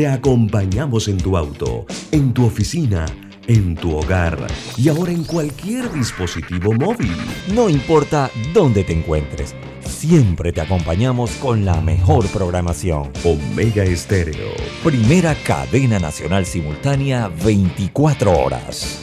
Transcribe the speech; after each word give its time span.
Te 0.00 0.08
acompañamos 0.08 1.08
en 1.08 1.18
tu 1.18 1.36
auto, 1.36 1.84
en 2.10 2.32
tu 2.32 2.46
oficina, 2.46 3.04
en 3.46 3.74
tu 3.74 3.98
hogar 3.98 4.46
y 4.78 4.88
ahora 4.88 5.12
en 5.12 5.24
cualquier 5.24 5.92
dispositivo 5.92 6.72
móvil. 6.72 7.14
No 7.54 7.68
importa 7.68 8.30
dónde 8.54 8.82
te 8.82 8.94
encuentres, 8.94 9.54
siempre 9.84 10.54
te 10.54 10.62
acompañamos 10.62 11.32
con 11.32 11.66
la 11.66 11.82
mejor 11.82 12.26
programación. 12.28 13.12
Omega 13.24 13.84
Estéreo. 13.84 14.54
Primera 14.82 15.34
cadena 15.34 15.98
nacional 15.98 16.46
simultánea 16.46 17.28
24 17.44 18.38
horas. 18.38 19.02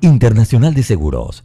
Internacional 0.00 0.72
de 0.72 0.82
Seguros, 0.82 1.44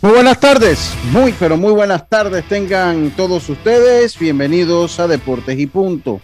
Muy 0.00 0.12
buenas 0.12 0.38
tardes, 0.38 0.94
muy 1.10 1.34
pero 1.36 1.56
muy 1.56 1.72
buenas 1.72 2.08
tardes 2.08 2.44
tengan 2.44 3.10
todos 3.16 3.48
ustedes. 3.48 4.16
Bienvenidos 4.16 5.00
a 5.00 5.08
Deportes 5.08 5.58
y 5.58 5.66
Punto. 5.66 6.20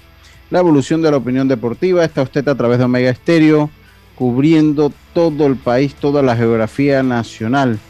La 0.50 0.60
evolución 0.60 1.02
de 1.02 1.10
la 1.10 1.16
opinión 1.16 1.48
deportiva 1.48 2.04
está 2.04 2.22
usted 2.22 2.46
a 2.46 2.54
través 2.54 2.78
de 2.78 2.84
Omega 2.84 3.10
Estéreo, 3.10 3.70
cubriendo 4.14 4.92
todo 5.12 5.48
el 5.48 5.56
país, 5.56 5.92
toda 5.96 6.22
la 6.22 6.36
geografía 6.36 7.02
nacional, 7.02 7.80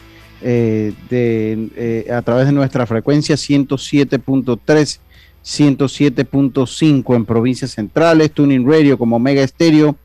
eh, 0.41 0.91
de, 1.07 1.69
eh, 1.75 2.11
a 2.11 2.23
través 2.23 2.47
de 2.47 2.53
nuestra 2.53 2.87
frecuencia 2.87 3.35
107.3, 3.35 4.99
107.5 5.43 7.15
en 7.15 7.25
provincias 7.25 7.69
centrales, 7.73 8.31
Tuning 8.31 8.67
Radio 8.67 8.97
como 8.97 9.17
Omega 9.17 9.43
Estéreo, 9.43 9.95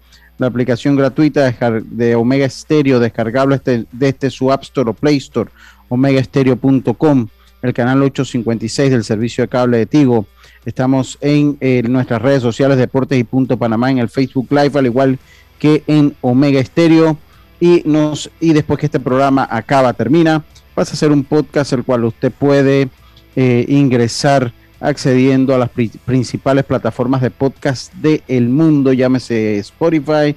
la 0.41 0.47
aplicación 0.47 0.97
gratuita 0.97 1.55
de 1.85 2.15
Omega 2.15 2.49
Stereo 2.49 2.99
descargable 2.99 3.61
desde, 3.63 3.85
desde 3.93 4.09
este 4.09 4.31
su 4.31 4.51
App 4.51 4.63
Store 4.63 4.89
o 4.89 4.95
Play 4.95 5.19
Store, 5.19 5.51
omegastereo.com, 5.91 7.29
el 7.61 7.75
canal 7.75 8.03
856 8.03 8.91
del 8.91 9.05
servicio 9.05 9.45
de 9.45 9.49
cable 9.49 9.77
de 9.77 9.85
Tigo. 9.85 10.25
Estamos 10.65 11.19
en 11.21 11.59
eh, 11.61 11.83
nuestras 11.87 12.23
redes 12.23 12.41
sociales 12.41 12.79
Deportes 12.79 13.19
y 13.19 13.25
Punto 13.25 13.59
Panamá 13.59 13.91
en 13.91 13.99
el 13.99 14.09
Facebook 14.09 14.47
Live, 14.51 14.79
al 14.79 14.87
igual 14.87 15.19
que 15.59 15.85
en 15.87 16.17
Omega 16.23 16.65
Stereo. 16.65 17.19
Y, 17.61 17.83
nos, 17.85 18.31
y 18.41 18.55
después 18.55 18.79
que 18.81 18.87
este 18.87 18.99
programa 18.99 19.47
acaba, 19.51 19.93
termina, 19.93 20.43
vas 20.75 20.89
a 20.89 20.95
hacer 20.95 21.13
un 21.13 21.23
podcast 21.23 21.75
el 21.75 21.85
cual 21.85 22.07
usted 22.07 22.33
puede 22.33 22.89
eh, 23.37 23.67
ingresar 23.69 24.55
accediendo 24.81 25.55
a 25.55 25.59
las 25.59 25.71
principales 26.05 26.65
plataformas 26.65 27.21
de 27.21 27.31
podcast 27.31 27.93
del 27.95 28.49
mundo, 28.49 28.93
llámese 28.93 29.59
Spotify, 29.59 30.35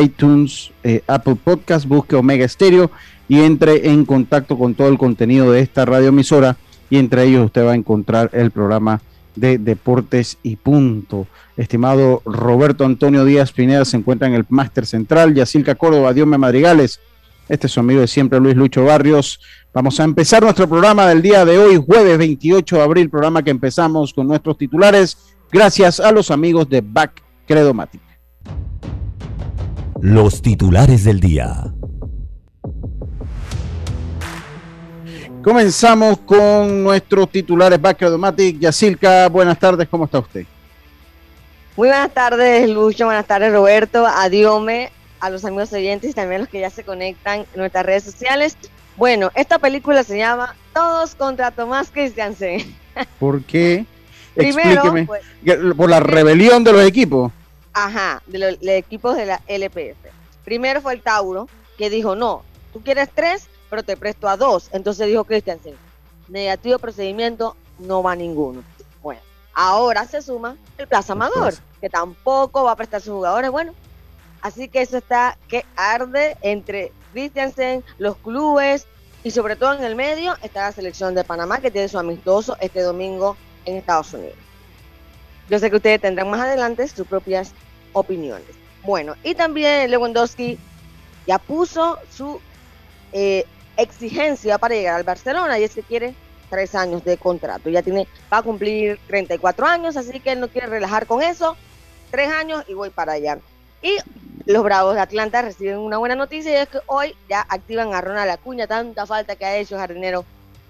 iTunes, 0.00 0.70
eh, 0.82 1.02
Apple 1.06 1.36
Podcast, 1.42 1.86
busque 1.86 2.16
Omega 2.16 2.46
Stereo 2.46 2.90
y 3.28 3.40
entre 3.40 3.88
en 3.90 4.04
contacto 4.04 4.58
con 4.58 4.74
todo 4.74 4.88
el 4.88 4.98
contenido 4.98 5.52
de 5.52 5.60
esta 5.60 5.84
radioemisora 5.84 6.56
y 6.90 6.98
entre 6.98 7.24
ellos 7.24 7.46
usted 7.46 7.64
va 7.64 7.72
a 7.72 7.76
encontrar 7.76 8.30
el 8.32 8.50
programa 8.50 9.00
de 9.36 9.58
Deportes 9.58 10.38
y 10.42 10.56
Punto. 10.56 11.26
Estimado 11.56 12.22
Roberto 12.24 12.84
Antonio 12.84 13.24
Díaz 13.24 13.52
Pineda 13.52 13.84
se 13.84 13.96
encuentra 13.96 14.28
en 14.28 14.34
el 14.34 14.44
Máster 14.48 14.86
Central, 14.86 15.34
Yacilca 15.34 15.74
Córdoba, 15.74 16.12
Diome 16.12 16.38
Madrigales, 16.38 17.00
este 17.48 17.66
es 17.66 17.72
su 17.72 17.80
amigo 17.80 18.00
de 18.00 18.06
siempre, 18.06 18.38
Luis 18.40 18.56
Lucho 18.56 18.84
Barrios. 18.84 19.40
Vamos 19.72 19.98
a 20.00 20.04
empezar 20.04 20.42
nuestro 20.42 20.68
programa 20.68 21.06
del 21.06 21.22
día 21.22 21.44
de 21.44 21.58
hoy, 21.58 21.76
jueves 21.76 22.18
28 22.18 22.76
de 22.76 22.82
abril, 22.82 23.10
programa 23.10 23.42
que 23.42 23.50
empezamos 23.50 24.12
con 24.12 24.26
nuestros 24.26 24.58
titulares, 24.58 25.16
gracias 25.50 26.00
a 26.00 26.12
los 26.12 26.30
amigos 26.30 26.68
de 26.68 26.82
Back 26.82 27.22
Credomatic. 27.46 28.02
Los 30.00 30.42
titulares 30.42 31.04
del 31.04 31.20
día. 31.20 31.72
Comenzamos 35.42 36.18
con 36.18 36.84
nuestros 36.84 37.30
titulares 37.30 37.80
Back 37.80 37.98
Credomatic. 37.98 38.58
Yacilca, 38.58 39.28
buenas 39.28 39.58
tardes, 39.58 39.88
¿cómo 39.88 40.04
está 40.04 40.18
usted? 40.18 40.44
Muy 41.76 41.88
buenas 41.88 42.12
tardes, 42.12 42.68
Lucho. 42.68 43.06
Buenas 43.06 43.26
tardes, 43.26 43.52
Roberto. 43.52 44.04
Adiome 44.04 44.90
a 45.20 45.30
los 45.30 45.44
amigos 45.44 45.72
oyentes 45.72 46.10
y 46.10 46.14
también 46.14 46.40
a 46.40 46.44
los 46.44 46.48
que 46.48 46.60
ya 46.60 46.70
se 46.70 46.84
conectan 46.84 47.40
en 47.40 47.46
nuestras 47.56 47.84
redes 47.84 48.04
sociales. 48.04 48.56
Bueno, 48.96 49.30
esta 49.34 49.58
película 49.58 50.02
se 50.02 50.18
llama 50.18 50.56
Todos 50.74 51.14
contra 51.14 51.50
Tomás 51.50 51.90
Christiansen. 51.90 52.76
¿Por 53.20 53.42
qué? 53.44 53.86
Explíqueme. 54.34 55.06
Pues, 55.06 55.22
¿Por 55.76 55.90
la 55.90 56.00
rebelión 56.00 56.64
de 56.64 56.72
los 56.72 56.82
equipos? 56.82 57.32
Ajá, 57.72 58.22
de 58.26 58.38
los, 58.38 58.58
equipos 58.62 59.16
de 59.16 59.26
la 59.26 59.40
LPF. 59.46 59.96
Primero 60.44 60.80
fue 60.80 60.94
el 60.94 61.02
Tauro, 61.02 61.48
que 61.76 61.90
dijo, 61.90 62.16
no, 62.16 62.42
tú 62.72 62.82
quieres 62.82 63.08
tres, 63.14 63.48
pero 63.70 63.82
te 63.82 63.96
presto 63.96 64.28
a 64.28 64.36
dos. 64.36 64.68
Entonces 64.72 65.06
dijo 65.06 65.24
Christiansen, 65.24 65.74
negativo 66.28 66.78
procedimiento, 66.78 67.56
no 67.78 68.02
va 68.02 68.16
ninguno. 68.16 68.62
Bueno, 69.02 69.20
ahora 69.54 70.06
se 70.06 70.22
suma 70.22 70.56
el 70.76 70.88
Plaza 70.88 71.12
Amador, 71.12 71.54
que 71.80 71.88
tampoco 71.88 72.64
va 72.64 72.72
a 72.72 72.76
prestar 72.76 73.00
sus 73.00 73.12
jugadores. 73.12 73.50
Bueno, 73.50 73.74
Así 74.40 74.68
que 74.68 74.82
eso 74.82 74.98
está 74.98 75.36
que 75.48 75.64
arde 75.76 76.36
entre 76.42 76.92
Christiansen, 77.12 77.84
los 77.98 78.16
clubes 78.16 78.86
y 79.24 79.30
sobre 79.30 79.56
todo 79.56 79.74
en 79.74 79.84
el 79.84 79.96
medio 79.96 80.36
está 80.42 80.62
la 80.62 80.72
selección 80.72 81.14
de 81.14 81.24
Panamá 81.24 81.60
que 81.60 81.70
tiene 81.70 81.88
su 81.88 81.98
amistoso 81.98 82.56
este 82.60 82.82
domingo 82.82 83.36
en 83.64 83.76
Estados 83.76 84.12
Unidos. 84.14 84.36
Yo 85.48 85.58
sé 85.58 85.70
que 85.70 85.76
ustedes 85.76 86.00
tendrán 86.00 86.30
más 86.30 86.40
adelante 86.40 86.86
sus 86.88 87.06
propias 87.06 87.52
opiniones. 87.92 88.46
Bueno, 88.84 89.16
y 89.24 89.34
también 89.34 89.90
Lewandowski 89.90 90.58
ya 91.26 91.38
puso 91.38 91.98
su 92.10 92.40
eh, 93.12 93.44
exigencia 93.76 94.58
para 94.58 94.74
llegar 94.74 94.94
al 94.96 95.04
Barcelona 95.04 95.58
y 95.58 95.64
es 95.64 95.74
que 95.74 95.82
quiere 95.82 96.14
tres 96.48 96.74
años 96.74 97.04
de 97.04 97.16
contrato. 97.16 97.68
Ya 97.70 97.82
tiene, 97.82 98.06
va 98.32 98.38
a 98.38 98.42
cumplir 98.42 98.98
34 99.06 99.66
años, 99.66 99.96
así 99.96 100.20
que 100.20 100.32
él 100.32 100.40
no 100.40 100.48
quiere 100.48 100.66
relajar 100.66 101.06
con 101.06 101.22
eso. 101.22 101.56
Tres 102.10 102.30
años 102.30 102.64
y 102.68 102.74
voy 102.74 102.90
para 102.90 103.12
allá. 103.12 103.38
Y 103.82 103.98
los 104.52 104.64
Bravos 104.64 104.94
de 104.94 105.00
Atlanta 105.02 105.42
reciben 105.42 105.78
una 105.78 105.98
buena 105.98 106.14
noticia 106.14 106.50
y 106.50 106.54
es 106.54 106.68
que 106.68 106.78
hoy 106.86 107.14
ya 107.28 107.44
activan 107.48 107.92
a 107.92 108.00
Ronald 108.00 108.30
Acuña, 108.30 108.66
tanta 108.66 109.04
falta 109.04 109.36
que 109.36 109.44
ha 109.44 109.56
hecho 109.58 109.76
jardinero 109.76 110.24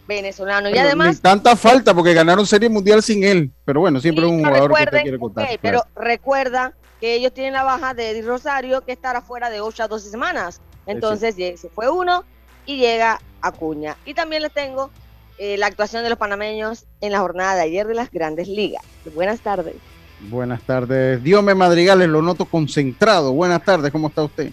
venezolano. 0.09 0.69
y 0.69 0.77
además. 0.77 1.21
tanta 1.21 1.55
falta 1.55 1.95
porque 1.95 2.13
ganaron 2.13 2.45
Serie 2.45 2.69
Mundial 2.69 3.05
sin 3.05 3.23
él. 3.23 3.53
Pero 3.65 3.81
bueno, 3.81 4.01
siempre 4.01 4.25
es 4.25 4.31
un 4.31 4.45
jugador 4.45 4.75
que 4.75 4.83
usted 4.83 5.03
quiere 5.03 5.19
contar. 5.19 5.49
Pero 5.63 5.85
recuerda 5.95 6.75
que 7.01 7.15
ellos 7.15 7.33
tienen 7.33 7.53
la 7.53 7.63
baja 7.63 7.95
de 7.95 8.11
Eddie 8.11 8.23
Rosario 8.23 8.81
que 8.81 8.91
estará 8.91 9.21
fuera 9.21 9.49
de 9.49 9.61
8 9.61 9.85
a 9.85 9.89
12 9.89 10.11
semanas. 10.11 10.61
Entonces 10.87 11.37
se 11.37 11.69
fue 11.69 11.89
uno 11.89 12.25
y 12.67 12.79
llega 12.79 13.21
Acuña. 13.43 13.97
Y 14.05 14.15
también 14.15 14.43
les 14.43 14.53
tengo 14.53 14.91
eh, 15.39 15.57
la 15.57 15.67
actuación 15.67 16.03
de 16.03 16.11
los 16.11 16.19
panameños 16.19 16.87
en 17.01 17.13
la 17.13 17.21
jornada 17.21 17.55
de 17.55 17.63
ayer 17.63 17.87
de 17.87 17.95
las 17.95 18.11
grandes 18.11 18.49
ligas. 18.49 18.83
Buenas 19.15 19.39
tardes. 19.39 19.77
Buenas 20.21 20.63
tardes. 20.63 21.23
Diome 21.23 21.55
Madrigales, 21.55 22.09
lo 22.09 22.23
noto 22.23 22.45
concentrado. 22.45 23.33
Buenas 23.33 23.65
tardes, 23.65 23.93
¿cómo 23.93 24.09
está 24.09 24.25
usted? 24.25 24.51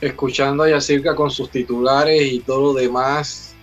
Escuchando 0.00 0.64
a 0.64 0.70
Yacirca 0.70 1.14
con 1.14 1.30
sus 1.30 1.50
titulares 1.50 2.30
y 2.30 2.40
todo 2.40 2.60
lo 2.60 2.74
demás 2.74 3.54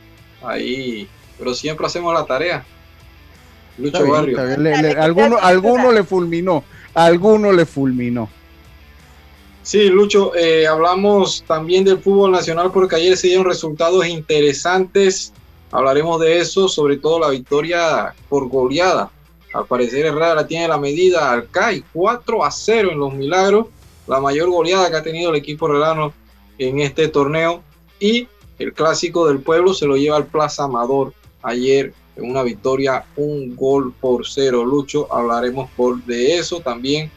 ahí, 0.41 1.07
pero 1.37 1.53
siempre 1.53 1.85
hacemos 1.85 2.13
la 2.13 2.25
tarea. 2.25 2.65
Lucho 3.77 4.07
Barrio. 4.07 4.39
alguno, 4.99 5.37
alguno 5.39 5.91
le 5.91 6.03
fulminó, 6.03 6.63
alguno 6.93 7.51
le 7.51 7.65
fulminó. 7.65 8.29
Sí, 9.61 9.87
Lucho, 9.89 10.35
eh, 10.35 10.65
hablamos 10.65 11.43
también 11.45 11.83
del 11.83 11.99
fútbol 11.99 12.31
nacional 12.31 12.71
porque 12.71 12.95
ayer 12.95 13.15
se 13.15 13.27
dieron 13.27 13.45
resultados 13.45 14.07
interesantes. 14.07 15.31
Hablaremos 15.71 16.19
de 16.19 16.39
eso, 16.39 16.67
sobre 16.67 16.97
todo 16.97 17.19
la 17.19 17.29
victoria 17.29 18.15
por 18.27 18.49
goleada 18.49 19.11
al 19.53 19.65
parecer 19.65 20.05
Herrera 20.05 20.45
tiene 20.45 20.67
la 20.67 20.77
medida 20.77 21.31
al 21.31 21.49
CAI 21.49 21.83
4 21.93 22.43
a 22.43 22.51
0 22.51 22.89
en 22.91 22.99
los 22.99 23.13
Milagros, 23.13 23.67
la 24.07 24.19
mayor 24.19 24.49
goleada 24.49 24.89
que 24.89 24.97
ha 24.97 25.03
tenido 25.03 25.31
el 25.31 25.37
equipo 25.37 25.67
herrerano 25.67 26.13
en 26.57 26.79
este 26.79 27.07
torneo. 27.07 27.63
Y 27.99 28.27
el 28.59 28.73
clásico 28.73 29.27
del 29.27 29.39
pueblo 29.39 29.73
se 29.73 29.87
lo 29.87 29.97
lleva 29.97 30.17
al 30.17 30.27
Plaza 30.27 30.65
Amador 30.65 31.13
ayer 31.41 31.93
en 32.15 32.29
una 32.29 32.43
victoria, 32.43 33.05
un 33.15 33.55
gol 33.55 33.93
por 33.99 34.27
cero. 34.27 34.65
Lucho, 34.65 35.11
hablaremos 35.13 35.69
por 35.71 36.03
de 36.03 36.37
eso 36.37 36.59
también. 36.59 37.11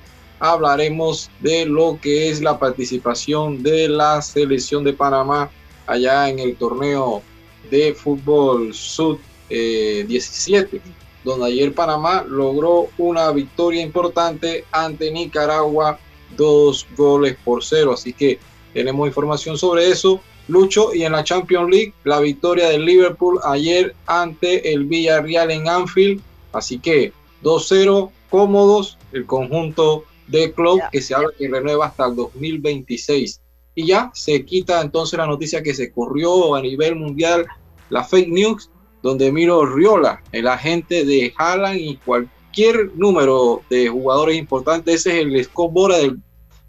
hablaremos 0.45 1.31
de 1.39 1.67
lo 1.67 2.01
que 2.03 2.29
es 2.29 2.41
la 2.41 2.59
participación 2.59 3.63
de 3.63 3.89
la 3.89 4.21
selección 4.23 4.83
de 4.83 4.93
Panamá 4.93 5.49
allá 5.87 6.29
en 6.29 6.41
el 6.41 6.57
torneo 6.57 7.23
de 7.71 7.95
fútbol 7.95 8.73
17, 8.73 9.21
eh, 9.49 10.81
donde 11.25 11.47
ayer 11.47 11.75
Panamá 11.75 12.25
logró 12.29 12.89
una 12.99 13.31
victoria 13.33 13.83
importante 13.83 14.65
ante 14.73 15.11
Nicaragua, 15.11 15.99
dos 16.37 16.87
goles 16.97 17.37
por 17.45 17.65
cero. 17.65 17.93
Así 17.93 18.13
que 18.13 18.39
tenemos 18.73 19.07
información 19.07 19.57
sobre 19.57 19.89
eso. 19.89 20.21
Lucho, 20.49 20.93
y 20.93 21.05
en 21.05 21.13
la 21.13 21.23
Champions 21.23 21.71
League, 21.71 21.95
la 22.05 22.21
victoria 22.21 22.69
del 22.69 22.85
Liverpool 22.85 23.39
ayer 23.45 23.95
ante 24.07 24.73
el 24.73 24.87
Villarreal 24.87 25.51
en 25.51 25.69
Anfield. 25.69 26.21
Así 26.53 26.79
que 26.79 27.13
2-0 27.43 28.11
cómodos, 28.29 28.99
el 29.13 29.27
conjunto 29.27 30.05
de 30.27 30.53
club 30.53 30.81
que 30.91 31.01
se 31.01 31.15
habla 31.15 31.29
que 31.39 31.49
renueva 31.49 31.87
hasta 31.87 32.07
el 32.07 32.17
2026. 32.17 33.41
Y 33.75 33.87
ya 33.87 34.11
se 34.15 34.45
quita 34.45 34.81
entonces 34.81 35.19
la 35.19 35.27
noticia 35.27 35.63
que 35.63 35.75
se 35.75 35.93
corrió 35.93 36.55
a 36.55 36.61
nivel 36.61 36.97
mundial, 36.97 37.47
la 37.91 38.05
fake 38.05 38.29
news, 38.29 38.71
donde 39.03 39.33
Miro 39.33 39.67
Riola, 39.67 40.23
el 40.33 40.49
agente 40.49 41.05
de 41.05 41.35
Haaland 41.37 41.79
y 41.79 41.97
cualquier 41.97 42.91
número 42.95 43.63
de 43.69 43.89
jugadores 43.89 44.37
importantes, 44.37 44.95
ese 44.95 45.21
es 45.21 45.27
el 45.27 45.37
escobora 45.37 45.99
del 45.99 46.19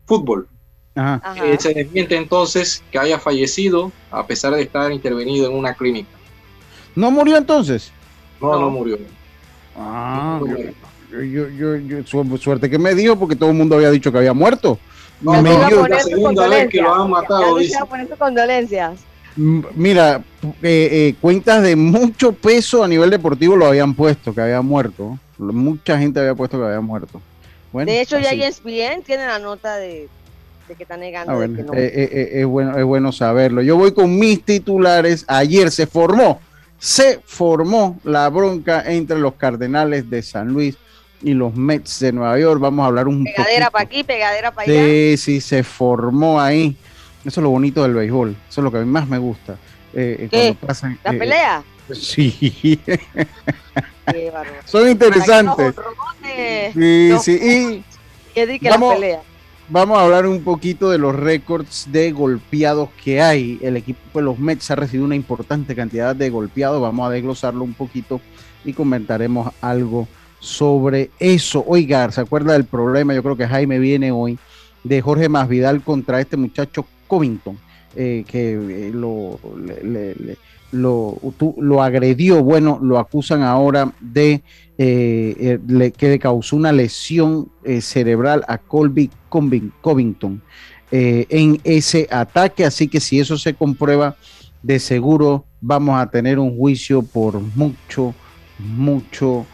fútbol. 0.05 0.47
Eh, 0.95 1.57
se 1.59 1.73
desmiente 1.73 2.15
entonces 2.15 2.83
que 2.91 2.99
haya 2.99 3.19
fallecido 3.19 3.91
a 4.11 4.27
pesar 4.27 4.53
de 4.53 4.61
estar 4.61 4.91
intervenido 4.91 5.47
en 5.49 5.55
una 5.55 5.73
clínica. 5.73 6.09
¿No 6.95 7.09
murió 7.09 7.37
entonces? 7.37 7.91
No, 8.39 8.59
no, 8.59 8.69
murió. 8.69 8.97
Ah, 9.75 10.39
yo, 11.11 11.49
yo, 11.49 11.77
yo, 11.77 12.37
suerte 12.37 12.69
que 12.69 12.77
me 12.77 12.93
dijo 12.93 13.17
porque 13.17 13.35
todo 13.35 13.49
el 13.49 13.55
mundo 13.55 13.75
había 13.75 13.89
dicho 13.89 14.11
que 14.11 14.19
había 14.19 14.33
muerto. 14.33 14.77
No, 15.21 15.41
me 15.41 15.57
no, 15.57 15.87
la 15.87 15.99
segunda 15.99 16.47
vez 16.47 16.69
que 16.69 16.81
lo 16.81 16.93
han 16.93 17.09
matado. 17.09 17.57
condolencias. 18.19 18.99
Mira, 19.35 20.23
eh, 20.61 20.89
eh, 20.91 21.15
cuentas 21.19 21.63
de 21.63 21.75
mucho 21.75 22.33
peso 22.33 22.83
a 22.83 22.87
nivel 22.87 23.09
deportivo 23.09 23.55
lo 23.55 23.65
habían 23.65 23.93
puesto, 23.93 24.33
que 24.33 24.41
había 24.41 24.61
muerto. 24.61 25.17
Mucha 25.37 25.97
gente 25.97 26.19
había 26.19 26.35
puesto 26.35 26.59
que 26.59 26.65
había 26.65 26.81
muerto. 26.81 27.21
de 27.73 28.01
hecho, 28.01 28.19
ya 28.19 28.31
ESPN 28.31 29.01
tiene 29.03 29.25
la 29.25 29.39
nota 29.39 29.77
de, 29.77 30.07
que 30.77 30.83
está 30.83 30.97
negando. 30.97 31.33
Ah, 31.33 31.41
que 31.41 31.63
no. 31.63 31.73
Eh, 31.73 32.39
es, 32.41 32.45
bueno, 32.45 32.77
es 32.77 32.83
bueno 32.83 33.11
saberlo. 33.11 33.61
Yo 33.61 33.77
voy 33.77 33.93
con 33.93 34.17
mis 34.17 34.43
titulares. 34.43 35.25
Ayer 35.27 35.71
se 35.71 35.87
formó, 35.87 36.39
se 36.77 37.19
formó 37.25 37.99
la 38.03 38.29
bronca 38.29 38.83
entre 38.85 39.17
los 39.17 39.33
Cardenales 39.33 40.09
de 40.09 40.21
San 40.21 40.49
Luis 40.49 40.77
y 41.23 41.33
los 41.33 41.55
Mets 41.55 41.99
de 41.99 42.11
Nueva 42.11 42.37
York. 42.37 42.59
Vamos 42.59 42.83
a 42.83 42.87
hablar 42.87 43.07
un 43.07 43.23
Pegadera 43.23 43.71
para 43.71 43.85
aquí, 43.85 44.03
pegadera 44.03 44.51
para 44.51 44.69
allá. 44.69 44.83
Sí, 44.83 45.17
sí, 45.17 45.41
se 45.41 45.63
formó 45.63 46.39
ahí. 46.39 46.77
Eso 47.25 47.39
es 47.39 47.43
lo 47.43 47.49
bonito 47.49 47.83
del 47.83 47.93
béisbol. 47.93 48.35
Eso 48.49 48.61
es 48.61 48.63
lo 48.63 48.71
que 48.71 48.77
a 48.77 48.81
mí 48.81 48.89
más 48.89 49.07
me 49.07 49.17
gusta. 49.17 49.57
Eh, 49.93 50.27
eh 50.31 50.55
¿La 51.03 51.13
eh, 51.13 51.17
pelea? 51.17 51.63
Sí. 51.91 52.79
Son 54.65 54.89
interesantes. 54.89 55.75
Sí, 56.73 57.13
sí. 57.21 57.83
Y 58.35 58.67
vamos, 58.67 58.95
vamos 59.69 59.97
a 59.97 60.03
hablar 60.03 60.25
un 60.25 60.43
poquito 60.43 60.89
de 60.89 60.97
los 60.97 61.15
récords 61.15 61.87
de 61.91 62.11
golpeados 62.11 62.89
que 63.03 63.21
hay. 63.21 63.59
El 63.61 63.77
equipo 63.77 64.19
de 64.19 64.25
los 64.25 64.39
Mets 64.39 64.71
ha 64.71 64.75
recibido 64.75 65.05
una 65.05 65.15
importante 65.15 65.75
cantidad 65.75 66.15
de 66.15 66.29
golpeados. 66.29 66.81
Vamos 66.81 67.07
a 67.07 67.11
desglosarlo 67.11 67.63
un 67.63 67.73
poquito 67.73 68.19
y 68.65 68.73
comentaremos 68.73 69.53
algo 69.61 70.07
sobre 70.39 71.11
eso. 71.19 71.63
Oiga, 71.67 72.11
¿se 72.11 72.21
acuerda 72.21 72.53
del 72.53 72.65
problema? 72.65 73.13
Yo 73.13 73.23
creo 73.23 73.37
que 73.37 73.47
Jaime 73.47 73.79
viene 73.79 74.11
hoy 74.11 74.37
de 74.83 75.01
Jorge 75.01 75.29
Masvidal 75.29 75.81
contra 75.81 76.19
este 76.19 76.35
muchacho 76.35 76.85
Covington, 77.13 77.59
eh, 77.95 78.25
que 78.27 78.53
eh, 78.87 78.91
lo, 78.91 79.39
lo, 80.71 81.83
agredió. 81.83 82.43
Bueno, 82.43 82.79
lo 82.81 82.97
acusan 82.97 83.43
ahora 83.43 83.93
de 83.99 84.41
eh, 84.79 85.59
que 85.95 86.09
le 86.09 86.17
causó 86.17 86.55
una 86.55 86.71
lesión 86.71 87.51
cerebral 87.81 88.43
a 88.47 88.57
Colby 88.57 89.11
Covington 89.29 90.41
en 90.89 91.61
ese 91.63 92.07
ataque. 92.09 92.65
Así 92.65 92.87
que 92.87 92.99
si 92.99 93.19
eso 93.19 93.37
se 93.37 93.53
comprueba, 93.53 94.15
de 94.63 94.79
seguro 94.79 95.45
vamos 95.61 96.01
a 96.01 96.09
tener 96.09 96.39
un 96.39 96.57
juicio 96.57 97.03
por 97.03 97.39
mucho, 97.39 98.15
mucho 98.57 99.45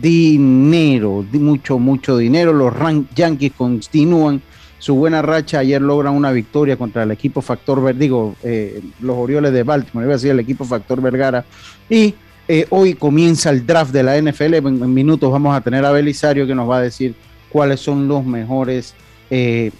dinero, 0.00 1.26
mucho, 1.32 1.80
mucho 1.80 2.16
dinero. 2.16 2.52
Los 2.52 2.72
Yankees 3.16 3.54
continúan 3.56 4.40
su 4.82 4.96
buena 4.96 5.22
racha. 5.22 5.60
Ayer 5.60 5.80
logran 5.80 6.12
una 6.12 6.32
victoria 6.32 6.76
contra 6.76 7.04
el 7.04 7.12
equipo 7.12 7.40
Factor 7.40 7.80
Verdigo, 7.80 8.34
eh, 8.42 8.82
los 9.00 9.16
Orioles 9.16 9.52
de 9.52 9.62
Baltimore, 9.62 10.06
iba 10.06 10.14
a 10.14 10.16
decir 10.16 10.32
el 10.32 10.40
equipo 10.40 10.64
Factor 10.64 11.00
Vergara. 11.00 11.44
Y 11.88 12.16
eh, 12.48 12.66
hoy 12.70 12.94
comienza 12.94 13.50
el 13.50 13.64
draft 13.64 13.92
de 13.92 14.02
la 14.02 14.20
NFL. 14.20 14.54
En, 14.54 14.92
minutos 14.92 15.30
vamos 15.30 15.56
a 15.56 15.60
tener 15.60 15.84
a 15.84 15.92
Belisario 15.92 16.48
que 16.48 16.54
nos 16.56 16.68
va 16.68 16.78
a 16.78 16.82
decir 16.82 17.14
cuáles 17.48 17.78
son 17.78 18.08
los 18.08 18.24
mejores, 18.26 18.96
eh, 19.30 19.70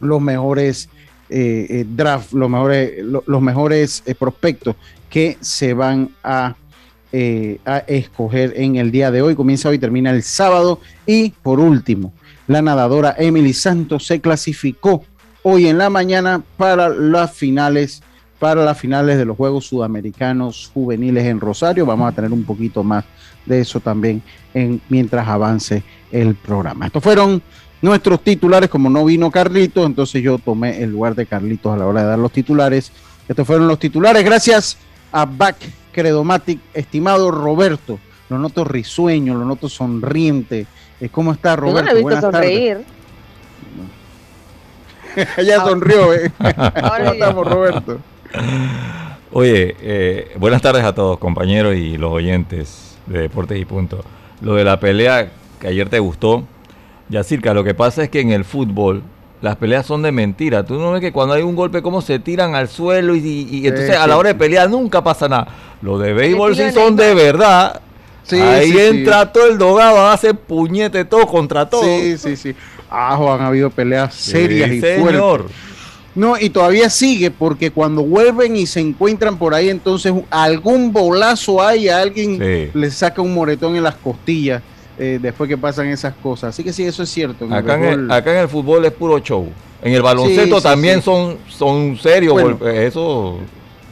los 0.00 0.22
mejores 0.22 0.88
draft, 1.28 2.32
los 2.32 2.48
mejores, 2.48 3.04
los 3.04 3.42
mejores 3.42 4.02
prospectos 4.18 4.74
que 5.10 5.36
se 5.42 5.74
van 5.74 6.08
a 6.24 6.56
a 7.64 7.78
escoger 7.86 8.54
en 8.56 8.76
el 8.76 8.90
día 8.90 9.10
de 9.10 9.20
hoy. 9.20 9.34
Comienza 9.34 9.68
hoy, 9.68 9.78
termina 9.78 10.10
el 10.10 10.22
sábado. 10.22 10.80
Y 11.06 11.30
por 11.42 11.60
último, 11.60 12.14
la 12.48 12.62
nadadora 12.62 13.14
Emily 13.18 13.52
Santos 13.52 14.06
se 14.06 14.20
clasificó 14.20 15.04
hoy 15.42 15.68
en 15.68 15.78
la 15.78 15.90
mañana 15.90 16.42
para 16.56 16.88
las 16.88 17.32
finales 17.32 18.02
para 18.38 18.64
las 18.64 18.78
finales 18.78 19.18
de 19.18 19.24
los 19.24 19.36
Juegos 19.36 19.66
Sudamericanos 19.66 20.70
Juveniles 20.72 21.24
en 21.24 21.40
Rosario. 21.40 21.84
Vamos 21.84 22.08
a 22.08 22.14
tener 22.14 22.32
un 22.32 22.44
poquito 22.44 22.84
más 22.84 23.04
de 23.44 23.60
eso 23.60 23.80
también 23.80 24.22
en, 24.54 24.80
mientras 24.88 25.26
avance 25.26 25.82
el 26.12 26.36
programa. 26.36 26.86
Estos 26.86 27.02
fueron 27.02 27.42
nuestros 27.82 28.22
titulares. 28.22 28.70
Como 28.70 28.88
no 28.90 29.04
vino 29.04 29.30
Carlitos, 29.30 29.84
entonces 29.84 30.22
yo 30.22 30.38
tomé 30.38 30.82
el 30.82 30.92
lugar 30.92 31.16
de 31.16 31.26
Carlitos 31.26 31.74
a 31.74 31.76
la 31.76 31.86
hora 31.86 32.02
de 32.02 32.08
dar 32.08 32.18
los 32.18 32.30
titulares. 32.30 32.92
Estos 33.28 33.44
fueron 33.44 33.66
los 33.66 33.80
titulares. 33.80 34.24
Gracias 34.24 34.78
a 35.10 35.26
Back 35.26 35.56
Credomatic, 35.92 36.60
estimado 36.74 37.32
Roberto. 37.32 37.98
Lo 38.28 38.38
noto 38.38 38.64
risueño, 38.64 39.34
lo 39.34 39.44
noto 39.44 39.68
sonriente. 39.68 40.66
Eh, 41.00 41.08
¿Cómo 41.08 41.32
está 41.32 41.54
Roberto? 41.56 41.94
no 41.94 42.00
Buenas 42.00 42.20
sonreír. 42.20 42.78
ya 45.44 45.60
sonrió, 45.60 46.12
¿eh? 46.14 46.32
¿Cómo 46.38 47.12
estamos, 47.12 47.46
Roberto? 47.46 47.98
Oye, 49.32 49.76
eh, 49.80 50.32
buenas 50.36 50.62
tardes 50.62 50.84
a 50.84 50.94
todos, 50.94 51.18
compañeros 51.18 51.76
y 51.76 51.96
los 51.96 52.10
oyentes 52.10 52.96
de 53.06 53.20
Deportes 53.20 53.60
y 53.60 53.64
Punto. 53.64 54.04
Lo 54.40 54.54
de 54.54 54.64
la 54.64 54.80
pelea 54.80 55.30
que 55.60 55.68
ayer 55.68 55.88
te 55.88 55.98
gustó, 55.98 56.44
Yacirca, 57.08 57.54
lo 57.54 57.64
que 57.64 57.74
pasa 57.74 58.02
es 58.02 58.10
que 58.10 58.20
en 58.20 58.30
el 58.30 58.44
fútbol 58.44 59.02
las 59.40 59.56
peleas 59.56 59.86
son 59.86 60.02
de 60.02 60.12
mentira. 60.12 60.64
Tú 60.64 60.74
no 60.74 60.92
ves 60.92 61.00
que 61.00 61.12
cuando 61.12 61.34
hay 61.34 61.42
un 61.42 61.54
golpe, 61.54 61.82
cómo 61.82 62.00
se 62.00 62.18
tiran 62.18 62.54
al 62.54 62.68
suelo 62.68 63.14
y, 63.14 63.66
entonces 63.66 63.96
a 63.96 64.06
la 64.06 64.16
hora 64.16 64.30
de 64.30 64.34
pelear 64.34 64.68
nunca 64.68 65.02
pasa 65.02 65.28
nada. 65.28 65.48
Los 65.80 66.00
de 66.00 66.12
béisbol 66.12 66.56
sí 66.56 66.70
son 66.72 66.96
de 66.96 67.14
verdad. 67.14 67.80
Ahí 68.32 68.72
entra 68.78 69.32
todo 69.32 69.46
el 69.46 69.58
dogado, 69.58 70.06
hace 70.08 70.34
puñete 70.34 71.04
todo 71.04 71.26
contra 71.26 71.68
todo. 71.68 71.82
Sí, 71.82 72.18
sí, 72.18 72.36
sí. 72.36 72.54
Ah, 72.90 73.18
han 73.34 73.42
habido 73.42 73.70
peleas 73.70 74.14
serias 74.14 74.70
y 74.70 74.80
señor. 74.80 75.46
No, 76.14 76.36
y 76.38 76.50
todavía 76.50 76.90
sigue 76.90 77.30
porque 77.30 77.70
cuando 77.70 78.02
vuelven 78.02 78.56
y 78.56 78.66
se 78.66 78.80
encuentran 78.80 79.38
por 79.38 79.54
ahí, 79.54 79.68
entonces 79.68 80.12
algún 80.30 80.92
bolazo 80.92 81.62
hay, 81.62 81.88
a 81.88 82.00
alguien 82.00 82.70
le 82.74 82.90
saca 82.90 83.22
un 83.22 83.34
moretón 83.34 83.76
en 83.76 83.82
las 83.84 83.94
costillas. 83.94 84.62
Eh, 85.00 85.20
después 85.22 85.46
que 85.48 85.56
pasan 85.56 85.86
esas 85.86 86.12
cosas. 86.14 86.50
Así 86.50 86.64
que 86.64 86.72
sí, 86.72 86.82
eso 86.82 87.04
es 87.04 87.08
cierto. 87.08 87.46
acá, 87.54 87.76
en 87.76 87.84
el, 87.84 88.10
acá, 88.10 88.32
en 88.32 88.38
el, 88.38 88.48
fútbol 88.48 88.84
es 88.84 88.90
puro 88.90 89.20
show. 89.20 89.48
En 89.80 89.92
el 89.92 90.02
baloncesto 90.02 90.60
también 90.60 91.02
son 91.02 91.36
son 91.48 91.96
serios. 91.96 92.60
eso. 92.74 93.38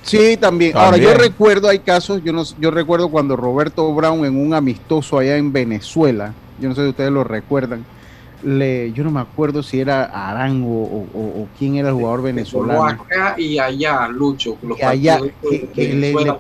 Sí, 0.07 0.37
también. 0.37 0.77
Ahora, 0.77 0.97
yo 0.97 1.13
recuerdo, 1.15 1.69
hay 1.69 1.81
casos, 1.81 2.23
yo, 2.25 2.33
no, 2.33 2.45
yo 2.61 2.71
recuerdo 2.71 3.09
cuando 3.09 3.37
Roberto 3.37 3.93
Brown 3.93 4.25
en 4.25 4.37
un 4.37 4.55
amistoso 4.55 5.19
allá 5.19 5.37
en 5.37 5.53
Venezuela, 5.53 6.33
yo 6.61 6.69
no 6.69 6.75
sé 6.75 6.83
si 6.83 6.89
ustedes 6.91 7.11
lo 7.11 7.25
recuerdan, 7.25 7.85
le, 8.43 8.93
yo 8.93 9.03
no 9.03 9.11
me 9.11 9.21
acuerdo 9.21 9.63
si 9.63 9.81
era 9.81 10.05
Arango 10.05 10.85
o, 11.13 11.49
quién 11.59 11.77
era 11.77 11.89
el 11.89 11.95
jugador 11.95 12.23
venezolano. 12.23 12.85
acá 12.85 13.35
y 13.37 13.59
allá, 13.59 14.09
Lucho. 14.09 14.57
y 14.79 14.83
allá, 14.83 15.21
que, 15.75 15.95
le, 15.95 16.13
le 16.13 16.37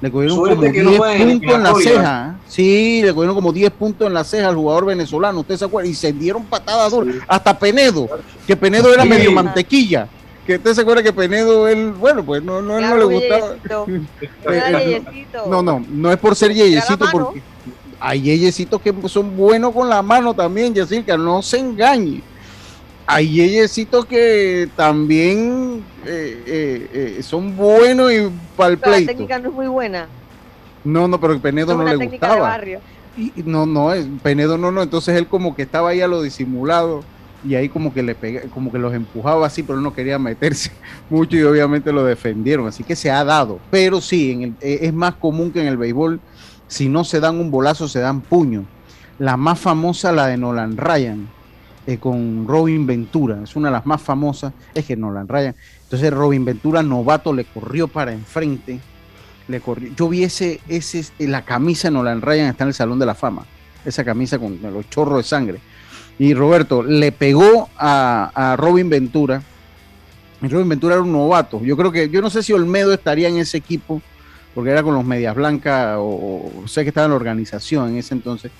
le 0.00 0.10
cogieron 0.10 0.38
como 0.38 0.62
10 0.62 0.82
puntos 1.24 1.54
en 1.54 1.62
la 1.62 1.74
ceja. 1.74 2.36
Sí, 2.46 3.02
le 3.02 3.14
cogieron 3.14 3.34
como 3.34 3.52
10 3.52 3.70
puntos 3.72 4.06
en 4.06 4.14
la 4.14 4.24
ceja 4.24 4.48
al 4.48 4.54
jugador 4.54 4.86
venezolano. 4.86 5.40
¿Usted 5.40 5.56
se 5.56 5.64
acuerda? 5.64 5.88
Y 5.88 5.94
se 5.94 6.12
dieron 6.12 6.44
patadas 6.44 6.92
Hasta 7.26 7.58
Penedo, 7.58 8.08
que 8.46 8.56
Penedo 8.56 8.92
era 8.92 9.04
medio 9.04 9.32
mantequilla. 9.32 10.08
Que 10.46 10.54
usted 10.56 10.74
se 10.74 10.80
acuerda 10.82 11.02
que 11.02 11.12
Penedo, 11.12 11.66
él, 11.66 11.92
bueno, 11.92 12.24
pues 12.24 12.42
no, 12.42 12.62
no, 12.62 12.80
no 12.80 12.96
le 12.96 13.04
gustaba. 13.04 13.56
no, 15.48 15.62
no, 15.62 15.84
no 15.88 16.12
es 16.12 16.18
por 16.18 16.36
ser 16.36 16.54
yeyecito 16.54 17.04
porque 17.10 17.42
hay 17.98 18.22
yeyecitos 18.22 18.80
que 18.80 18.94
son 19.08 19.36
buenos 19.36 19.72
con 19.72 19.88
la 19.88 20.02
mano 20.02 20.34
también, 20.34 20.72
que 20.72 21.18
no 21.18 21.42
se 21.42 21.58
engañe. 21.58 22.22
Hay 23.08 23.28
yeyecitos 23.28 24.04
que 24.04 24.68
también 24.76 25.84
eh, 26.04 26.42
eh, 26.46 27.16
eh, 27.18 27.22
son 27.22 27.56
buenos 27.56 28.12
y 28.12 28.30
para 28.56 28.70
el 28.70 28.78
pleito. 28.78 29.00
La 29.00 29.06
técnica 29.06 29.38
no 29.38 29.48
es 29.48 29.54
muy 29.54 29.66
buena. 29.68 30.08
No, 30.84 31.08
no, 31.08 31.20
pero 31.20 31.32
el 31.32 31.40
Penedo 31.40 31.76
no, 31.76 31.84
le 31.84 31.96
gustaba. 32.06 32.60
Y, 33.16 33.32
no, 33.44 33.64
no, 33.64 33.92
Penedo 34.22 34.58
no, 34.58 34.70
no. 34.70 34.82
Entonces 34.82 35.16
él 35.16 35.26
como 35.26 35.56
que 35.56 35.62
estaba 35.62 35.90
ahí 35.90 36.00
a 36.00 36.08
lo 36.08 36.22
disimulado 36.22 37.02
y 37.46 37.54
ahí 37.54 37.68
como 37.68 37.94
que 37.94 38.02
le 38.02 38.14
pega, 38.14 38.42
como 38.52 38.72
que 38.72 38.78
los 38.78 38.92
empujaba 38.92 39.46
así, 39.46 39.62
pero 39.62 39.80
no 39.80 39.94
quería 39.94 40.18
meterse 40.18 40.70
mucho 41.10 41.36
y 41.36 41.42
obviamente 41.42 41.92
lo 41.92 42.04
defendieron. 42.04 42.66
Así 42.66 42.82
que 42.82 42.96
se 42.96 43.10
ha 43.10 43.24
dado. 43.24 43.58
Pero 43.70 44.00
sí, 44.00 44.32
en 44.32 44.42
el, 44.42 44.54
es 44.60 44.92
más 44.92 45.14
común 45.14 45.52
que 45.52 45.60
en 45.60 45.68
el 45.68 45.76
béisbol 45.76 46.20
si 46.68 46.88
no 46.88 47.04
se 47.04 47.20
dan 47.20 47.38
un 47.38 47.50
bolazo, 47.50 47.88
se 47.88 48.00
dan 48.00 48.20
puño. 48.20 48.64
La 49.18 49.36
más 49.36 49.58
famosa, 49.58 50.12
la 50.12 50.26
de 50.26 50.36
Nolan 50.36 50.76
Ryan, 50.76 51.28
eh, 51.86 51.98
con 51.98 52.46
Robin 52.46 52.86
Ventura, 52.86 53.40
es 53.42 53.56
una 53.56 53.68
de 53.68 53.72
las 53.72 53.86
más 53.86 54.02
famosas, 54.02 54.52
es 54.74 54.84
que 54.84 54.96
Nolan 54.96 55.28
Ryan. 55.28 55.54
Entonces 55.84 56.12
Robin 56.12 56.44
Ventura, 56.44 56.82
novato, 56.82 57.32
le 57.32 57.44
corrió 57.44 57.88
para 57.88 58.12
enfrente. 58.12 58.80
Le 59.48 59.60
corrió. 59.60 59.92
Yo 59.94 60.08
vi 60.08 60.24
ese, 60.24 60.60
ese, 60.68 61.04
la 61.20 61.44
camisa 61.44 61.88
de 61.88 61.92
Nolan 61.92 62.20
Ryan 62.20 62.48
está 62.48 62.64
en 62.64 62.68
el 62.68 62.74
Salón 62.74 62.98
de 62.98 63.06
la 63.06 63.14
Fama, 63.14 63.46
esa 63.84 64.04
camisa 64.04 64.38
con 64.38 64.58
los 64.60 64.90
chorros 64.90 65.18
de 65.18 65.22
sangre. 65.22 65.60
Y 66.18 66.34
Roberto 66.34 66.82
le 66.82 67.12
pegó 67.12 67.68
a, 67.76 68.56
Robin 68.58 68.88
Ventura. 68.88 69.42
Y 70.42 70.48
Robin 70.48 70.68
Ventura 70.68 70.94
era 70.94 71.02
un 71.02 71.12
novato. 71.12 71.62
Yo 71.62 71.76
creo 71.76 71.92
que, 71.92 72.08
yo 72.08 72.22
no 72.22 72.30
sé 72.30 72.42
si 72.42 72.52
Olmedo 72.52 72.92
estaría 72.92 73.28
en 73.28 73.38
ese 73.38 73.58
equipo 73.58 74.00
porque 74.56 74.70
era 74.70 74.82
con 74.82 74.94
los 74.94 75.04
Medias 75.04 75.34
Blancas, 75.34 75.96
o, 75.98 76.50
sé 76.66 76.82
que 76.82 76.88
estaba 76.88 77.04
en 77.04 77.10
la 77.10 77.16
organización 77.16 77.90
en 77.90 77.98
ese 77.98 78.14
entonces, 78.14 78.50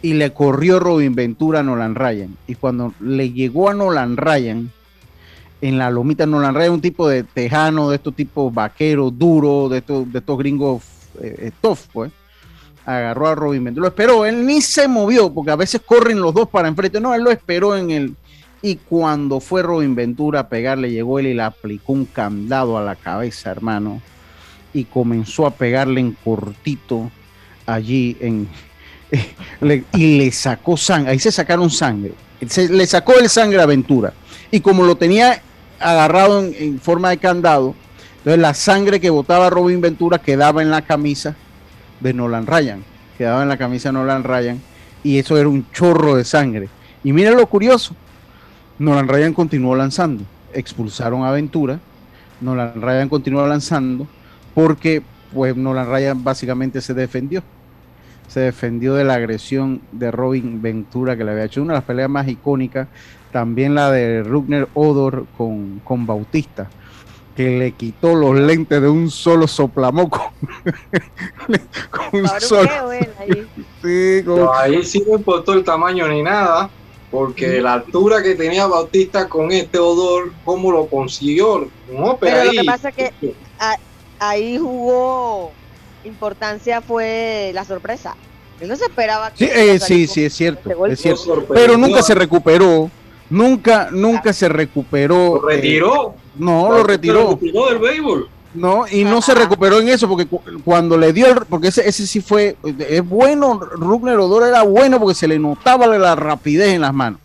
y 0.00 0.14
le 0.14 0.32
corrió 0.32 0.78
Robin 0.78 1.12
Ventura 1.12 1.58
a 1.58 1.62
Nolan 1.64 1.96
Ryan. 1.96 2.36
Y 2.46 2.54
cuando 2.54 2.94
le 3.00 3.32
llegó 3.32 3.68
a 3.68 3.74
Nolan 3.74 4.16
Ryan, 4.16 4.70
en 5.60 5.78
la 5.78 5.90
lomita, 5.90 6.24
Nolan 6.24 6.54
Ryan, 6.54 6.74
un 6.74 6.80
tipo 6.80 7.08
de 7.08 7.24
tejano, 7.24 7.90
de 7.90 7.96
estos 7.96 8.14
tipos 8.14 8.54
vaqueros, 8.54 9.18
duros, 9.18 9.72
de 9.72 9.78
estos, 9.78 10.12
de 10.12 10.20
estos 10.20 10.38
gringos 10.38 10.82
eh, 11.20 11.36
eh, 11.38 11.50
tough, 11.60 11.80
pues, 11.92 12.12
agarró 12.84 13.28
a 13.28 13.34
Robin 13.34 13.64
Ventura. 13.64 13.82
Lo 13.82 13.88
esperó, 13.88 14.26
él 14.26 14.44
ni 14.46 14.60
se 14.60 14.88
movió, 14.88 15.32
porque 15.32 15.50
a 15.50 15.56
veces 15.56 15.80
corren 15.84 16.20
los 16.20 16.34
dos 16.34 16.48
para 16.48 16.68
enfrente. 16.68 17.00
No, 17.00 17.14
él 17.14 17.22
lo 17.22 17.30
esperó 17.30 17.76
en 17.76 17.90
el. 17.90 18.14
Y 18.62 18.76
cuando 18.76 19.40
fue 19.40 19.62
Robin 19.62 19.94
Ventura 19.94 20.40
a 20.40 20.48
pegarle, 20.48 20.90
llegó 20.90 21.18
él 21.18 21.26
y 21.26 21.34
le 21.34 21.42
aplicó 21.42 21.92
un 21.92 22.06
candado 22.06 22.78
a 22.78 22.82
la 22.82 22.96
cabeza, 22.96 23.50
hermano 23.50 24.00
y 24.74 24.84
comenzó 24.84 25.46
a 25.46 25.52
pegarle 25.52 26.00
en 26.00 26.12
cortito 26.12 27.10
allí 27.64 28.16
en 28.20 28.48
y 29.94 30.18
le 30.18 30.32
sacó 30.32 30.76
sangre, 30.76 31.12
ahí 31.12 31.18
se 31.20 31.30
sacaron 31.30 31.70
sangre, 31.70 32.12
se, 32.46 32.68
le 32.68 32.84
sacó 32.84 33.14
el 33.14 33.28
sangre 33.30 33.60
a 33.60 33.62
Aventura 33.62 34.12
y 34.50 34.60
como 34.60 34.84
lo 34.84 34.96
tenía 34.96 35.40
agarrado 35.78 36.42
en, 36.42 36.80
forma 36.80 37.10
de 37.10 37.18
candado, 37.18 37.74
entonces 38.18 38.40
la 38.40 38.54
sangre 38.54 39.00
que 39.00 39.10
botaba 39.10 39.48
Robin 39.48 39.80
Ventura 39.80 40.18
quedaba 40.18 40.62
en 40.62 40.70
la 40.70 40.82
camisa 40.82 41.36
de 42.04 42.12
Nolan 42.12 42.46
Ryan, 42.46 42.84
quedaba 43.16 43.42
en 43.42 43.48
la 43.48 43.56
camisa 43.56 43.90
Nolan 43.90 44.24
Ryan 44.24 44.60
y 45.02 45.18
eso 45.18 45.38
era 45.38 45.48
un 45.48 45.70
chorro 45.72 46.14
de 46.14 46.24
sangre. 46.24 46.68
Y 47.02 47.12
miren 47.12 47.36
lo 47.36 47.46
curioso, 47.46 47.96
Nolan 48.78 49.08
Ryan 49.08 49.32
continuó 49.32 49.74
lanzando, 49.74 50.22
expulsaron 50.52 51.22
a 51.22 51.30
Aventura, 51.30 51.80
Nolan 52.42 52.80
Ryan 52.80 53.08
continuó 53.08 53.46
lanzando, 53.46 54.06
porque 54.54 55.02
pues 55.32 55.56
Nolan 55.56 55.88
Ryan 55.88 56.22
básicamente 56.22 56.80
se 56.82 56.92
defendió. 56.92 57.42
Se 58.28 58.40
defendió 58.40 58.94
de 58.94 59.04
la 59.04 59.14
agresión 59.14 59.80
de 59.92 60.10
Robin 60.10 60.60
Ventura 60.60 61.16
que 61.16 61.24
le 61.24 61.32
había 61.32 61.44
hecho 61.44 61.62
una 61.62 61.72
de 61.72 61.78
las 61.78 61.84
peleas 61.84 62.10
más 62.10 62.28
icónicas. 62.28 62.88
También 63.32 63.74
la 63.74 63.90
de 63.90 64.22
Rugner 64.22 64.68
Odor 64.74 65.26
con, 65.36 65.80
con 65.84 66.06
Bautista, 66.06 66.68
que 67.36 67.58
le 67.58 67.72
quitó 67.72 68.14
los 68.14 68.36
lentes 68.36 68.80
de 68.80 68.88
un 68.88 69.10
solo 69.10 69.46
soplamoco. 69.46 70.32
con 71.90 72.20
un 72.20 72.28
solo. 72.40 72.70
Ahí. 73.18 73.46
Sí, 73.82 74.24
ahí 74.54 74.84
sí 74.84 75.04
no 75.06 75.16
importó 75.16 75.52
el 75.52 75.64
tamaño 75.64 76.08
ni 76.08 76.22
nada, 76.22 76.70
porque 77.10 77.60
la 77.60 77.74
altura 77.74 78.22
que 78.22 78.34
tenía 78.34 78.66
Bautista 78.66 79.28
con 79.28 79.52
este 79.52 79.78
Odor, 79.78 80.32
¿cómo 80.44 80.72
lo 80.72 80.86
consiguió? 80.86 81.68
No, 81.90 82.16
pero, 82.18 82.44
lo 82.44 82.50
que 82.52 82.64
pasa 82.64 82.88
es 82.90 82.94
que 82.94 83.12
ahí 84.18 84.58
jugó 84.58 85.52
importancia 86.04 86.80
fue 86.80 87.50
la 87.54 87.64
sorpresa. 87.64 88.16
Él 88.60 88.68
no 88.68 88.76
se 88.76 88.84
esperaba 88.84 89.32
que. 89.32 89.46
Sí, 89.46 89.50
eh, 89.52 89.80
sí, 89.80 90.06
sí, 90.06 90.24
es 90.24 90.34
cierto. 90.34 90.86
Es 90.86 91.00
cierto. 91.00 91.44
Pero 91.52 91.76
nunca 91.76 92.02
se 92.02 92.14
recuperó. 92.14 92.90
Nunca, 93.34 93.88
nunca 93.90 94.32
se 94.32 94.48
recuperó. 94.48 95.40
¿Lo 95.40 95.48
retiró? 95.48 96.14
Eh, 96.16 96.30
no, 96.36 96.70
lo 96.70 96.84
retiró. 96.84 97.22
Lo 97.22 97.30
retiró 97.30 97.66
del 97.66 97.78
béisbol. 97.78 98.28
No, 98.54 98.84
y 98.88 99.02
no 99.02 99.20
se 99.20 99.34
recuperó 99.34 99.80
en 99.80 99.88
eso, 99.88 100.08
porque 100.08 100.28
cuando 100.64 100.96
le 100.96 101.12
dio, 101.12 101.26
porque 101.48 101.68
ese, 101.68 101.88
ese 101.88 102.06
sí 102.06 102.20
fue, 102.20 102.56
es 102.88 103.04
bueno, 103.04 103.58
Rugner 103.58 104.16
Odor 104.18 104.44
era 104.44 104.62
bueno 104.62 105.00
porque 105.00 105.16
se 105.16 105.26
le 105.26 105.40
notaba 105.40 105.88
la 105.88 106.14
rapidez 106.14 106.68
en 106.68 106.82
las 106.82 106.94
manos 106.94 107.18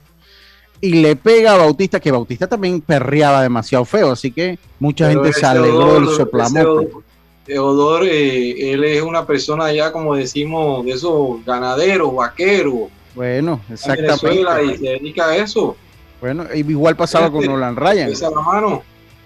y 0.82 0.94
le 0.94 1.16
pega 1.16 1.54
a 1.54 1.58
Bautista, 1.58 2.00
que 2.00 2.12
Bautista 2.12 2.48
también 2.48 2.82
perreaba 2.82 3.44
demasiado 3.44 3.86
feo, 3.86 4.12
así 4.12 4.32
que 4.32 4.58
mucha 4.80 5.10
gente 5.10 5.32
se 5.34 5.46
alegró 5.46 5.96
del 5.96 6.10
soplamoco. 6.10 7.04
Teodoro, 7.46 8.06
eh, 8.06 8.74
él 8.74 8.84
es 8.84 9.01
una 9.01 9.25
persona 9.25 9.72
ya, 9.72 9.92
como 9.92 10.16
decimos, 10.16 10.86
de 10.86 10.92
esos 10.92 11.44
ganaderos, 11.46 12.16
vaqueros. 12.16 12.89
Bueno, 13.16 13.60
exactamente. 13.72 14.66
Y 14.66 14.78
se 14.78 14.84
dedica 14.84 15.30
a 15.30 15.36
eso. 15.36 15.75
Bueno, 16.22 16.46
igual 16.54 16.96
pasaba 16.96 17.30
con 17.30 17.42
este, 17.42 17.50
Nolan 17.50 17.76
Ryan. 17.76 18.12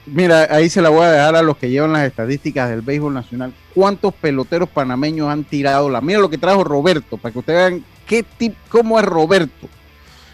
Mira, 0.05 0.47
ahí 0.51 0.69
se 0.69 0.81
la 0.81 0.89
voy 0.89 1.05
a 1.05 1.11
dejar 1.11 1.35
a 1.35 1.41
los 1.41 1.57
que 1.57 1.69
llevan 1.69 1.93
las 1.93 2.05
estadísticas 2.05 2.69
del 2.69 2.81
béisbol 2.81 3.13
nacional. 3.13 3.53
¿Cuántos 3.73 4.13
peloteros 4.13 4.67
panameños 4.67 5.29
han 5.29 5.45
tirado 5.45 5.89
la? 5.89 6.01
Mira 6.01 6.19
lo 6.19 6.29
que 6.29 6.37
trajo 6.37 6.63
Roberto, 6.63 7.17
para 7.17 7.31
que 7.31 7.39
ustedes 7.39 7.71
vean 7.71 7.85
qué 8.05 8.23
tip, 8.23 8.53
cómo 8.69 8.99
es 8.99 9.05
Roberto. 9.05 9.69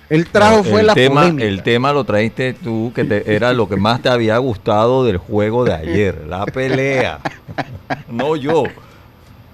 El 0.09 0.25
trajo 0.25 0.63
fue 0.63 0.81
la 0.81 0.95
tema, 0.95 1.27
El 1.27 1.61
tema 1.61 1.93
lo 1.93 2.03
trajiste 2.03 2.53
tú, 2.53 2.91
que 2.95 3.03
te, 3.03 3.35
era 3.35 3.53
lo 3.53 3.69
que 3.69 3.75
más 3.75 4.01
te 4.01 4.09
había 4.09 4.39
gustado 4.39 5.05
del 5.05 5.17
juego 5.17 5.65
de 5.65 5.73
ayer, 5.73 6.25
la 6.27 6.47
pelea. 6.47 7.19
no 8.09 8.35
yo. 8.35 8.63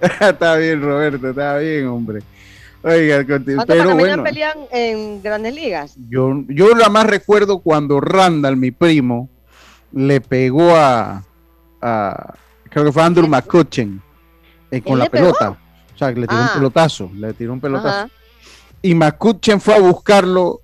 está 0.00 0.56
bien, 0.56 0.80
Roberto, 0.80 1.28
está 1.28 1.58
bien, 1.58 1.88
hombre. 1.88 2.20
Oiga, 2.86 3.24
pero 3.66 3.96
bueno. 3.96 4.22
pelean 4.22 4.58
en 4.70 5.20
grandes 5.22 5.54
ligas? 5.54 5.96
Yo, 6.08 6.44
yo 6.48 6.74
la 6.74 6.88
más 6.88 7.06
recuerdo 7.06 7.58
cuando 7.58 8.00
Randall, 8.00 8.56
mi 8.56 8.70
primo, 8.70 9.28
le 9.92 10.20
pegó 10.20 10.74
a, 10.76 11.24
creo 12.70 12.84
que 12.84 12.92
fue 12.92 13.02
Andrew 13.02 13.26
McCutcheon 13.26 14.00
eh, 14.70 14.80
con 14.80 14.98
la 14.98 15.06
pelota. 15.06 15.50
O 15.94 15.98
sea, 15.98 16.14
que 16.14 16.20
le 16.20 16.26
tiró 16.26 16.40
un 16.40 16.46
ah. 16.46 16.52
pelotazo, 16.54 17.10
le 17.14 17.32
tiró 17.32 17.52
un 17.54 17.60
pelotazo 17.60 18.08
y 18.86 18.94
Makuchen 18.94 19.60
fue 19.60 19.74
a 19.74 19.80
buscarlo 19.80 20.60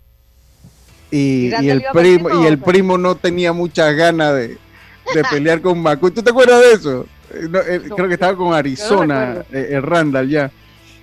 y, 1.10 1.52
el 1.52 1.84
primo 1.92 2.42
y 2.42 2.46
el 2.46 2.58
primo 2.58 2.96
no 2.96 3.16
tenía 3.16 3.52
muchas 3.52 3.94
ganas 3.94 4.34
de, 4.34 4.58
pelear 5.30 5.60
con 5.60 5.82
Makuchen. 5.82 6.14
¿Tú 6.14 6.22
te 6.22 6.30
acuerdas 6.30 6.60
de 6.60 6.72
eso? 6.72 7.06
Eh, 7.34 7.82
creo 7.96 8.08
que 8.08 8.14
estaba 8.14 8.36
con 8.36 8.54
Arizona, 8.54 9.44
el 9.50 9.74
eh, 9.74 9.80
Randall 9.80 10.28
ya. 10.28 10.50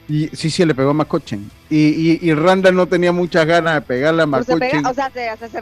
Y 0.09 0.27
sí, 0.35 0.49
sí, 0.49 0.65
le 0.65 0.73
pegó 0.73 0.89
a 0.89 0.93
Makuchen. 0.93 1.49
Y, 1.69 2.27
y, 2.27 2.33
Randall 2.33 2.75
no 2.75 2.87
tenía 2.87 3.11
muchas 3.11 3.45
ganas 3.45 3.75
de 3.75 3.81
pegarle 3.81 4.23
a 4.23 4.25
Makuchen. 4.25 4.81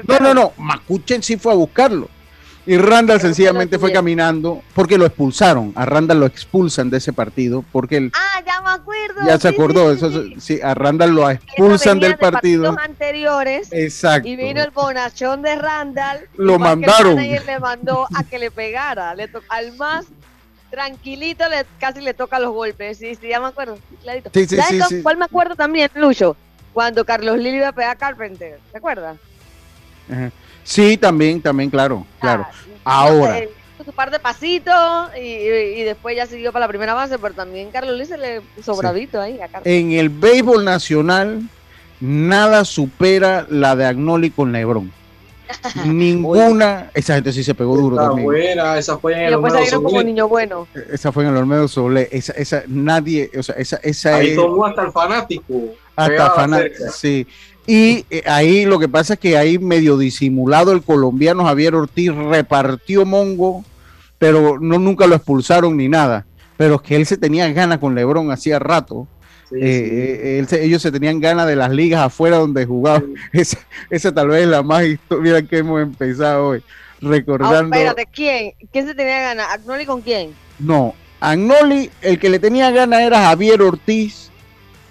no, 0.08 0.20
no, 0.20 0.34
no. 0.34 0.54
Makuchen 0.58 1.22
sí 1.22 1.36
fue 1.38 1.52
a 1.52 1.56
buscarlo. 1.56 2.10
Y 2.68 2.78
Randall 2.78 3.22
sencillamente 3.22 3.80
fue 3.80 3.94
caminando 3.94 4.62
porque 4.76 4.98
lo 4.98 5.06
expulsaron. 5.06 5.72
A 5.76 5.86
Randall 5.86 6.20
lo 6.20 6.26
expulsan 6.26 6.90
de 6.90 6.98
ese 6.98 7.14
partido 7.14 7.64
porque 7.72 7.96
él. 7.96 8.12
Ah, 8.14 8.44
ya 8.46 8.62
me 8.62 8.72
acuerdo. 8.72 9.22
Ya 9.26 9.40
se 9.40 9.48
acordó. 9.48 9.90
eso, 9.90 10.12
sí, 10.38 10.60
a 10.62 10.74
Randall 10.74 11.12
lo 11.12 11.32
expulsan 11.32 12.02
del 12.02 12.18
partido. 12.18 12.76
anteriores. 12.78 13.70
Exacto. 13.72 14.28
Y 14.28 14.36
vino 14.36 14.62
el 14.62 14.72
bonachón 14.72 15.44
de 15.44 15.56
Randall. 15.56 16.28
Lo 16.36 16.60
mandaron. 16.60 17.18
Y 17.24 17.40
le 17.40 17.58
mandó 17.60 18.06
a 18.14 18.26
que 18.26 18.38
le 18.38 18.52
pegara. 18.52 19.16
Le 19.16 19.30
al 19.48 19.78
más 19.78 20.08
tranquilito 20.70 21.48
le, 21.50 21.66
casi 21.80 22.02
le 22.02 22.14
toca 22.14 22.40
los 22.40 22.52
golpes. 22.52 22.98
Sí, 22.98 23.16
sí, 23.16 23.28
ya 23.28 23.40
me 23.40 23.48
acuerdo. 23.48 23.78
Clarito. 24.02 24.30
Sí, 24.34 24.46
sí, 24.48 24.56
¿Sabes 24.56 24.88
sí, 24.90 25.02
cuál 25.02 25.18
me 25.18 25.26
acuerdo 25.26 25.56
también, 25.56 25.90
Lucho? 25.96 26.36
Cuando 26.74 27.06
Carlos 27.06 27.38
Lili 27.38 27.58
iba 27.58 27.70
a 27.70 27.74
pegar 27.74 27.92
a 27.92 27.96
Carpenter. 27.96 28.60
¿Te 28.72 28.78
acuerdas? 28.78 29.18
Ajá. 30.12 30.32
Sí, 30.68 30.98
también, 30.98 31.42
también, 31.42 31.70
claro, 31.70 32.06
claro. 32.20 32.46
Ahora. 32.84 33.40
Su 33.86 33.94
par 33.94 34.12
de 34.12 34.20
pasitos 34.20 35.10
y, 35.16 35.84
después 35.84 36.14
ya 36.14 36.26
siguió 36.26 36.52
para 36.52 36.66
la 36.66 36.68
primera 36.68 36.94
base, 36.94 37.18
pero 37.18 37.34
también 37.34 37.72
Carlos 37.72 37.96
Luis 37.96 38.10
se 38.10 38.18
le 38.18 38.42
sobradito 38.62 39.22
ahí 39.22 39.40
a 39.40 39.50
En 39.64 39.94
el 39.94 40.10
béisbol 40.10 40.66
nacional, 40.66 41.44
nada 42.02 42.66
supera 42.66 43.46
la 43.50 43.78
de 43.78 43.86
Agnoli 43.86 44.30
con 44.30 44.52
Lebron. 44.52 44.92
Ninguna. 45.86 46.90
Esa 46.94 47.16
gente 47.16 47.32
sí 47.34 47.44
se 47.44 47.56
pegó 47.56 47.78
duro 47.78 47.96
Está 47.96 48.08
también. 48.10 48.26
buena, 48.26 48.78
esa 48.78 48.98
fue 48.98 49.14
en 49.14 49.20
el 49.22 49.32
después 49.32 49.54
Olmedo 49.54 49.84
como 49.84 50.04
niño 50.04 50.28
bueno. 50.28 50.68
Esa 50.92 51.12
fue 51.12 51.24
en 51.24 51.30
el 51.32 51.38
Olmedo 51.38 51.68
Solé. 51.68 52.10
Esa, 52.12 52.34
esa, 52.34 52.64
nadie, 52.68 53.30
o 53.38 53.44
sea, 53.44 53.56
esa, 53.56 53.78
esa 53.84 54.16
Ahí 54.16 54.30
es 54.30 54.36
tomó 54.36 54.66
hasta 54.66 54.84
el 54.84 54.92
fanático. 54.92 55.54
hasta 55.96 56.48
cerca. 56.50 56.92
sí. 56.92 57.28
Y 57.70 58.06
eh, 58.10 58.24
ahí 58.26 58.66
lo 58.66 58.80
que 58.80 58.88
pasa 58.88 59.16
es 59.16 59.20
que 59.20 59.38
ahí 59.38 59.60
medio 59.60 59.98
disimulado 59.98 60.72
el 60.72 60.84
colombiano 60.84 61.44
Javier 61.44 61.76
Ortiz 61.76 62.16
repartió 62.16 63.06
Mongo, 63.06 63.66
pero 64.18 64.58
no 64.60 64.80
nunca 64.80 65.06
lo 65.06 65.16
expulsaron 65.16 65.76
ni 65.76 65.90
nada. 65.90 66.26
Pero 66.56 66.76
es 66.76 66.82
que 66.82 66.96
él 66.96 67.06
se 67.06 67.18
tenía 67.18 67.52
ganas 67.52 67.80
con 67.80 67.94
Lebron 67.94 68.32
hacía 68.32 68.58
rato. 68.58 69.06
Sí, 69.50 69.56
Eh, 69.60 69.60
sí. 69.62 69.96
eh, 69.96 70.40
él 70.40 70.60
ellos 70.62 70.82
se 70.82 70.92
tenían 70.92 71.20
ganas 71.20 71.48
de 71.48 71.56
las 71.56 71.72
ligas 71.72 72.02
afuera 72.02 72.38
donde 72.38 72.66
jugaba. 72.66 73.02
Esa, 73.34 73.58
esa 73.90 74.14
tal 74.14 74.28
vez 74.30 74.44
es 74.44 74.48
la 74.50 74.62
más 74.64 74.84
historia 74.86 75.42
que 75.42 75.60
hemos 75.60 75.82
empezado 75.82 76.48
hoy. 76.50 76.64
Ah, 76.68 76.98
Recordando. 77.02 77.76
espérate, 77.76 78.08
¿quién? 78.12 78.54
¿Quién 78.72 78.88
se 78.88 78.96
tenía 78.96 79.20
ganas? 79.22 79.48
¿Agnoli 79.52 79.86
con 79.86 80.02
quién? 80.02 80.32
No, 80.60 80.96
Agnoli, 81.20 81.90
el 82.02 82.18
que 82.20 82.30
le 82.30 82.40
tenía 82.40 82.72
ganas 82.72 83.02
era 83.02 83.22
Javier 83.26 83.62
Ortiz 83.62 84.32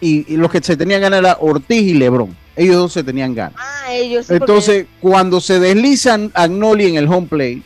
y, 0.01 0.33
y 0.33 0.37
los 0.37 0.51
que 0.51 0.61
se 0.63 0.77
tenían 0.77 1.01
ganas 1.01 1.19
era 1.21 1.37
Ortiz 1.41 1.83
y 1.83 1.95
Lebron. 1.95 2.37
Ellos 2.55 2.77
dos 2.77 2.93
se 2.93 3.03
tenían 3.05 3.35
ganas. 3.35 3.55
Ah, 3.59 3.93
ellos. 3.93 4.27
sí, 4.27 4.33
porque- 4.39 4.45
Entonces, 4.53 4.87
cuando 5.01 5.41
se 5.41 5.59
deslizan 5.61 6.31
Agnoli 6.35 6.87
en 6.87 6.97
el 6.97 7.09
home 7.09 7.27
play, 7.27 7.63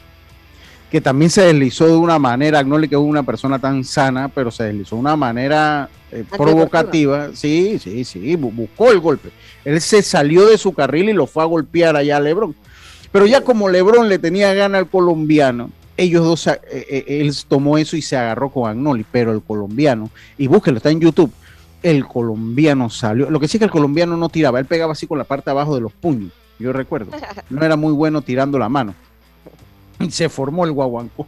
que 0.90 1.00
también 1.00 1.30
se 1.30 1.42
deslizó 1.42 1.86
de 1.86 1.96
una 1.96 2.18
manera, 2.18 2.58
Agnoli 2.58 2.88
que 2.88 2.96
es 2.96 3.00
una 3.00 3.22
persona 3.22 3.58
tan 3.58 3.84
sana, 3.84 4.28
pero 4.28 4.50
se 4.50 4.64
deslizó 4.64 4.96
de 4.96 5.00
una 5.00 5.16
manera 5.16 5.88
eh, 6.10 6.24
provocativa, 6.36 7.30
sí, 7.34 7.78
sí, 7.78 8.04
sí, 8.04 8.36
bu- 8.36 8.52
buscó 8.54 8.90
el 8.90 8.98
golpe. 9.00 9.30
Él 9.64 9.80
se 9.80 10.02
salió 10.02 10.46
de 10.46 10.58
su 10.58 10.72
carril 10.72 11.08
y 11.08 11.12
lo 11.12 11.26
fue 11.26 11.42
a 11.42 11.46
golpear 11.46 11.94
allá 11.96 12.16
a 12.16 12.20
Lebron. 12.20 12.54
Pero 13.12 13.26
ya 13.26 13.40
como 13.42 13.68
Lebron 13.68 14.08
le 14.08 14.18
tenía 14.18 14.52
gana 14.54 14.78
al 14.78 14.88
colombiano, 14.88 15.70
ellos 15.96 16.24
dos, 16.24 16.46
eh, 16.46 16.60
eh, 16.70 17.04
él 17.20 17.32
tomó 17.46 17.76
eso 17.78 17.96
y 17.96 18.02
se 18.02 18.16
agarró 18.16 18.50
con 18.50 18.68
Agnoli, 18.68 19.04
pero 19.10 19.32
el 19.32 19.42
colombiano, 19.42 20.10
y 20.38 20.46
búsquelo, 20.48 20.78
está 20.78 20.90
en 20.90 21.00
YouTube, 21.00 21.30
el 21.82 22.04
colombiano 22.06 22.90
salió. 22.90 23.30
Lo 23.30 23.38
que 23.38 23.46
sí 23.48 23.56
es 23.56 23.60
que 23.60 23.64
el 23.66 23.70
colombiano 23.70 24.16
no 24.16 24.28
tiraba, 24.28 24.58
él 24.58 24.66
pegaba 24.66 24.92
así 24.92 25.06
con 25.06 25.18
la 25.18 25.24
parte 25.24 25.50
abajo 25.50 25.74
de 25.74 25.80
los 25.82 25.92
puños, 25.92 26.32
yo 26.58 26.72
recuerdo. 26.72 27.12
No 27.50 27.64
era 27.64 27.76
muy 27.76 27.92
bueno 27.92 28.22
tirando 28.22 28.58
la 28.58 28.68
mano. 28.68 28.94
Se 30.10 30.28
formó 30.28 30.64
el 30.64 30.72
guaguancó 30.72 31.26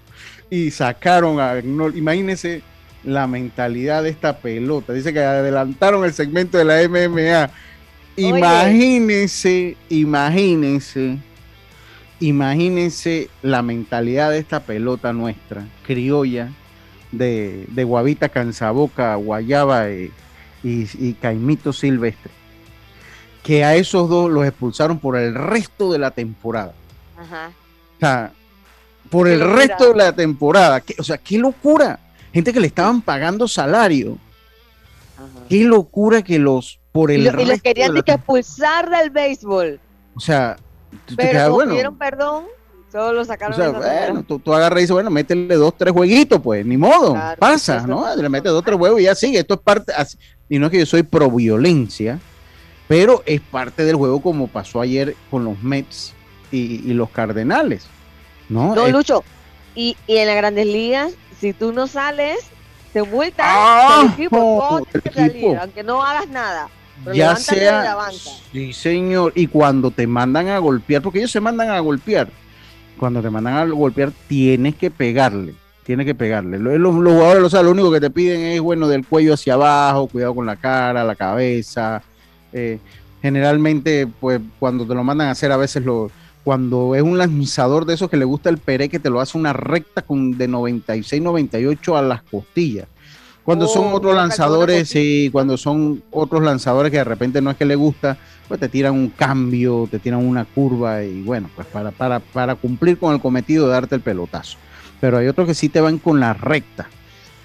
y 0.50 0.70
sacaron 0.70 1.40
a. 1.40 1.58
Imagínense 1.58 2.62
la 3.04 3.26
mentalidad 3.26 4.02
de 4.02 4.10
esta 4.10 4.38
pelota. 4.38 4.92
Dice 4.92 5.12
que 5.12 5.20
adelantaron 5.20 6.04
el 6.04 6.12
segmento 6.12 6.58
de 6.58 6.64
la 6.64 6.88
MMA. 6.88 7.50
Imagínense, 8.16 9.76
imagínense, 9.88 11.18
imagínense 12.20 13.30
la 13.40 13.62
mentalidad 13.62 14.30
de 14.30 14.38
esta 14.38 14.60
pelota 14.60 15.14
nuestra, 15.14 15.66
criolla, 15.86 16.50
de, 17.10 17.64
de 17.68 17.84
Guavita 17.84 18.28
Canzaboca, 18.28 19.14
Guayaba 19.14 19.88
eh, 19.88 20.10
y, 20.62 20.86
y 20.98 21.14
Caimito 21.14 21.72
Silvestre. 21.72 22.30
Que 23.42 23.64
a 23.64 23.74
esos 23.74 24.08
dos 24.08 24.30
los 24.30 24.46
expulsaron 24.46 24.98
por 24.98 25.16
el 25.16 25.34
resto 25.34 25.90
de 25.90 25.98
la 25.98 26.10
temporada. 26.10 26.74
Ajá. 27.18 27.50
O 27.96 28.00
sea, 28.00 28.32
por 29.12 29.28
el 29.28 29.40
resto 29.40 29.90
de 29.90 29.94
la 29.96 30.12
temporada. 30.12 30.80
¿Qué- 30.80 30.96
o 30.98 31.04
sea, 31.04 31.18
qué 31.18 31.38
locura. 31.38 32.00
Gente 32.32 32.52
que 32.52 32.58
le 32.60 32.66
estaban 32.66 33.00
pagando 33.02 33.46
salario. 33.46 34.18
ajá. 35.16 35.44
Qué 35.48 35.62
locura 35.64 36.22
que 36.22 36.38
los 36.38 36.80
por 36.90 37.10
Y, 37.10 37.14
el 37.14 37.24
lo- 37.24 37.30
y 37.30 37.32
los 37.36 37.48
resto 37.48 37.62
querían 37.62 37.94
de 37.94 38.02
la 38.06 38.14
expulsar 38.14 38.90
del 38.90 39.10
béisbol. 39.10 39.78
O 40.16 40.20
sea, 40.20 40.56
tú 41.06 41.14
te 41.16 41.30
quedas, 41.30 41.48
bueno. 41.50 41.70
pidieron 41.72 41.96
perdón, 41.96 42.44
solo 42.90 43.12
lo 43.14 43.20
O 43.22 43.24
sacaron. 43.24 43.54
sea, 43.56 43.68
esa 43.70 43.80
semana. 43.80 44.00
bueno, 44.06 44.22
tú, 44.24 44.38
tú 44.38 44.52
agarras 44.52 44.78
y 44.78 44.82
dices, 44.82 44.92
bueno, 44.94 45.10
métele 45.10 45.54
dos, 45.54 45.74
tres 45.76 45.92
jueguitos, 45.92 46.40
pues, 46.42 46.66
ni 46.66 46.76
modo, 46.76 47.12
Claro, 47.14 47.38
pasa, 47.38 47.86
¿no? 47.86 48.14
Le 48.16 48.28
metes 48.28 48.50
dos, 48.52 48.62
tres 48.64 48.76
huevos 48.78 49.00
y 49.00 49.04
ya 49.04 49.14
sigue. 49.14 49.38
Esto 49.38 49.54
es 49.54 49.60
parte, 49.60 49.92
así- 49.94 50.18
y 50.48 50.58
no 50.58 50.66
es 50.66 50.72
que 50.72 50.78
yo 50.80 50.86
soy 50.86 51.02
pro 51.02 51.30
violencia, 51.30 52.18
pero 52.88 53.22
es 53.24 53.40
parte 53.40 53.84
del 53.84 53.96
juego 53.96 54.20
como 54.20 54.48
pasó 54.48 54.80
ayer 54.82 55.16
con 55.30 55.44
los 55.44 55.62
Mets 55.62 56.12
y, 56.50 56.82
y 56.90 56.92
los 56.92 57.08
Cardenales, 57.10 57.86
¿no? 58.52 58.74
No, 58.74 58.86
Es- 58.86 58.92
Lucho. 58.92 59.24
Y, 59.74 59.96
y 60.06 60.16
en 60.18 60.26
las 60.26 60.36
grandes 60.36 60.66
ligas, 60.66 61.12
si 61.40 61.52
tú 61.52 61.72
no 61.72 61.86
sales, 61.86 62.38
te 62.92 63.02
multan 63.02 63.46
Ah, 63.48 64.02
el 64.06 64.12
equipo. 64.12 64.80
tienes 64.92 65.06
el 65.06 65.14
salir, 65.14 65.30
equipo. 65.44 65.58
aunque 65.60 65.82
no 65.82 66.02
hagas 66.02 66.28
nada. 66.28 66.68
Pero 67.04 67.16
ya 67.16 67.34
sea, 67.36 67.92
avanza. 67.92 68.30
sí 68.52 68.72
señor, 68.72 69.32
y 69.34 69.46
cuando 69.48 69.90
te 69.90 70.06
mandan 70.06 70.48
a 70.48 70.58
golpear, 70.58 71.00
porque 71.02 71.18
ellos 71.20 71.30
se 71.32 71.40
mandan 71.40 71.70
a 71.70 71.80
golpear, 71.80 72.28
cuando 72.98 73.20
te 73.22 73.30
mandan 73.30 73.54
a 73.56 73.64
golpear 73.64 74.12
tienes 74.28 74.76
que 74.76 74.90
pegarle, 74.90 75.54
tienes 75.84 76.04
que 76.06 76.14
pegarle. 76.14 76.58
Los, 76.58 76.78
los- 76.78 76.94
los 76.96 77.12
jugadores, 77.14 77.42
o 77.44 77.50
sea, 77.50 77.62
lo 77.62 77.70
único 77.72 77.90
que 77.90 78.00
te 78.00 78.10
piden 78.10 78.42
es, 78.42 78.60
bueno, 78.60 78.86
del 78.86 79.04
cuello 79.06 79.34
hacia 79.34 79.54
abajo, 79.54 80.06
cuidado 80.06 80.34
con 80.34 80.44
la 80.46 80.56
cara, 80.56 81.02
la 81.02 81.14
cabeza. 81.16 82.02
eh, 82.52 82.78
generalmente, 83.22 84.06
pues, 84.20 84.40
cuando 84.58 84.86
te 84.86 84.94
lo 84.94 85.02
mandan 85.02 85.28
a 85.28 85.30
hacer, 85.30 85.50
a 85.52 85.56
veces 85.56 85.84
lo, 85.84 86.10
cuando 86.44 86.94
es 86.94 87.02
un 87.02 87.18
lanzador 87.18 87.84
de 87.84 87.94
esos 87.94 88.10
que 88.10 88.16
le 88.16 88.24
gusta 88.24 88.50
el 88.50 88.58
peré, 88.58 88.88
que 88.88 88.98
te 88.98 89.10
lo 89.10 89.20
hace 89.20 89.38
una 89.38 89.52
recta 89.52 90.02
con 90.02 90.36
de 90.36 90.48
96, 90.48 91.22
98 91.22 91.96
a 91.96 92.02
las 92.02 92.22
costillas. 92.22 92.88
Cuando 93.44 93.66
son 93.66 93.86
Oh, 93.86 93.94
otros 93.96 94.14
lanzadores, 94.14 94.88
sí, 94.88 95.28
cuando 95.32 95.56
son 95.56 96.02
otros 96.12 96.42
lanzadores 96.42 96.92
que 96.92 96.98
de 96.98 97.04
repente 97.04 97.42
no 97.42 97.50
es 97.50 97.56
que 97.56 97.64
le 97.64 97.74
gusta, 97.74 98.16
pues 98.46 98.60
te 98.60 98.68
tiran 98.68 98.94
un 98.94 99.08
cambio, 99.08 99.88
te 99.90 99.98
tiran 99.98 100.24
una 100.24 100.44
curva 100.44 101.02
y 101.02 101.22
bueno, 101.22 101.50
pues 101.54 101.66
para, 101.66 101.90
para, 101.90 102.20
para 102.20 102.54
cumplir 102.54 102.98
con 102.98 103.12
el 103.14 103.20
cometido 103.20 103.66
de 103.66 103.72
darte 103.72 103.96
el 103.96 104.00
pelotazo. 104.00 104.58
Pero 105.00 105.18
hay 105.18 105.26
otros 105.26 105.48
que 105.48 105.54
sí 105.54 105.68
te 105.68 105.80
van 105.80 105.98
con 105.98 106.20
la 106.20 106.34
recta, 106.34 106.88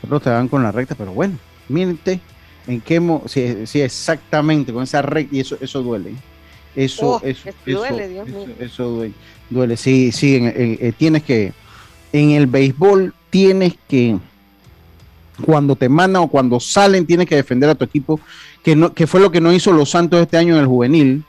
otros 0.04 0.22
te 0.22 0.30
van 0.30 0.48
con 0.48 0.62
la 0.62 0.72
recta, 0.72 0.94
pero 0.94 1.14
bueno, 1.14 1.38
mírate 1.68 2.20
en 2.68 2.82
qué, 2.82 3.00
mo 3.00 3.24
sí, 3.26 3.66
sí, 3.66 3.82
exactamente, 3.82 4.72
con 4.72 4.84
esa 4.84 5.02
recta, 5.02 5.36
y 5.36 5.40
eso, 5.40 5.58
eso 5.62 5.82
duele. 5.82 6.14
Eso, 6.78 7.10
Oh, 7.16 7.22
eso, 7.24 7.50
eso, 7.50 7.80
duele, 7.80 8.08
Dios 8.08 8.28
eso, 8.28 8.38
mío. 8.38 8.56
eso 8.60 8.84
duele, 8.90 9.14
duele, 9.50 9.76
sí, 9.78 10.12
sí, 10.12 10.36
en- 10.36 10.46
en- 10.46 10.78
eh, 10.80 10.94
tienes 10.96 11.24
que, 11.24 11.52
en 12.14 12.32
el 12.32 12.46
béisbol 12.48 13.14
tienes 13.32 13.74
que, 13.90 14.16
cuando 15.44 15.76
te 15.76 15.90
mandan 15.90 16.22
o 16.24 16.28
cuando 16.28 16.60
salen, 16.60 17.06
tienes 17.06 17.28
que 17.28 17.36
defender 17.36 17.70
a 17.70 17.76
tu 17.76 17.84
equipo, 17.86 18.20
que, 18.64 18.76
no, 18.76 18.94
que 18.94 19.08
fue 19.08 19.20
lo 19.20 19.32
que 19.32 19.42
no 19.42 19.52
hizo 19.54 19.72
los 19.72 19.90
Santos 19.90 20.22
este 20.22 20.38
año 20.38 20.54
en 20.56 20.62
el 20.62 20.68
juvenil. 20.68 21.24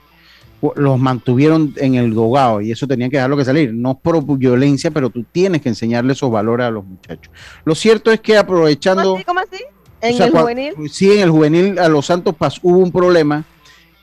Los 0.74 0.98
mantuvieron 0.98 1.72
en 1.76 1.94
el 1.94 2.12
dogado 2.12 2.60
y 2.60 2.72
eso 2.72 2.86
tenían 2.88 3.10
que 3.10 3.16
dejarlo 3.16 3.36
que 3.36 3.44
salir. 3.44 3.72
No 3.72 3.92
es 3.92 3.96
por 4.02 4.22
violencia, 4.36 4.90
pero 4.90 5.08
tú 5.08 5.24
tienes 5.30 5.62
que 5.62 5.68
enseñarle 5.68 6.14
esos 6.14 6.32
valores 6.32 6.66
a 6.66 6.70
los 6.70 6.84
muchachos. 6.84 7.32
Lo 7.64 7.76
cierto 7.76 8.10
es 8.10 8.18
que 8.20 8.32
¿Cómo 8.32 8.40
aprovechando. 8.42 9.14
así? 9.16 9.24
¿Cómo 9.24 9.38
así? 9.40 9.62
En 10.00 10.14
o 10.14 10.16
sea, 10.16 10.26
el 10.26 10.32
juvenil. 10.32 10.74
Sí, 10.90 11.12
en 11.12 11.20
el 11.20 11.30
juvenil 11.30 11.78
a 11.78 11.88
los 11.88 12.06
Santos 12.06 12.34
pas- 12.36 12.58
hubo 12.62 12.78
un 12.78 12.90
problema 12.90 13.44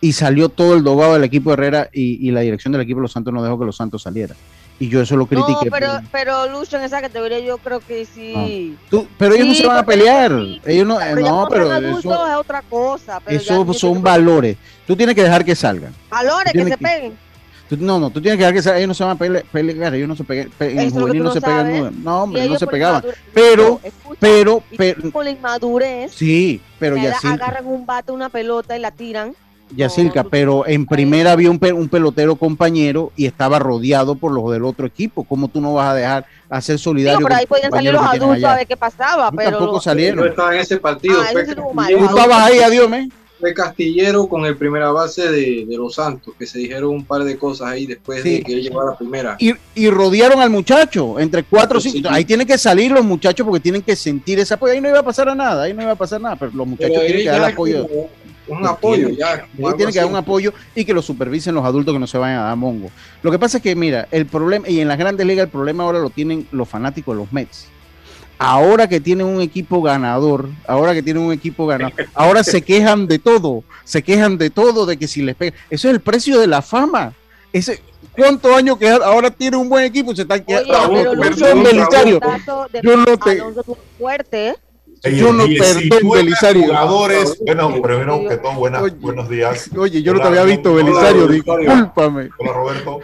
y 0.05 0.13
salió 0.13 0.49
todo 0.49 0.75
el 0.75 0.83
dogado 0.83 1.13
del 1.13 1.23
equipo 1.23 1.49
de 1.49 1.53
Herrera 1.55 1.89
y, 1.91 2.27
y 2.27 2.31
la 2.31 2.41
dirección 2.41 2.71
del 2.71 2.81
equipo 2.81 2.99
de 2.99 3.03
los 3.03 3.11
Santos 3.11 3.33
no 3.33 3.41
dejó 3.43 3.57
que 3.57 3.65
los 3.65 3.75
Santos 3.75 4.03
salieran. 4.03 4.37
Y 4.77 4.89
yo 4.89 5.01
eso 5.01 5.15
lo 5.15 5.21
No, 5.23 5.27
critiqué. 5.45 5.71
pero, 5.71 6.01
pero 6.11 6.47
Lucho, 6.49 6.75
en 6.77 6.83
esa 6.83 6.99
categoría 7.01 7.39
yo 7.39 7.57
creo 7.59 7.79
que 7.79 8.05
sí. 8.05 8.75
Tú- 8.89 9.07
pero 9.17 9.33
ellos 9.33 9.47
no 9.47 9.53
se 9.55 9.65
van 9.67 9.77
a 9.77 9.85
pelear. 9.85 10.31
sí, 10.31 10.61
Ellos 10.65 10.85
no, 10.85 10.97
pero 10.99 11.21
no, 11.21 11.47
pero 11.49 11.73
eso, 11.97 12.27
es 12.27 12.35
otra 12.35 12.61
cosa. 12.61 13.19
Pero 13.25 13.37
eso 13.37 13.73
son 13.73 14.03
valores. 14.03 14.57
Tú 14.85 14.95
tienes 14.95 15.15
que 15.15 15.23
dejar 15.23 15.43
que 15.45 15.55
salgan. 15.55 15.93
Valores 16.09 16.51
que 16.53 16.65
se 16.65 16.77
peguen. 16.77 17.13
Tú- 17.69 17.77
no, 17.79 17.99
no, 17.99 18.09
tú 18.11 18.21
tienes 18.21 18.37
que 18.37 18.43
dejar 18.43 18.53
que 18.53 18.61
salgan. 18.61 18.77
Ellos 18.79 18.87
no 18.89 18.93
se 18.93 19.03
van 19.05 19.15
a 19.15 19.19
pele- 19.19 19.45
pelear. 19.51 19.95
Ellos 19.95 20.07
no 20.09 20.15
se 20.17 20.23
pegan. 20.25 20.51
pe- 20.57 20.79
En 20.83 20.91
juvenil 20.91 21.23
no 21.23 21.29
no 21.29 21.33
se 21.33 21.41
pegan. 21.41 21.65
sabes. 21.65 21.81
No, 21.81 21.91
no, 22.03 22.23
hombre, 22.23 22.41
no 22.41 22.45
ellos 22.47 22.59
se 22.59 22.65
por 22.65 22.73
pegaban. 22.73 23.03
Pero, 23.33 23.63
No, 23.63 23.79
escucha, 23.81 24.17
Pero, 24.19 24.63
pero, 24.77 25.11
con 25.11 25.23
la 25.25 25.31
inmadurez, 25.31 26.11
sí, 26.13 26.61
pero 26.77 26.95
ya 26.97 27.17
sí. 27.17 27.27
agarran 27.27 27.65
un 27.65 27.85
bate, 27.85 28.11
una 28.11 28.27
pelota 28.29 28.77
y 28.77 28.81
la 28.81 28.91
tiran. 28.91 29.33
Yacirca, 29.75 30.19
No, 30.19 30.23
tú- 30.25 30.29
pero 30.29 30.67
en 30.67 30.85
primera 30.85 31.31
había 31.31 31.49
un, 31.49 31.57
pe- 31.59 31.73
un 31.73 31.89
pelotero 31.89 32.35
compañero 32.35 33.11
y 33.15 33.25
estaba 33.25 33.57
rodeado 33.59 34.15
por 34.15 34.31
los 34.31 34.51
del 34.51 34.63
otro 34.65 34.85
equipo. 34.85 35.23
¿Cómo 35.23 35.47
tú 35.47 35.59
no 35.61 35.73
vas 35.73 35.89
a 35.89 35.93
dejar 35.95 36.25
hacer 36.49 36.75
Digo, 36.75 36.83
solidario? 36.83 37.17
pero 37.19 37.29
con 37.29 37.37
ahí 37.37 37.45
podían 37.47 37.71
salir 37.71 37.93
los 37.93 38.01
adultos 38.03 38.29
allá? 38.31 38.53
a 38.53 38.55
ver 38.57 38.67
qué 38.67 38.77
pasaba. 38.77 39.31
No, 39.31 39.37
pero 39.37 39.49
tampoco 39.51 39.73
los- 39.73 39.83
salieron. 39.83 40.19
Yo 40.23 40.29
estaba 40.29 40.53
en 40.55 40.61
ese 40.61 40.77
partido. 40.77 41.19
Ah, 41.19 41.27
fue, 41.31 41.41
eso 41.41 41.51
estuvo 41.51 41.73
Castillero, 41.73 41.73
mal, 41.73 41.91
¿Tú 41.91 41.97
Adultos. 41.97 42.19
estabas 42.19 42.51
ahí, 42.51 42.59
adiós, 42.59 42.89
me? 42.89 43.09
fue 43.37 43.53
Castillero 43.53 44.27
con 44.27 44.45
el 44.45 44.55
primera 44.55 44.91
base 44.91 45.29
de, 45.29 45.65
de 45.67 45.77
los 45.77 45.95
Santos, 45.95 46.33
que 46.39 46.45
se 46.45 46.57
dijeron 46.59 46.91
un 46.91 47.03
par 47.03 47.23
de 47.25 47.37
cosas 47.37 47.67
ahí 47.67 47.85
después 47.85 48.23
Sí. 48.23 48.37
de 48.37 48.43
que 48.43 48.53
él 48.53 48.61
llegó 48.61 48.81
a 48.81 48.85
la 48.91 48.97
primera. 48.97 49.35
Y, 49.39 49.51
y 49.75 49.89
rodearon 49.89 50.39
al 50.39 50.49
muchacho 50.49 51.19
entre 51.19 51.43
cuatro 51.43 51.79
o 51.79 51.81
Sí, 51.81 51.89
cinco. 51.91 52.07
sí. 52.09 52.15
Ahí 52.15 52.23
tienen 52.23 52.47
que 52.47 52.57
salir 52.57 52.91
los 52.91 53.03
muchachos 53.03 53.45
porque 53.45 53.59
tienen 53.59 53.81
que 53.81 53.95
sentir 53.95 54.39
ese 54.39 54.53
apoyo. 54.53 54.71
Ahí 54.73 54.79
no 54.79 54.87
iba 54.89 54.99
a 54.99 55.03
pasar 55.03 55.27
a 55.27 55.35
nada, 55.35 55.63
ahí 55.63 55.73
no 55.73 55.81
iba 55.81 55.91
a 55.91 55.95
pasar 55.95 56.21
nada, 56.21 56.37
pero 56.37 56.51
los 56.55 56.65
muchachos 56.65 56.93
Pero 56.95 57.05
tienen 57.07 57.23
que 57.25 57.29
dar 57.29 57.51
apoyo. 57.51 57.87
como 57.87 58.09
Un 58.47 58.65
apoyo, 58.65 59.09
ya. 59.09 59.47
Tiene 59.75 59.91
que 59.91 59.99
dar 59.99 60.07
un 60.07 60.15
apoyo 60.15 60.53
y 60.75 60.85
que 60.85 60.93
lo 60.93 61.01
supervisen 61.01 61.55
los 61.55 61.65
adultos 61.65 61.93
que 61.93 61.99
no 61.99 62.07
se 62.07 62.17
vayan 62.17 62.39
a 62.39 62.43
dar 62.43 62.55
mongo. 62.55 62.91
Lo 63.23 63.31
que 63.31 63.39
pasa 63.39 63.57
es 63.57 63.63
que, 63.63 63.75
mira, 63.75 64.07
el 64.11 64.25
problema, 64.25 64.69
y 64.69 64.79
en 64.79 64.87
las 64.87 64.97
grandes 64.97 65.25
ligas 65.25 65.45
el 65.45 65.51
problema 65.51 65.83
ahora 65.83 65.99
lo 65.99 66.09
tienen 66.09 66.47
los 66.51 66.69
fanáticos 66.69 67.15
de 67.15 67.21
los 67.21 67.33
Mets. 67.33 67.67
Ahora 68.37 68.89
que 68.89 68.99
tienen 68.99 69.25
un 69.25 69.41
equipo 69.41 69.81
ganador, 69.81 70.49
ahora 70.67 70.93
que 70.93 71.01
tienen 71.01 71.23
un 71.23 71.31
equipo 71.31 71.65
ganador, 71.65 72.07
ahora 72.13 72.43
se 72.43 72.61
quejan 72.61 73.07
de 73.07 73.17
todo, 73.17 73.63
se 73.83 74.03
quejan 74.03 74.37
de 74.37 74.49
todo, 74.49 74.85
de 74.85 74.97
que 74.97 75.07
si 75.07 75.21
les 75.21 75.35
pega. 75.35 75.55
Eso 75.69 75.87
es 75.87 75.93
el 75.93 76.01
precio 76.01 76.39
de 76.39 76.47
la 76.47 76.61
fama. 76.61 77.13
ese, 77.53 77.81
¿cuántos 78.15 78.55
años 78.55 78.77
que 78.77 78.89
ahora 78.89 79.31
tiene 79.31 79.57
un 79.57 79.69
buen 79.69 79.85
equipo? 79.85 80.13
Se 80.13 80.23
están 80.23 80.43
quedando. 80.43 81.15
Yo 82.83 82.97
no 82.97 83.17
te. 83.17 83.41
Fuerte. 83.97 84.55
Yo 85.03 85.33
no 85.33 85.45
perdón, 85.45 86.09
Belisario. 86.11 86.63
Jugadores, 86.63 87.39
bueno, 87.45 87.81
primero 87.81 88.27
que 88.27 88.37
todo, 88.37 88.53
buenas, 88.53 88.99
buenos 88.99 89.29
días. 89.29 89.69
Oye, 89.77 90.01
yo 90.01 90.13
no 90.13 90.19
te 90.19 90.27
había 90.27 90.43
visto, 90.43 90.73
Belisario, 90.73 91.27
discúlpame. 91.27 92.29
Hola, 92.39 92.53
Roberto. 92.53 92.99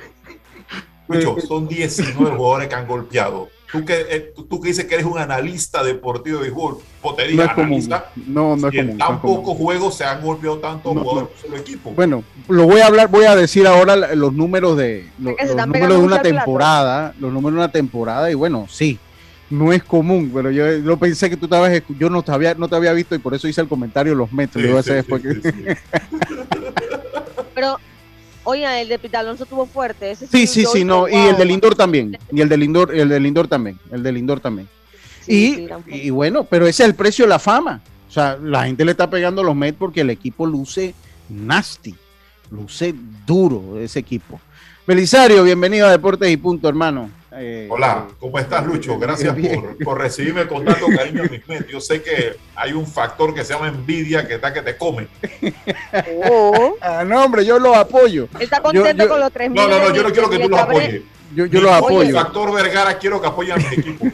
Son 1.47 1.67
19 1.67 2.35
jugadores 2.35 2.67
que 2.67 2.75
han 2.75 2.87
golpeado. 2.87 3.49
Tú 3.71 3.85
que, 3.85 4.05
eh, 4.09 4.33
tú 4.35 4.59
que 4.59 4.67
dices 4.67 4.83
que 4.83 4.95
eres 4.95 5.05
un 5.05 5.17
analista 5.17 5.81
deportivo 5.81 6.39
de 6.39 6.43
béisbol, 6.43 6.79
te 7.15 7.27
digo, 7.29 7.43
no 7.43 7.51
analista, 7.51 8.11
no, 8.27 8.57
no 8.57 8.67
es 8.67 8.75
común. 8.75 8.91
En 8.91 8.97
tan 8.97 9.21
pocos 9.21 9.57
juegos 9.57 9.95
se 9.95 10.03
han 10.03 10.21
golpeado 10.21 10.57
tanto 10.57 10.93
no, 10.93 11.01
jugadores 11.01 11.29
no. 11.49 11.55
equipo. 11.55 11.91
Bueno, 11.91 12.21
lo 12.49 12.65
voy 12.65 12.81
a 12.81 12.87
hablar, 12.87 13.07
voy 13.07 13.23
a 13.23 13.35
decir 13.35 13.65
ahora 13.65 13.95
los 13.95 14.33
números 14.33 14.75
de 14.75 15.09
los, 15.19 15.35
los 15.41 15.67
números 15.67 15.89
de 15.89 16.05
una 16.05 16.21
temporada, 16.21 17.13
los 17.17 17.31
números 17.31 17.53
de 17.53 17.59
una 17.59 17.71
temporada 17.71 18.29
y 18.29 18.33
bueno, 18.33 18.67
sí, 18.69 18.99
no 19.51 19.71
es 19.71 19.83
común, 19.83 20.31
pero 20.33 20.49
yo, 20.49 20.77
yo 20.77 20.97
pensé 20.97 21.29
que 21.29 21.37
tú 21.37 21.45
estabas, 21.45 21.81
yo 21.99 22.09
no 22.09 22.23
te 22.23 22.31
había, 22.31 22.55
no 22.55 22.67
te 22.67 22.75
había 22.75 22.93
visto 22.93 23.13
y 23.15 23.19
por 23.19 23.33
eso 23.33 23.47
hice 23.47 23.61
el 23.61 23.67
comentario 23.67 24.15
los 24.15 24.31
metros. 24.31 24.63
Sí, 24.63 24.89
sí, 24.89 24.93
después 24.95 25.21
sí, 25.21 25.41
que... 25.41 25.77
pero 27.55 27.77
Oye, 28.43 28.81
el 28.81 28.89
de 28.89 28.97
Pita 28.97 29.19
Alonso 29.19 29.45
tuvo 29.45 29.65
fuerte. 29.67 30.11
Ese 30.11 30.25
sí, 30.25 30.47
sí, 30.47 30.65
sí, 30.65 30.83
no. 30.83 31.07
Y 31.07 31.13
el 31.13 31.37
del 31.37 31.49
Lindor 31.49 31.75
también. 31.75 32.17
Y 32.31 32.41
el 32.41 32.49
del 32.49 32.61
Lindor, 32.61 32.93
el 32.93 33.07
del 33.07 33.21
Lindor 33.21 33.47
también. 33.47 33.77
El 33.91 34.01
del 34.01 34.15
Lindor 34.15 34.39
también. 34.39 34.67
Sí, 35.21 35.67
y, 35.87 36.07
y, 36.07 36.09
bueno, 36.09 36.43
pero 36.45 36.65
ese 36.65 36.81
es 36.83 36.89
el 36.89 36.95
precio 36.95 37.25
de 37.25 37.29
la 37.29 37.37
fama. 37.37 37.81
O 38.09 38.11
sea, 38.11 38.37
la 38.41 38.65
gente 38.65 38.83
le 38.83 38.91
está 38.91 39.09
pegando 39.09 39.43
los 39.43 39.55
Mets 39.55 39.77
porque 39.77 40.01
el 40.01 40.09
equipo 40.09 40.47
luce 40.47 40.95
nasty. 41.29 41.95
Luce 42.49 42.95
duro 43.25 43.79
ese 43.79 43.99
equipo. 43.99 44.41
Belisario, 44.87 45.43
bienvenido 45.43 45.87
a 45.87 45.91
Deportes 45.91 46.29
y 46.29 46.37
Punto, 46.37 46.67
hermano. 46.67 47.09
Eh, 47.33 47.67
Hola, 47.71 48.07
¿cómo 48.19 48.37
estás, 48.39 48.65
Lucho? 48.65 48.99
Gracias 48.99 49.33
por, 49.33 49.77
por, 49.77 49.97
recibirme 49.97 50.47
con 50.47 50.65
tanto 50.65 50.87
cariño 50.87 51.23
en 51.23 51.31
mis 51.31 51.47
Mets. 51.47 51.67
Yo 51.67 51.79
sé 51.79 52.01
que 52.01 52.35
hay 52.55 52.73
un 52.73 52.85
factor 52.85 53.33
que 53.33 53.45
se 53.45 53.53
llama 53.53 53.69
envidia 53.69 54.27
que 54.27 54.35
está 54.35 54.51
que 54.51 54.61
te 54.61 54.75
come. 54.75 55.07
Oh. 56.29 56.75
ah, 56.81 57.05
no, 57.05 57.23
hombre, 57.23 57.45
yo 57.45 57.57
los 57.57 57.75
apoyo. 57.77 58.27
Está 58.37 58.61
contento 58.61 58.91
yo, 58.91 59.03
yo, 59.03 59.09
con 59.09 59.19
los 59.21 59.31
3 59.31 59.49
No, 59.51 59.67
no, 59.67 59.79
no, 59.79 59.95
yo 59.95 60.03
no 60.03 60.11
quiero 60.11 60.29
que 60.29 60.39
tú 60.39 60.49
los 60.49 60.59
apoyes. 60.59 61.03
Yo, 61.33 61.45
yo 61.45 61.61
los 61.61 61.71
apoyo. 61.71 62.01
El 62.01 62.13
factor 62.13 62.53
Vergara 62.53 62.97
quiero 62.97 63.21
que 63.21 63.27
apoyen 63.27 63.53
a 63.53 63.57
mi 63.57 63.75
equipo. 63.75 64.05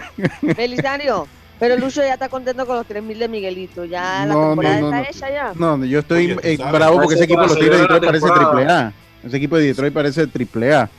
Belisario, 0.55 1.27
pero 1.59 1.75
Lucho 1.75 2.01
ya 2.01 2.13
está 2.13 2.29
contento 2.29 2.67
con 2.67 2.75
los 2.75 2.85
3000 2.85 3.17
de 3.17 3.27
Miguelito. 3.27 3.83
Ya 3.85 4.27
la 4.27 4.35
temporada 4.35 4.79
no, 4.79 4.91
no, 4.91 4.97
está 4.97 5.09
hecha 5.09 5.29
ya. 5.31 5.53
No, 5.55 5.83
yo 5.83 5.99
estoy 5.99 6.33
Oye, 6.33 6.53
eh, 6.53 6.57
bravo 6.71 6.97
porque 6.97 7.15
ese 7.15 7.23
equipo 7.23 7.41
lo 7.41 7.55
tiene 7.55 7.77
de 7.77 7.81
Detroit 7.81 8.05
parece 8.05 8.27
triple 8.29 8.65
A. 8.71 8.93
Ese 9.23 9.37
equipo 9.37 9.57
de 9.57 9.65
Detroit 9.65 9.93
parece 9.93 10.27
triple 10.27 10.75
A. 10.75 10.89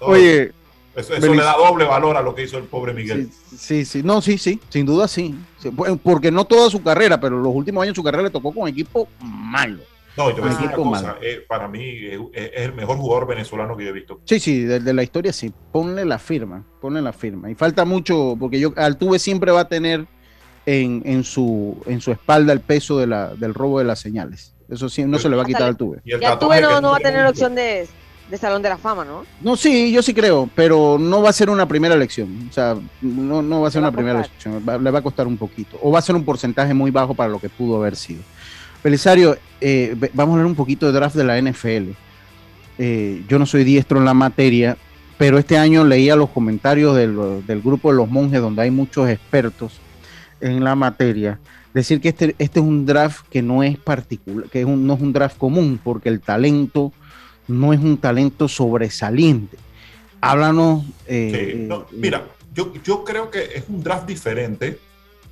Oye, 0.00 0.52
eso, 0.94 1.14
eso 1.14 1.34
le 1.34 1.42
da 1.42 1.56
doble 1.56 1.84
valor 1.84 2.16
a 2.16 2.22
lo 2.22 2.34
que 2.34 2.42
hizo 2.42 2.58
el 2.58 2.64
pobre 2.64 2.92
Miguel. 2.92 3.30
Sí, 3.50 3.56
sí, 3.56 3.84
sí, 3.84 4.02
no, 4.02 4.20
sí, 4.20 4.38
sí, 4.38 4.60
sin 4.68 4.86
duda 4.86 5.08
sí. 5.08 5.34
Porque 6.02 6.30
no 6.30 6.44
toda 6.44 6.70
su 6.70 6.82
carrera, 6.82 7.20
pero 7.20 7.38
los 7.38 7.54
últimos 7.54 7.82
años 7.82 7.96
su 7.96 8.02
carrera 8.02 8.24
le 8.24 8.30
tocó 8.30 8.52
con 8.52 8.68
equipo 8.68 9.08
malo. 9.20 9.82
No, 10.16 10.28
yo 10.30 10.42
voy 10.42 10.46
a 10.46 10.48
decir 10.50 10.66
una 10.66 10.74
cosa, 10.74 11.16
eh, 11.22 11.42
para 11.48 11.68
mí 11.68 11.82
es, 11.82 12.20
es, 12.34 12.50
el 12.54 12.74
mejor 12.74 12.98
jugador 12.98 13.26
venezolano 13.26 13.76
que 13.76 13.84
yo 13.84 13.90
he 13.90 13.94
visto. 13.94 14.20
Sí, 14.26 14.38
sí, 14.38 14.62
de, 14.62 14.80
de, 14.80 14.92
la 14.92 15.02
historia 15.02 15.32
sí, 15.32 15.50
ponle 15.72 16.04
la 16.04 16.18
firma, 16.18 16.64
ponle 16.82 17.00
la 17.00 17.14
firma. 17.14 17.50
Y 17.50 17.54
falta 17.54 17.86
mucho, 17.86 18.36
porque 18.38 18.60
yo 18.60 18.74
Altuve 18.76 19.18
siempre 19.18 19.52
va 19.52 19.60
a 19.60 19.68
tener 19.68 20.06
en, 20.66 21.02
en, 21.06 21.24
su, 21.24 21.82
en 21.86 22.02
su 22.02 22.12
espalda 22.12 22.52
el 22.52 22.60
peso 22.60 22.98
de 22.98 23.06
la, 23.06 23.34
del 23.34 23.54
robo 23.54 23.78
de 23.78 23.86
las 23.86 24.00
señales. 24.00 24.54
Eso 24.68 24.90
sí, 24.90 25.04
no 25.04 25.18
se 25.18 25.30
le 25.30 25.36
va 25.36 25.42
a 25.42 25.46
quitar 25.46 25.62
a 25.62 25.66
Altuve. 25.66 26.00
Y, 26.04 26.12
el 26.12 26.22
y 26.22 26.24
Altuve 26.26 26.60
no, 26.60 26.80
no 26.82 26.90
va 26.90 26.96
a 26.98 27.00
tener 27.00 27.24
opción 27.24 27.54
de 27.54 27.88
de 28.32 28.38
Salón 28.38 28.62
de 28.62 28.70
la 28.70 28.78
Fama, 28.78 29.04
¿no? 29.04 29.26
No, 29.42 29.56
sí, 29.56 29.92
yo 29.92 30.02
sí 30.02 30.14
creo, 30.14 30.48
pero 30.54 30.96
no 30.98 31.20
va 31.20 31.28
a 31.28 31.34
ser 31.34 31.50
una 31.50 31.68
primera 31.68 31.94
elección. 31.94 32.48
O 32.48 32.52
sea, 32.52 32.74
no, 33.02 33.42
no 33.42 33.60
va 33.60 33.68
a 33.68 33.70
ser 33.70 33.82
va 33.82 33.88
una 33.88 33.94
primera 33.94 34.20
elección. 34.20 34.64
Va, 34.66 34.78
le 34.78 34.90
va 34.90 35.00
a 35.00 35.02
costar 35.02 35.26
un 35.26 35.36
poquito. 35.36 35.78
O 35.82 35.90
va 35.90 35.98
a 35.98 36.02
ser 36.02 36.16
un 36.16 36.24
porcentaje 36.24 36.72
muy 36.72 36.90
bajo 36.90 37.12
para 37.12 37.28
lo 37.28 37.38
que 37.38 37.50
pudo 37.50 37.76
haber 37.76 37.94
sido. 37.94 38.22
Belisario, 38.82 39.36
eh, 39.60 39.94
vamos 40.14 40.32
a 40.32 40.36
hablar 40.36 40.46
un 40.46 40.54
poquito 40.54 40.86
de 40.86 40.92
draft 40.92 41.14
de 41.14 41.24
la 41.24 41.36
NFL. 41.42 41.90
Eh, 42.78 43.22
yo 43.28 43.38
no 43.38 43.44
soy 43.44 43.64
diestro 43.64 43.98
en 43.98 44.06
la 44.06 44.14
materia, 44.14 44.78
pero 45.18 45.36
este 45.36 45.58
año 45.58 45.84
leía 45.84 46.16
los 46.16 46.30
comentarios 46.30 46.96
del, 46.96 47.46
del, 47.46 47.60
grupo 47.60 47.90
de 47.90 47.98
los 47.98 48.08
monjes, 48.08 48.40
donde 48.40 48.62
hay 48.62 48.70
muchos 48.70 49.10
expertos 49.10 49.78
en 50.40 50.64
la 50.64 50.74
materia, 50.74 51.38
decir 51.74 52.00
que 52.00 52.08
este, 52.08 52.34
este 52.38 52.60
es 52.60 52.66
un 52.66 52.86
draft 52.86 53.26
que 53.28 53.42
no 53.42 53.62
es 53.62 53.76
particular, 53.76 54.48
que 54.48 54.60
es 54.60 54.66
un, 54.66 54.86
no 54.86 54.94
es 54.94 55.02
un 55.02 55.12
draft 55.12 55.36
común, 55.36 55.78
porque 55.84 56.08
el 56.08 56.22
talento 56.22 56.94
no 57.48 57.72
es 57.72 57.80
un 57.80 57.98
talento 57.98 58.48
sobresaliente. 58.48 59.56
Háblanos. 60.20 60.84
Eh, 61.06 61.52
sí, 61.52 61.58
no, 61.58 61.86
mira, 61.90 62.24
yo, 62.54 62.72
yo 62.84 63.04
creo 63.04 63.30
que 63.30 63.42
es 63.54 63.64
un 63.68 63.82
draft 63.82 64.06
diferente 64.06 64.78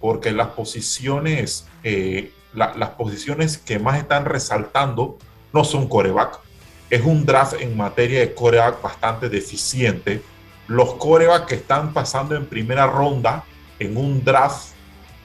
porque 0.01 0.33
las 0.33 0.49
posiciones, 0.49 1.67
eh, 1.85 2.33
la, 2.55 2.75
las 2.77 2.91
posiciones 2.91 3.59
que 3.59 3.79
más 3.79 3.99
están 3.99 4.25
resaltando 4.25 5.19
no 5.53 5.65
son 5.65 5.89
coreback. 5.89 6.41
Es 6.89 7.03
un 7.03 7.25
draft 7.25 7.61
en 7.61 7.77
materia 7.77 8.21
de 8.21 8.35
coreback 8.35 8.83
bastante 8.83 9.29
deficiente. 9.29 10.23
Los 10.67 10.95
coreback 10.95 11.47
que 11.47 11.55
están 11.57 11.93
pasando 11.93 12.35
en 12.35 12.47
primera 12.47 12.87
ronda 12.87 13.45
en 13.79 13.97
un 13.97 14.25
draft, 14.25 14.73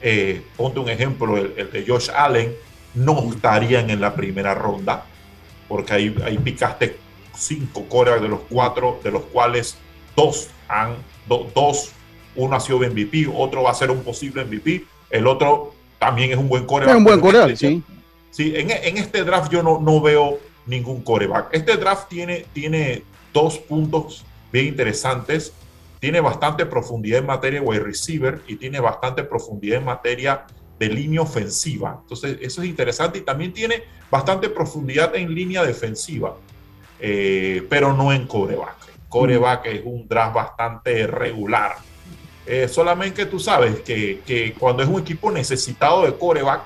eh, 0.00 0.42
ponte 0.56 0.78
un 0.78 0.88
ejemplo, 0.88 1.36
el, 1.36 1.54
el 1.56 1.72
de 1.72 1.84
Josh 1.86 2.10
Allen, 2.14 2.54
no 2.94 3.32
estarían 3.32 3.90
en 3.90 4.00
la 4.00 4.14
primera 4.14 4.54
ronda 4.54 5.04
porque 5.68 5.92
ahí, 5.92 6.16
ahí 6.24 6.38
picaste 6.38 6.96
cinco 7.36 7.84
corebacks 7.88 8.22
de 8.22 8.28
los 8.28 8.40
cuatro, 8.48 9.00
de 9.02 9.10
los 9.10 9.22
cuales 9.24 9.76
dos 10.14 10.48
han, 10.68 10.96
do, 11.28 11.50
dos, 11.54 11.92
uno 12.34 12.56
ha 12.56 12.60
sido 12.60 12.78
MVP, 12.78 13.30
otro 13.32 13.62
va 13.62 13.70
a 13.70 13.74
ser 13.74 13.90
un 13.90 14.02
posible 14.02 14.44
MVP, 14.44 14.84
el 15.10 15.26
otro 15.26 15.74
también 15.98 16.30
es 16.32 16.36
un 16.36 16.48
buen 16.48 16.66
coreback. 16.66 16.94
Es 16.94 16.98
un 16.98 17.04
buen 17.04 17.20
coreback, 17.20 17.56
sí. 17.56 17.82
Sí, 18.30 18.52
en, 18.54 18.70
en, 18.70 18.98
este 18.98 19.24
draft 19.24 19.50
yo 19.50 19.62
no, 19.62 19.80
no 19.80 20.00
veo 20.00 20.38
ningún 20.66 21.02
coreback. 21.02 21.48
Este 21.52 21.76
draft 21.76 22.08
tiene, 22.08 22.44
tiene 22.52 23.02
dos 23.32 23.58
puntos 23.58 24.24
bien 24.52 24.66
interesantes. 24.66 25.52
Tiene 26.00 26.20
bastante 26.20 26.66
profundidad 26.66 27.20
en 27.20 27.26
materia 27.26 27.60
de 27.60 27.66
wide 27.66 27.80
receiver 27.80 28.42
y 28.46 28.56
tiene 28.56 28.80
bastante 28.80 29.24
profundidad 29.24 29.78
en 29.78 29.86
materia 29.86 30.44
de 30.78 30.88
línea 30.88 31.22
ofensiva. 31.22 31.98
Entonces, 32.02 32.38
eso 32.40 32.62
es 32.62 32.68
interesante 32.68 33.18
y 33.18 33.22
también 33.22 33.52
tiene 33.52 33.84
bastante 34.10 34.48
profundidad 34.48 35.14
en 35.14 35.34
línea 35.34 35.64
defensiva, 35.64 36.36
eh, 37.00 37.66
pero 37.68 37.92
no 37.92 38.12
en 38.12 38.26
coreback. 38.26 38.76
Coreback 39.08 39.66
es 39.66 39.82
un 39.84 40.06
draft 40.06 40.34
bastante 40.34 41.06
regular. 41.06 41.76
Eh, 42.46 42.68
solamente 42.68 43.26
tú 43.26 43.40
sabes 43.40 43.80
que, 43.80 44.20
que, 44.26 44.54
cuando 44.54 44.82
es 44.82 44.88
un 44.88 45.00
equipo 45.00 45.30
necesitado 45.30 46.04
de 46.04 46.14
coreback, 46.14 46.62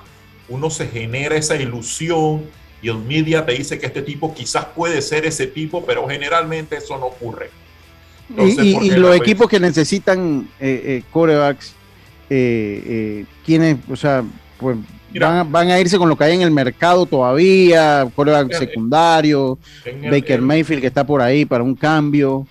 uno 0.49 0.69
se 0.69 0.87
genera 0.87 1.35
esa 1.35 1.55
ilusión 1.55 2.45
y 2.81 2.89
el 2.89 2.97
media 2.97 3.45
te 3.45 3.53
dice 3.53 3.79
que 3.79 3.85
este 3.85 4.01
tipo 4.01 4.33
quizás 4.33 4.65
puede 4.65 5.01
ser 5.01 5.25
ese 5.25 5.47
tipo, 5.47 5.83
pero 5.85 6.07
generalmente 6.07 6.77
eso 6.77 6.97
no 6.97 7.07
ocurre. 7.07 7.49
Entonces, 8.29 8.63
y, 8.63 8.77
y, 8.77 8.87
y 8.87 8.89
los 8.91 9.15
equipos 9.15 9.47
que 9.47 9.59
necesitan 9.59 10.49
eh, 10.59 10.81
eh, 10.85 11.03
corebacks 11.11 11.75
eh, 12.33 12.83
eh, 12.85 13.25
quienes, 13.45 13.77
o 13.89 13.95
sea, 13.97 14.23
pues 14.57 14.77
van, 15.19 15.51
van, 15.51 15.69
a 15.69 15.77
irse 15.81 15.97
con 15.97 16.07
lo 16.07 16.15
que 16.15 16.23
hay 16.23 16.35
en 16.35 16.41
el 16.43 16.51
mercado 16.51 17.05
todavía, 17.05 18.09
coreback 18.15 18.53
secundario, 18.53 19.59
el, 19.83 20.09
Baker 20.09 20.39
el, 20.39 20.41
Mayfield 20.41 20.79
que 20.79 20.87
está 20.87 21.05
por 21.05 21.21
ahí 21.21 21.43
para 21.43 21.61
un 21.61 21.75
cambio. 21.75 22.47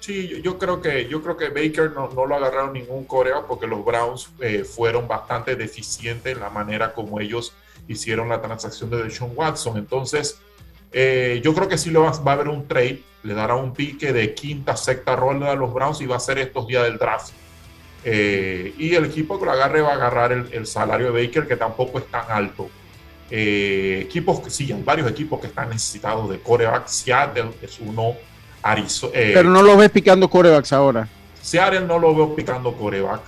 Sí, 0.00 0.26
yo, 0.26 0.38
yo 0.38 0.58
creo 0.58 0.82
que 0.82 1.06
yo 1.08 1.22
creo 1.22 1.36
que 1.36 1.48
Baker 1.50 1.92
no, 1.92 2.08
no 2.08 2.26
lo 2.26 2.34
agarraron 2.34 2.72
ningún 2.72 3.04
coreback 3.04 3.46
porque 3.46 3.68
los 3.68 3.84
Browns 3.84 4.30
eh, 4.40 4.64
fueron 4.64 5.06
bastante 5.06 5.54
deficientes 5.54 6.34
en 6.34 6.40
la 6.40 6.50
manera 6.50 6.92
como 6.92 7.20
ellos 7.20 7.52
hicieron 7.86 8.28
la 8.28 8.42
transacción 8.42 8.90
de 8.90 9.04
Deshaun 9.04 9.30
Watson. 9.36 9.76
Entonces, 9.76 10.40
eh, 10.90 11.40
yo 11.44 11.54
creo 11.54 11.68
que 11.68 11.78
sí 11.78 11.90
lo 11.90 12.02
va, 12.02 12.10
va, 12.10 12.32
a 12.32 12.34
haber 12.34 12.48
un 12.48 12.66
trade, 12.66 13.00
le 13.22 13.34
dará 13.34 13.54
un 13.54 13.74
pique 13.74 14.12
de 14.12 14.34
quinta, 14.34 14.76
sexta 14.76 15.14
ronda 15.14 15.52
a 15.52 15.54
los 15.54 15.72
Browns 15.72 16.00
y 16.00 16.06
va 16.06 16.16
a 16.16 16.20
ser 16.20 16.38
estos 16.38 16.66
días 16.66 16.82
del 16.82 16.98
draft. 16.98 17.30
Eh, 18.04 18.74
y 18.78 18.94
el 18.94 19.04
equipo 19.04 19.38
que 19.38 19.44
lo 19.44 19.52
agarre 19.52 19.82
va 19.82 19.90
a 19.90 19.94
agarrar 19.94 20.32
el, 20.32 20.48
el 20.52 20.66
salario 20.66 21.12
de 21.12 21.26
Baker, 21.26 21.46
que 21.46 21.56
tampoco 21.56 21.98
es 21.98 22.06
tan 22.06 22.24
alto. 22.28 22.70
Eh, 23.30 24.00
equipos 24.02 24.40
que 24.40 24.50
sí, 24.50 24.72
hay 24.72 24.82
varios 24.82 25.08
equipos 25.10 25.40
que 25.40 25.46
están 25.46 25.68
necesitados 25.68 26.28
de 26.30 26.40
coreback. 26.40 26.86
Seattle 26.86 27.50
es 27.62 27.78
uno. 27.80 28.14
Arizona, 28.62 29.12
eh, 29.14 29.32
Pero 29.34 29.48
no 29.48 29.62
lo 29.62 29.76
ves 29.76 29.90
picando 29.90 30.28
corebacks 30.28 30.72
ahora. 30.72 31.08
Seattle 31.40 31.82
no 31.82 31.98
lo 31.98 32.14
veo 32.14 32.34
picando 32.34 32.74
coreback. 32.74 33.22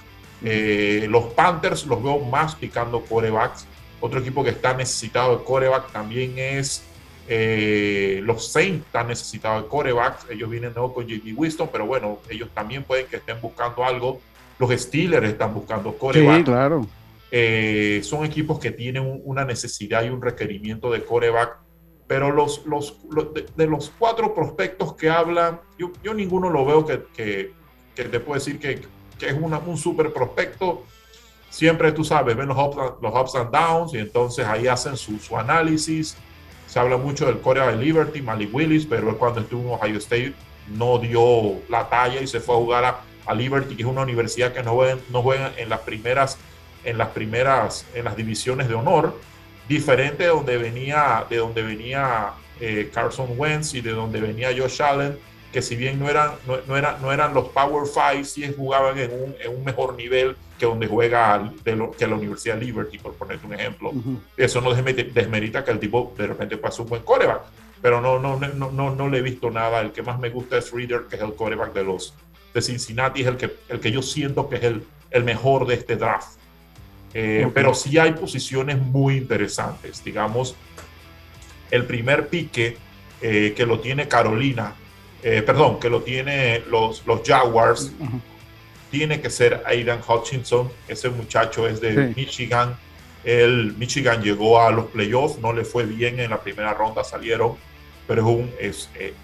Eh, 0.45 1.07
los 1.09 1.33
Panthers 1.33 1.87
los 1.87 2.03
veo 2.03 2.19
más 2.19 2.55
picando 2.55 3.01
corebacks. 3.01 3.67
Otro 4.01 4.21
equipo 4.21 4.43
que 4.43 4.51
está 4.51 4.75
necesitado 4.75 5.39
de 5.39 5.45
coreback 5.45 5.93
también 5.93 6.35
es 6.37 6.83
eh, 7.29 8.21
los 8.25 8.49
Saints 8.49 8.85
están 8.85 9.07
necesitados 9.07 9.63
de 9.63 9.69
corebacks. 9.69 10.27
Ellos 10.29 10.51
vienen 10.51 10.75
nuevo 10.75 10.93
con 10.93 11.07
JD 11.07 11.33
Winston, 11.35 11.69
pero 11.73 11.87
bueno, 11.87 12.19
ellos 12.29 12.51
también 12.53 12.83
pueden 12.83 13.07
que 13.07 13.17
estén 13.17 13.41
buscando 13.41 13.85
algo 13.85 14.21
los 14.59 14.71
Steelers 14.71 15.29
están 15.29 15.55
buscando 15.55 15.97
coreback. 15.97 16.39
Sí, 16.39 16.45
claro. 16.45 16.87
Eh, 17.31 18.01
son 18.05 18.25
equipos 18.25 18.59
que 18.59 18.71
tienen 18.71 19.21
una 19.25 19.45
necesidad 19.45 20.05
y 20.05 20.11
un 20.11 20.21
requerimiento 20.21 20.91
de 20.91 21.03
coreback, 21.03 21.57
pero 22.07 22.31
los, 22.31 22.67
los, 22.67 22.99
de, 23.57 23.67
los 23.67 23.91
cuatro 23.99 24.35
prospectos 24.35 24.95
que 24.95 25.09
hablan, 25.09 25.61
yo, 25.79 25.93
yo 26.05 26.13
ninguno 26.13 26.51
lo 26.51 26.67
veo 26.67 26.85
que, 26.85 27.05
que, 27.17 27.53
que 27.95 28.05
te 28.05 28.21
puedo 28.21 28.35
decir 28.35 28.59
que, 28.59 28.83
que 29.19 29.29
es 29.29 29.35
una, 29.41 29.59
un 29.59 29.79
super 29.79 30.13
prospecto. 30.13 30.85
Siempre 31.49 31.93
tú 31.93 32.05
sabes, 32.05 32.37
ven 32.37 32.49
los 32.49 32.59
ups, 32.59 32.77
los 33.01 33.15
ups 33.15 33.35
and 33.37 33.51
downs 33.51 33.95
y 33.95 33.99
entonces 33.99 34.47
ahí 34.47 34.67
hacen 34.67 34.97
su, 34.97 35.19
su 35.19 35.37
análisis. 35.39 36.17
Se 36.67 36.79
habla 36.79 36.99
mucho 36.99 37.27
del 37.27 37.41
Corea 37.41 37.69
de 37.69 37.77
Liberty, 37.77 38.21
Malik 38.21 38.55
Willis, 38.55 38.85
pero 38.85 39.17
cuando 39.19 39.41
estuvo 39.41 39.63
en 39.63 39.81
Ohio 39.81 39.99
State 39.99 40.35
no 40.69 40.99
dio 40.99 41.61
la 41.69 41.89
talla 41.89 42.21
y 42.21 42.27
se 42.27 42.41
fue 42.41 42.55
a 42.55 42.59
jugar 42.59 42.85
a, 42.85 43.01
a 43.27 43.35
Liberty, 43.35 43.77
que 43.77 43.83
es 43.83 43.89
una 43.89 44.03
universidad 44.03 44.53
que 44.53 44.63
no 44.63 44.73
juega, 44.73 44.99
no 45.11 45.23
juega 45.23 45.53
en 45.57 45.69
las 45.69 45.81
primeras, 45.81 46.39
en 46.85 46.99
las 46.99 47.09
primeras, 47.09 47.87
en 47.95 48.05
las 48.05 48.17
divisiones 48.17 48.69
de 48.69 48.75
honor 48.75 49.19
diferente 49.69 50.25
de 50.25 50.29
donde 50.31 50.59
venía, 50.59 51.25
de 51.31 51.37
donde 51.37 51.63
venía 51.63 52.33
eh, 52.61 52.91
Carson 52.93 53.29
Wentz 53.37 53.75
y 53.75 53.81
de 53.81 53.93
donde 53.93 54.21
venía 54.21 54.51
Josh 54.57 54.83
Allen, 54.83 55.19
que 55.53 55.63
si 55.63 55.77
bien 55.77 55.99
no 55.99 56.09
eran, 56.09 56.33
no, 56.47 56.57
no, 56.67 56.99
no 56.99 57.13
eran 57.13 57.35
los 57.35 57.49
Power 57.49 57.85
Five, 57.87 58.25
sí 58.25 58.53
jugaban 58.57 58.99
en 58.99 59.13
un, 59.13 59.37
en 59.39 59.55
un 59.55 59.65
mejor 59.65 59.95
nivel 59.95 60.37
que 60.59 60.67
donde 60.67 60.87
juega 60.87 61.53
de 61.65 61.77
lo, 61.77 61.91
que 61.91 62.07
la 62.07 62.15
Universidad 62.15 62.59
Liberty, 62.59 62.99
por 62.99 63.15
ponerte 63.15 63.47
un 63.47 63.55
ejemplo. 63.55 63.91
Uh 63.91 64.03
-huh. 64.03 64.19
Eso 64.37 64.61
no 64.61 64.73
desmerita 64.75 65.65
que 65.65 65.71
el 65.71 65.79
tipo 65.79 66.15
de 66.17 66.27
repente 66.27 66.57
pase 66.57 66.83
un 66.83 66.89
buen 66.89 67.03
coreback, 67.03 67.43
pero 67.83 68.01
no, 68.01 68.19
no, 68.19 68.39
no, 68.39 68.71
no, 68.71 68.95
no 68.95 69.09
le 69.09 69.19
he 69.19 69.23
visto 69.23 69.51
nada. 69.51 69.81
El 69.81 69.93
que 69.93 70.03
más 70.03 70.19
me 70.19 70.31
gusta 70.31 70.57
es 70.59 70.71
Reader, 70.73 71.03
que 71.09 71.17
es 71.17 71.23
el 71.23 71.35
coreback 71.35 71.73
de 71.75 71.85
los 71.85 72.15
de 72.55 72.63
Cincinnati, 72.63 73.23
es 73.23 73.27
el 73.27 73.37
que, 73.37 73.57
el 73.69 73.81
que 73.81 73.91
yo 73.91 74.03
siento 74.03 74.49
que 74.49 74.57
es 74.57 74.63
el, 74.63 74.85
el 75.11 75.25
mejor 75.25 75.67
de 75.67 75.75
este 75.75 75.97
draft. 75.97 76.39
Eh, 77.15 77.45
okay. 77.45 77.53
Pero 77.55 77.75
sí 77.75 77.99
hay 77.99 78.13
posiciones 78.13 78.79
muy 78.79 79.17
interesantes. 79.17 80.03
Digamos, 80.03 80.55
el 81.71 81.85
primer 81.85 82.29
pique 82.29 82.77
eh, 83.21 83.53
que 83.57 83.67
lo 83.67 83.81
tiene 83.81 84.09
Carolina, 84.09 84.75
eh, 85.23 85.43
perdón, 85.43 85.79
que 85.79 85.89
lo 85.89 86.03
tiene 86.03 86.63
los, 86.69 87.07
los 87.07 87.21
Jaguars, 87.25 87.93
uh 87.99 88.05
-huh. 88.05 88.21
tiene 88.91 89.21
que 89.21 89.31
ser 89.31 89.63
Aidan 89.67 90.01
Hutchinson. 90.07 90.71
Ese 90.89 91.09
muchacho 91.11 91.69
es 91.69 91.81
de 91.81 92.09
sí. 92.09 92.15
Michigan. 92.17 92.77
El 93.25 93.75
Michigan 93.77 94.21
llegó 94.21 94.61
a 94.61 94.71
los 94.71 94.87
playoffs, 94.87 95.39
no 95.39 95.53
le 95.53 95.65
fue 95.65 95.85
bien 95.85 96.19
en 96.19 96.31
la 96.31 96.41
primera 96.41 96.75
ronda, 96.75 97.05
salieron, 97.05 97.57
pero 98.09 98.23
es 98.23 98.27
un, 98.27 98.51
es, 98.59 98.91
eh, 98.97 99.15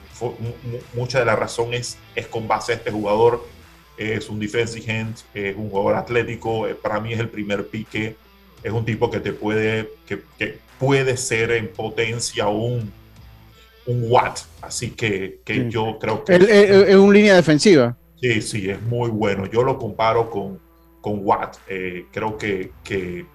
mucha 0.95 1.21
de 1.21 1.25
la 1.25 1.37
razón 1.37 1.75
es, 1.75 1.99
es 2.15 2.27
con 2.27 2.49
base 2.49 2.73
a 2.73 2.75
este 2.77 2.91
jugador 2.91 3.43
es 3.99 4.31
un 4.31 4.39
defensive 4.39 4.91
end, 4.91 5.17
es 5.35 5.57
un 5.57 5.69
jugador 5.69 5.97
atlético, 5.97 6.69
eh, 6.69 6.75
para 6.75 7.01
mí 7.01 7.13
es 7.13 7.19
el 7.19 7.29
primer 7.29 7.67
pique, 7.67 8.17
es 8.63 8.73
un 8.73 8.85
tipo 8.85 9.11
que 9.11 9.21
te 9.21 9.33
puede, 9.33 9.91
que, 10.07 10.23
que 10.39 10.59
puede 10.79 11.17
ser 11.17 11.51
en 11.51 11.69
potencia 11.69 12.47
un, 12.49 12.93
un 13.87 14.05
Watt, 14.09 14.41
así 14.63 14.91
que, 14.91 15.41
que 15.45 15.55
sí. 15.55 15.67
yo 15.69 15.99
creo 16.01 16.25
que... 16.25 16.37
Es, 16.37 16.97
una 16.97 17.13
línea 17.13 17.35
defensiva. 17.35 17.97
Sí, 18.21 18.41
sí, 18.41 18.71
es 18.71 18.81
muy 18.83 19.11
bueno. 19.11 19.47
Yo 19.47 19.63
lo 19.63 19.79
comparo 19.79 20.31
con, 20.31 20.61
con 21.01 21.21
Watt. 21.25 21.57
Eh, 21.69 22.07
creo 22.13 22.37
que, 22.37 22.73
que, 22.83 23.27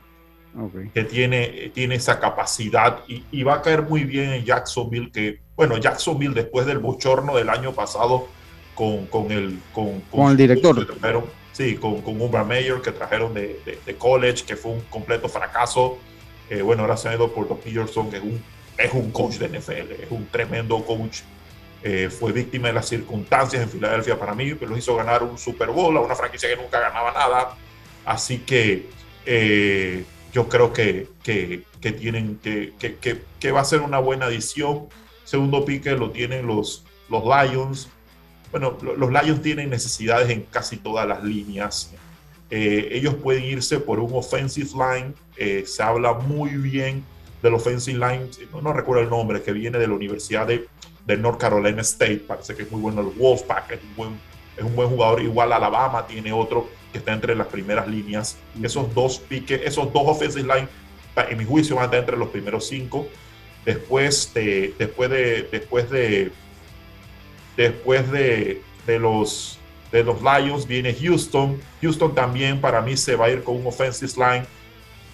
okay. 0.58 0.90
que, 0.94 1.04
tiene, 1.06 1.72
tiene 1.74 1.96
esa 1.96 2.20
capacidad 2.20 3.00
y, 3.08 3.24
y, 3.32 3.44
va 3.44 3.56
a 3.56 3.62
caer 3.62 3.84
muy 3.84 4.04
bien 4.04 4.32
en 4.32 4.46
Jacksonville, 4.46 5.12
que, 5.12 5.40
bueno, 5.56 5.78
Jacksonville 5.78 6.34
después 6.34 6.66
del 6.66 6.80
bochorno 6.80 7.36
del 7.36 7.50
año 7.50 7.74
pasado 7.74 8.28
con, 8.76 9.06
con, 9.08 9.32
el, 9.32 9.60
con, 9.74 10.02
con, 10.02 10.22
con 10.22 10.32
el 10.32 10.38
director. 10.38 10.86
Trajeron, 10.86 11.26
sí, 11.52 11.76
con, 11.76 12.02
con 12.02 12.20
Umar 12.20 12.46
Mayer 12.46 12.82
que 12.82 12.92
trajeron 12.92 13.34
de, 13.34 13.62
de, 13.66 13.80
de, 13.86 13.96
college, 13.96 14.46
que 14.46 14.56
fue 14.56 14.72
un 14.72 14.82
completo 14.82 15.30
fracaso. 15.30 15.98
Eh, 16.50 16.62
bueno, 16.62 16.84
ahora 16.84 16.98
se 16.98 17.10
ha 17.10 17.16
ido 17.16 17.32
por 17.32 17.48
Doc 17.48 17.62
Peterson, 17.62 18.10
que 18.10 18.18
es 18.18 18.24
un, 18.24 18.44
es 18.78 18.94
un 18.94 19.12
coach 19.12 19.36
de 19.36 19.60
NFL, 19.60 20.04
es 20.04 20.12
un 20.12 20.28
tremendo 20.28 20.84
coach. 20.84 21.22
Eh, 21.86 22.10
fue 22.10 22.32
víctima 22.32 22.70
de 22.70 22.74
las 22.74 22.88
circunstancias 22.88 23.62
en 23.62 23.70
Filadelfia 23.70 24.18
para 24.18 24.34
mí, 24.34 24.54
pero 24.54 24.72
lo 24.72 24.78
hizo 24.78 24.96
ganar 24.96 25.22
un 25.22 25.38
Super 25.38 25.70
Bowl 25.70 25.96
a 25.98 26.00
una 26.00 26.16
franquicia 26.16 26.50
que 26.50 26.56
nunca 26.56 26.80
ganaba 26.80 27.12
nada. 27.12 27.58
Así 28.06 28.40
que 28.40 28.88
eh, 29.26 30.06
yo 30.32 30.48
creo 30.48 30.72
que, 30.72 31.08
que, 31.24 31.64
que 31.82 31.92
tienen 31.92 32.40
que, 32.42 32.74
que, 32.80 33.22
que, 33.40 33.52
va 33.52 33.62
a 33.62 33.66
ser 33.66 33.82
una 33.82 34.00
buena 34.00 34.26
adición. 34.26 34.88
Segundo 35.24 35.64
pique 35.66 35.92
lo 35.92 36.12
tienen 36.12 36.48
los, 36.48 36.84
los 37.10 37.24
Lions 37.24 37.90
bueno, 38.54 38.78
los 38.84 39.10
Lions 39.10 39.42
tienen 39.42 39.72
necesidades 39.72 40.30
en 40.30 40.44
casi 40.44 40.78
todas 40.78 41.08
las 41.08 41.24
líneas. 41.24 41.92
Eh, 42.52 42.90
ellos 42.92 43.16
pueden 43.16 43.46
irse 43.46 43.80
por 43.80 44.00
un 44.00 44.12
offensive 44.14 44.70
line. 44.74 45.14
Eh, 45.38 45.64
se 45.66 45.82
habla 45.82 46.14
muy 46.14 46.52
bien 46.52 47.04
del 47.42 47.56
offensive 47.56 47.98
line, 47.98 48.30
no, 48.52 48.62
no, 48.62 48.72
recuerdo 48.72 49.02
el 49.02 49.10
nombre, 49.10 49.42
que 49.42 49.52
viene 49.52 49.80
de 49.80 49.88
la 49.88 49.96
Universidad 49.96 50.46
de, 50.46 50.68
de 51.08 51.18
North 51.18 51.40
Carolina 51.40 51.82
State. 51.82 52.26
Parece 52.28 52.56
que 52.56 52.62
es 52.62 52.72
muy 52.72 52.80
bueno 52.80 53.02
el 53.02 53.08
Wolfpack, 53.08 53.72
es 53.72 53.80
un 53.82 53.96
buen, 53.96 54.20
es 54.56 54.64
un 54.64 54.76
buen 54.76 54.88
jugador. 54.88 55.24
Igual 55.24 55.52
Alabama 55.52 56.06
tiene 56.06 56.32
otro 56.32 56.70
que 56.92 57.00
está 57.00 57.12
entre 57.12 57.36
las 57.36 57.48
primeras 57.48 57.88
líneas. 57.88 58.38
Esos 58.62 58.94
dos 58.94 59.18
piques, 59.18 59.62
esos 59.66 59.92
dos 59.92 60.04
offensive 60.06 60.44
line, 60.44 60.68
en 61.28 61.38
mi 61.40 61.44
juicio, 61.44 61.76
van 61.76 61.86
a 61.86 61.86
estar 61.86 62.02
entre 62.02 62.18
los 62.18 62.30
primeros 62.30 62.68
cinco. 62.68 63.08
Después 63.66 64.34
de, 64.34 64.74
después 64.78 65.10
de, 65.10 65.48
después 65.52 65.90
de 65.90 66.32
Después 67.56 68.10
de, 68.12 68.62
de, 68.88 69.00
los, 69.00 69.60
de 69.92 70.04
los 70.04 70.18
Lions 70.22 70.68
viene 70.68 70.94
Houston. 70.94 71.60
Houston 71.82 72.16
también 72.16 72.60
para 72.60 72.82
mí 72.82 72.98
se 72.98 73.16
va 73.16 73.26
a 73.26 73.30
ir 73.30 73.44
con 73.44 73.58
un 73.58 73.68
offensive 73.68 74.12
line. 74.18 74.46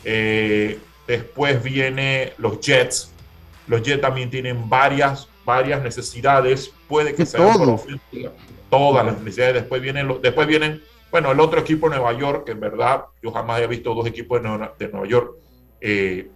Eh, 0.05 0.79
después 1.05 1.61
viene 1.61 2.33
los 2.37 2.59
Jets. 2.61 3.11
Los 3.67 3.81
Jets 3.83 4.01
también 4.01 4.29
tienen 4.29 4.69
varias, 4.69 5.27
varias 5.45 5.83
necesidades. 5.83 6.71
Puede 6.87 7.13
que 7.13 7.25
sea 7.25 7.41
todo? 7.41 7.83
todas 8.69 9.05
las 9.05 9.19
necesidades. 9.19 9.55
Después 9.55 9.81
vienen, 9.81 10.07
los, 10.07 10.21
después 10.21 10.47
vienen, 10.47 10.81
bueno, 11.11 11.31
el 11.31 11.39
otro 11.39 11.59
equipo 11.59 11.89
de 11.89 11.97
Nueva 11.97 12.17
York, 12.17 12.45
que 12.45 12.51
en 12.53 12.59
verdad 12.59 13.03
yo 13.21 13.31
jamás 13.31 13.59
he 13.61 13.67
visto 13.67 13.93
dos 13.93 14.07
equipos 14.07 14.41
de 14.41 14.47
Nueva, 14.47 14.73
de 14.79 14.87
Nueva 14.87 15.07
York. 15.07 15.33
Eh, 15.81 16.29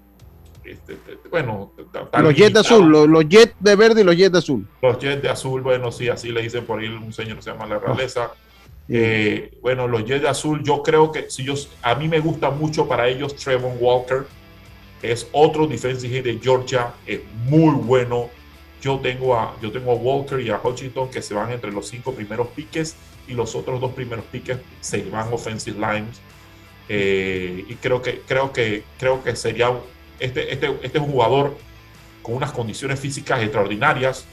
este, 0.63 0.97
bueno, 1.29 1.71
los 2.19 2.35
Jets 2.35 2.53
de 2.53 2.59
azul, 2.59 2.89
los, 2.89 3.07
los, 3.07 3.27
Jets 3.27 3.55
de 3.59 3.75
verde 3.75 4.01
y 4.01 4.03
los 4.03 4.15
Jets 4.15 4.31
de 4.31 4.37
azul. 4.37 4.67
Los 4.81 4.97
Jets 4.99 5.21
de 5.21 5.29
azul, 5.29 5.61
bueno, 5.61 5.91
sí, 5.91 6.09
así 6.09 6.31
le 6.31 6.41
dicen 6.41 6.65
por 6.65 6.79
ahí 6.79 6.87
un 6.87 7.11
señor 7.13 7.37
que 7.37 7.43
se 7.43 7.51
llama 7.51 7.65
La 7.65 7.79
Realeza. 7.79 8.31
Oh. 8.31 8.35
Eh, 8.89 9.57
bueno, 9.61 9.87
los 9.87 10.05
Jets 10.05 10.21
de 10.21 10.29
azul, 10.29 10.63
yo 10.63 10.83
creo 10.83 11.11
que 11.11 11.29
si 11.29 11.43
yo, 11.43 11.53
a 11.81 11.95
mí 11.95 12.07
me 12.07 12.19
gusta 12.19 12.49
mucho 12.49 12.87
para 12.87 13.07
ellos 13.07 13.35
Trevon 13.35 13.77
Walker, 13.79 14.25
es 15.01 15.27
otro 15.33 15.67
defensive 15.67 16.21
de 16.21 16.39
Georgia, 16.41 16.93
es 17.05 17.19
muy 17.45 17.73
bueno. 17.75 18.29
Yo 18.81 18.99
tengo, 18.99 19.37
a, 19.37 19.55
yo 19.61 19.71
tengo 19.71 19.91
a 19.91 19.95
Walker 19.95 20.39
y 20.39 20.49
a 20.49 20.59
Hutchinson 20.61 21.09
que 21.09 21.21
se 21.21 21.33
van 21.33 21.51
entre 21.51 21.71
los 21.71 21.87
cinco 21.87 22.13
primeros 22.13 22.47
piques 22.49 22.95
y 23.27 23.33
los 23.33 23.55
otros 23.55 23.79
dos 23.79 23.93
primeros 23.93 24.25
piques 24.25 24.57
se 24.81 25.03
van 25.03 25.31
offensive 25.31 25.77
lines. 25.77 26.21
Eh, 26.89 27.65
y 27.67 27.75
creo 27.75 28.01
que, 28.01 28.21
creo, 28.27 28.51
que, 28.51 28.83
creo 28.97 29.23
que 29.23 29.35
sería 29.35 29.71
este, 30.19 30.53
este, 30.53 30.67
este 30.81 30.97
es 30.97 31.03
un 31.03 31.11
jugador 31.11 31.57
con 32.21 32.35
unas 32.35 32.51
condiciones 32.51 32.99
físicas 32.99 33.41
extraordinarias. 33.41 34.25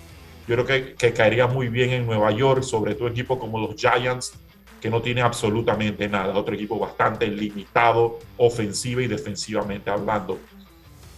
Yo 0.47 0.55
creo 0.57 0.66
que, 0.66 0.95
que 0.95 1.12
caería 1.12 1.47
muy 1.47 1.69
bien 1.69 1.90
en 1.90 2.07
Nueva 2.07 2.31
York, 2.31 2.62
sobre 2.62 2.95
todo 2.95 3.09
equipos 3.09 3.38
como 3.38 3.61
los 3.61 3.77
Giants, 3.77 4.33
que 4.81 4.90
no 4.90 5.03
tiene 5.03 5.21
absolutamente 5.21 6.09
nada. 6.09 6.37
Otro 6.37 6.55
equipo 6.55 6.79
bastante 6.79 7.27
limitado, 7.27 8.19
ofensiva 8.37 9.03
y 9.03 9.07
defensivamente 9.07 9.90
hablando. 9.90 10.38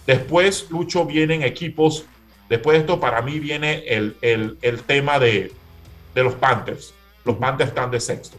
Después, 0.07 0.67
Lucho, 0.71 1.05
vienen 1.05 1.43
equipos. 1.43 2.05
Después 2.49 2.75
de 2.75 2.81
esto, 2.81 2.99
para 2.99 3.23
mí 3.23 3.39
viene 3.39 3.85
el, 3.87 4.17
el, 4.21 4.59
el 4.61 4.83
tema 4.83 5.19
de, 5.19 5.53
de 6.15 6.23
los 6.25 6.35
Panthers. 6.35 6.93
Los 7.25 7.37
Panthers 7.37 7.69
están 7.69 7.91
de 7.91 8.01
sexto. 8.01 8.37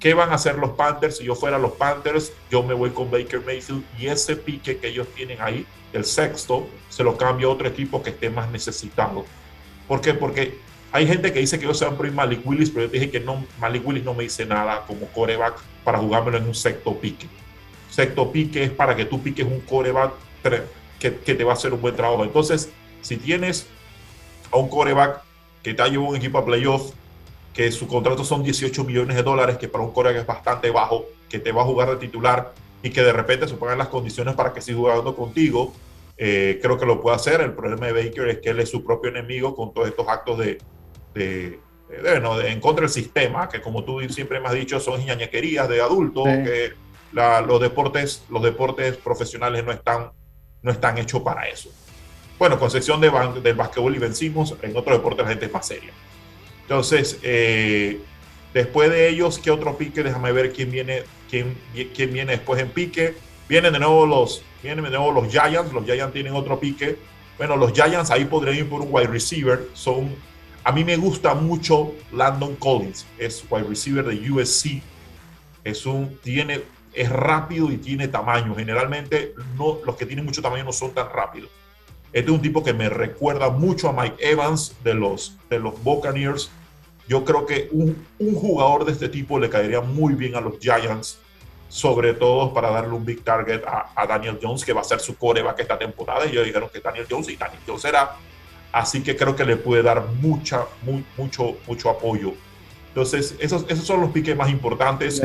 ¿Qué 0.00 0.14
van 0.14 0.30
a 0.30 0.34
hacer 0.34 0.56
los 0.56 0.70
Panthers? 0.70 1.16
Si 1.16 1.24
yo 1.24 1.34
fuera 1.34 1.58
los 1.58 1.72
Panthers, 1.72 2.32
yo 2.50 2.62
me 2.62 2.72
voy 2.72 2.90
con 2.90 3.10
Baker 3.10 3.40
Mayfield 3.44 3.84
y 3.98 4.06
ese 4.06 4.36
pique 4.36 4.78
que 4.78 4.88
ellos 4.88 5.08
tienen 5.14 5.40
ahí, 5.40 5.66
el 5.92 6.04
sexto, 6.04 6.68
se 6.88 7.02
lo 7.02 7.16
cambio 7.16 7.48
a 7.48 7.52
otro 7.52 7.66
equipo 7.66 8.00
que 8.02 8.10
esté 8.10 8.30
más 8.30 8.48
necesitado. 8.50 9.24
¿Por 9.88 10.00
qué? 10.00 10.14
Porque 10.14 10.58
hay 10.92 11.06
gente 11.06 11.32
que 11.32 11.40
dice 11.40 11.58
que 11.58 11.64
yo 11.64 11.74
sean 11.74 11.96
por 11.96 12.10
Malik 12.12 12.46
Willis, 12.46 12.70
pero 12.70 12.86
yo 12.86 12.92
dije 12.92 13.10
que 13.10 13.18
no, 13.18 13.44
Malik 13.58 13.84
Willis 13.86 14.04
no 14.04 14.14
me 14.14 14.22
dice 14.22 14.46
nada 14.46 14.84
como 14.86 15.06
coreback 15.08 15.60
para 15.82 15.98
jugármelo 15.98 16.38
en 16.38 16.46
un 16.46 16.54
sexto 16.54 16.94
pique. 16.94 17.26
Sexto 17.90 18.30
pique 18.30 18.62
es 18.62 18.70
para 18.70 18.94
que 18.94 19.04
tú 19.04 19.20
piques 19.20 19.46
un 19.46 19.60
coreback 19.62 20.12
que, 21.00 21.16
que 21.16 21.34
te 21.34 21.42
va 21.42 21.52
a 21.52 21.54
hacer 21.54 21.72
un 21.72 21.80
buen 21.80 21.96
trabajo. 21.96 22.22
Entonces, 22.22 22.70
si 23.02 23.16
tienes 23.16 23.66
a 24.52 24.58
un 24.58 24.68
coreback 24.68 25.22
que 25.62 25.74
te 25.74 25.82
ha 25.82 25.88
llevado 25.88 26.10
un 26.10 26.16
equipo 26.16 26.38
a 26.38 26.44
playoff, 26.44 26.92
que 27.58 27.72
su 27.72 27.88
contrato 27.88 28.24
son 28.24 28.44
18 28.44 28.84
millones 28.84 29.16
de 29.16 29.24
dólares, 29.24 29.58
que 29.58 29.66
para 29.66 29.82
un 29.82 29.90
coreback 29.90 30.20
es 30.20 30.26
bastante 30.26 30.70
bajo, 30.70 31.06
que 31.28 31.40
te 31.40 31.50
va 31.50 31.62
a 31.62 31.64
jugar 31.64 31.90
de 31.90 31.96
titular 31.96 32.52
y 32.84 32.90
que 32.90 33.02
de 33.02 33.12
repente 33.12 33.48
se 33.48 33.56
pongan 33.56 33.78
las 33.78 33.88
condiciones 33.88 34.36
para 34.36 34.52
que 34.52 34.60
siga 34.60 34.78
jugando 34.78 35.16
contigo, 35.16 35.72
eh, 36.16 36.60
creo 36.62 36.78
que 36.78 36.86
lo 36.86 37.00
puede 37.00 37.16
hacer. 37.16 37.40
El 37.40 37.54
problema 37.54 37.86
de 37.86 37.94
Baker 37.94 38.28
es 38.28 38.38
que 38.38 38.50
él 38.50 38.60
es 38.60 38.70
su 38.70 38.84
propio 38.84 39.10
enemigo 39.10 39.56
con 39.56 39.74
todos 39.74 39.88
estos 39.88 40.06
actos 40.06 40.38
de, 40.38 40.58
de, 41.14 41.58
de, 41.88 42.00
de, 42.00 42.20
no, 42.20 42.38
de 42.38 42.52
en 42.52 42.60
contra 42.60 42.82
del 42.82 42.92
sistema, 42.92 43.48
que 43.48 43.60
como 43.60 43.82
tú 43.82 44.08
siempre 44.08 44.38
me 44.38 44.46
has 44.46 44.54
dicho, 44.54 44.78
son 44.78 45.04
ñañequerías 45.04 45.68
de 45.68 45.80
adultos, 45.80 46.26
sí. 46.26 46.44
que 46.44 46.72
la, 47.12 47.40
los, 47.40 47.60
deportes, 47.60 48.24
los 48.30 48.40
deportes 48.40 48.98
profesionales 48.98 49.64
no 49.64 49.72
están, 49.72 50.12
no 50.62 50.70
están 50.70 50.96
hechos 50.98 51.22
para 51.22 51.48
eso. 51.48 51.70
bueno, 52.38 52.56
con 52.56 52.70
de 52.70 53.40
del 53.42 53.56
básquetbol 53.56 53.96
y 53.96 53.98
vencimos, 53.98 54.54
en 54.62 54.76
otro 54.76 54.92
deporte 54.92 55.22
la 55.22 55.28
gente 55.30 55.46
es 55.46 55.52
más 55.52 55.66
seria. 55.66 55.92
Entonces, 56.68 57.18
eh, 57.22 57.98
después 58.52 58.90
de 58.90 59.08
ellos, 59.08 59.38
¿qué 59.38 59.50
otro 59.50 59.78
pique? 59.78 60.02
Déjame 60.02 60.32
ver 60.32 60.52
quién 60.52 60.70
viene, 60.70 61.04
quién, 61.30 61.56
quién 61.94 62.12
viene 62.12 62.32
después 62.32 62.60
en 62.60 62.68
pique. 62.68 63.14
Vienen 63.48 63.72
de 63.72 63.78
nuevo 63.78 64.04
los, 64.04 64.42
vienen 64.62 64.84
de 64.84 64.90
nuevo 64.90 65.10
los 65.10 65.32
Giants, 65.32 65.72
los 65.72 65.86
Giants 65.86 66.12
tienen 66.12 66.34
otro 66.34 66.60
pique. 66.60 66.98
Bueno, 67.38 67.56
los 67.56 67.72
Giants 67.72 68.10
ahí 68.10 68.26
podrían 68.26 68.58
ir 68.58 68.68
por 68.68 68.82
un 68.82 68.88
wide 68.90 69.06
receiver, 69.06 69.66
son 69.72 70.14
a 70.62 70.72
mí 70.72 70.84
me 70.84 70.98
gusta 70.98 71.32
mucho 71.32 71.94
Landon 72.12 72.56
Collins, 72.56 73.06
es 73.16 73.42
wide 73.48 73.64
receiver 73.66 74.04
de 74.04 74.30
USC. 74.30 74.82
Es 75.64 75.86
un, 75.86 76.18
tiene, 76.18 76.60
es 76.92 77.08
rápido 77.08 77.72
y 77.72 77.78
tiene 77.78 78.08
tamaño. 78.08 78.54
Generalmente 78.54 79.32
no, 79.56 79.78
los 79.86 79.96
que 79.96 80.04
tienen 80.04 80.26
mucho 80.26 80.42
tamaño 80.42 80.64
no 80.64 80.72
son 80.72 80.92
tan 80.92 81.08
rápidos. 81.08 81.48
Este 82.12 82.30
es 82.30 82.36
un 82.36 82.42
tipo 82.42 82.62
que 82.62 82.74
me 82.74 82.90
recuerda 82.90 83.48
mucho 83.48 83.88
a 83.88 83.92
Mike 83.94 84.16
Evans 84.18 84.76
de 84.84 84.92
los, 84.92 85.38
de 85.48 85.58
los 85.58 85.82
Buccaneers. 85.82 86.50
Yo 87.08 87.24
creo 87.24 87.46
que 87.46 87.68
un, 87.72 88.04
un 88.18 88.34
jugador 88.34 88.84
de 88.84 88.92
este 88.92 89.08
tipo 89.08 89.38
le 89.38 89.48
caería 89.48 89.80
muy 89.80 90.14
bien 90.14 90.36
a 90.36 90.40
los 90.40 90.58
Giants, 90.58 91.18
sobre 91.68 92.14
todo 92.14 92.52
para 92.52 92.70
darle 92.70 92.94
un 92.94 93.04
big 93.04 93.24
target 93.24 93.62
a, 93.66 93.92
a 93.96 94.06
Daniel 94.06 94.38
Jones, 94.40 94.64
que 94.64 94.72
va 94.72 94.82
a 94.82 94.84
ser 94.84 95.00
su 95.00 95.16
coreback 95.16 95.60
esta 95.60 95.78
temporada. 95.78 96.26
Y 96.26 96.32
yo 96.32 96.42
dijeron 96.42 96.68
que 96.72 96.80
Daniel 96.80 97.06
Jones 97.08 97.28
y 97.30 97.36
Daniel 97.36 97.60
Jones 97.66 97.84
era 97.84 98.16
Así 98.72 99.00
que 99.00 99.16
creo 99.16 99.34
que 99.34 99.44
le 99.44 99.56
puede 99.56 99.82
dar 99.82 100.04
mucha, 100.20 100.62
muy, 100.82 101.04
mucho, 101.16 101.56
mucho 101.66 101.90
apoyo. 101.90 102.34
Entonces, 102.88 103.34
esos, 103.40 103.64
esos 103.68 103.84
son 103.84 104.00
los 104.00 104.10
piques 104.10 104.36
más 104.36 104.50
importantes. 104.50 105.22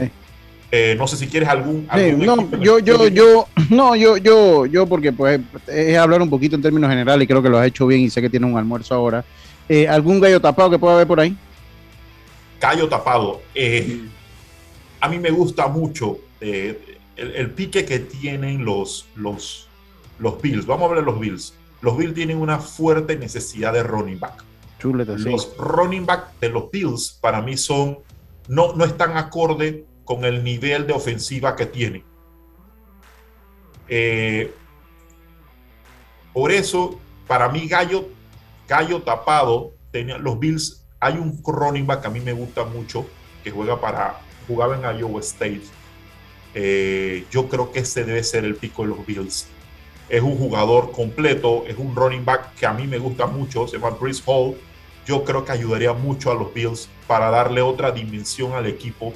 Eh, 0.72 0.96
no 0.98 1.08
sé 1.08 1.18
si 1.18 1.28
quieres 1.28 1.50
algún. 1.50 1.88
no, 2.18 2.50
yo, 2.60 2.80
yo, 2.80 3.08
yo, 3.08 3.48
no, 3.70 3.96
yo, 3.96 4.18
yo, 4.18 4.66
yo, 4.66 4.88
porque 4.88 5.12
pues 5.12 5.40
es 5.68 5.98
hablar 5.98 6.22
un 6.22 6.30
poquito 6.30 6.56
en 6.56 6.62
términos 6.62 6.90
generales 6.90 7.26
y 7.26 7.28
creo 7.28 7.44
que 7.44 7.50
lo 7.50 7.60
has 7.60 7.68
hecho 7.68 7.86
bien 7.86 8.02
y 8.02 8.10
sé 8.10 8.22
que 8.22 8.30
tiene 8.30 8.46
un 8.46 8.58
almuerzo 8.58 8.96
ahora. 8.96 9.24
Eh, 9.70 9.88
¿Algún 9.88 10.20
gallo 10.20 10.40
tapado 10.40 10.70
que 10.70 10.80
pueda 10.80 10.96
haber 10.96 11.08
por 11.08 11.20
ahí? 11.20 11.36
Gallo 12.64 12.88
tapado. 12.88 13.42
Eh, 13.54 14.08
a 15.02 15.10
mí 15.10 15.20
me 15.20 15.32
gusta 15.32 15.68
mucho 15.68 16.20
el, 16.40 16.78
el, 17.18 17.52
pique 17.52 17.84
que 17.84 18.00
tienen 18.00 18.64
los, 18.64 19.06
los, 19.16 19.68
los 20.20 20.42
Bills. 20.42 20.66
Vamos 20.66 20.90
a 20.90 20.96
ver 20.96 21.04
los 21.04 21.20
Bills 21.20 21.54
los 21.84 21.98
Bills 21.98 22.16
tienen 22.16 22.38
una 22.38 22.60
fuerte 22.60 23.18
necesidad 23.18 23.74
de 23.74 23.84
running 23.84 24.18
back. 24.18 24.42
los 24.82 25.58
running 25.58 26.06
back 26.06 26.40
de 26.40 26.48
los 26.50 26.72
Bills 26.72 27.20
para 27.22 27.42
mí 27.42 27.58
son 27.58 28.00
no, 28.48 28.74
no 28.74 28.86
están 28.86 29.18
acorde 29.18 29.86
con 30.06 30.24
el 30.24 30.46
nivel 30.46 30.88
de 30.88 30.94
ofensiva 30.94 31.58
que 31.58 31.66
tienen. 31.66 32.06
Eh, 33.90 34.54
por 36.34 36.52
eso, 36.52 37.00
para 37.28 37.50
mí, 37.50 37.68
Gallo, 37.68 38.08
Gallo 38.68 39.02
tapado, 39.02 39.74
tenía, 39.92 40.18
los 40.18 40.40
Bills, 40.40 40.83
hay 41.04 41.16
un 41.16 41.42
running 41.46 41.86
back 41.86 42.02
que 42.02 42.08
a 42.08 42.12
mí 42.12 42.20
me 42.20 42.34
gusta 42.34 42.64
mucho, 42.64 43.06
que 43.44 43.52
juega 43.52 43.80
para, 43.80 44.22
jugaba 44.48 44.76
en 44.76 45.00
Iowa 45.00 45.20
State. 45.20 45.64
Eh, 46.56 47.26
yo 47.32 47.50
creo 47.50 47.72
que 47.72 47.80
ese 47.80 48.04
debe 48.04 48.24
ser 48.24 48.46
el 48.46 48.56
pico 48.56 48.84
de 48.84 48.90
los 48.90 49.06
Bills 49.06 49.48
es 50.10 50.22
un 50.22 50.38
jugador 50.38 50.92
completo, 50.92 51.64
es 51.68 51.78
un 51.78 51.96
running 51.96 52.24
back 52.24 52.56
que 52.56 52.66
a 52.66 52.74
mí 52.74 52.88
me 52.88 52.98
gusta 52.98 53.26
mucho, 53.26 53.68
se 53.68 53.78
llama 53.78 53.98
Chris 54.00 54.22
Hall. 54.26 54.56
Yo 55.06 55.24
creo 55.24 55.44
que 55.44 55.52
ayudaría 55.52 55.94
mucho 55.94 56.32
a 56.32 56.36
los 56.36 56.54
Bills 56.54 56.88
para 57.08 57.30
darle 57.30 57.62
otra 57.62 57.92
dimensión 57.92 58.54
al 58.54 58.66
equipo. 58.66 59.14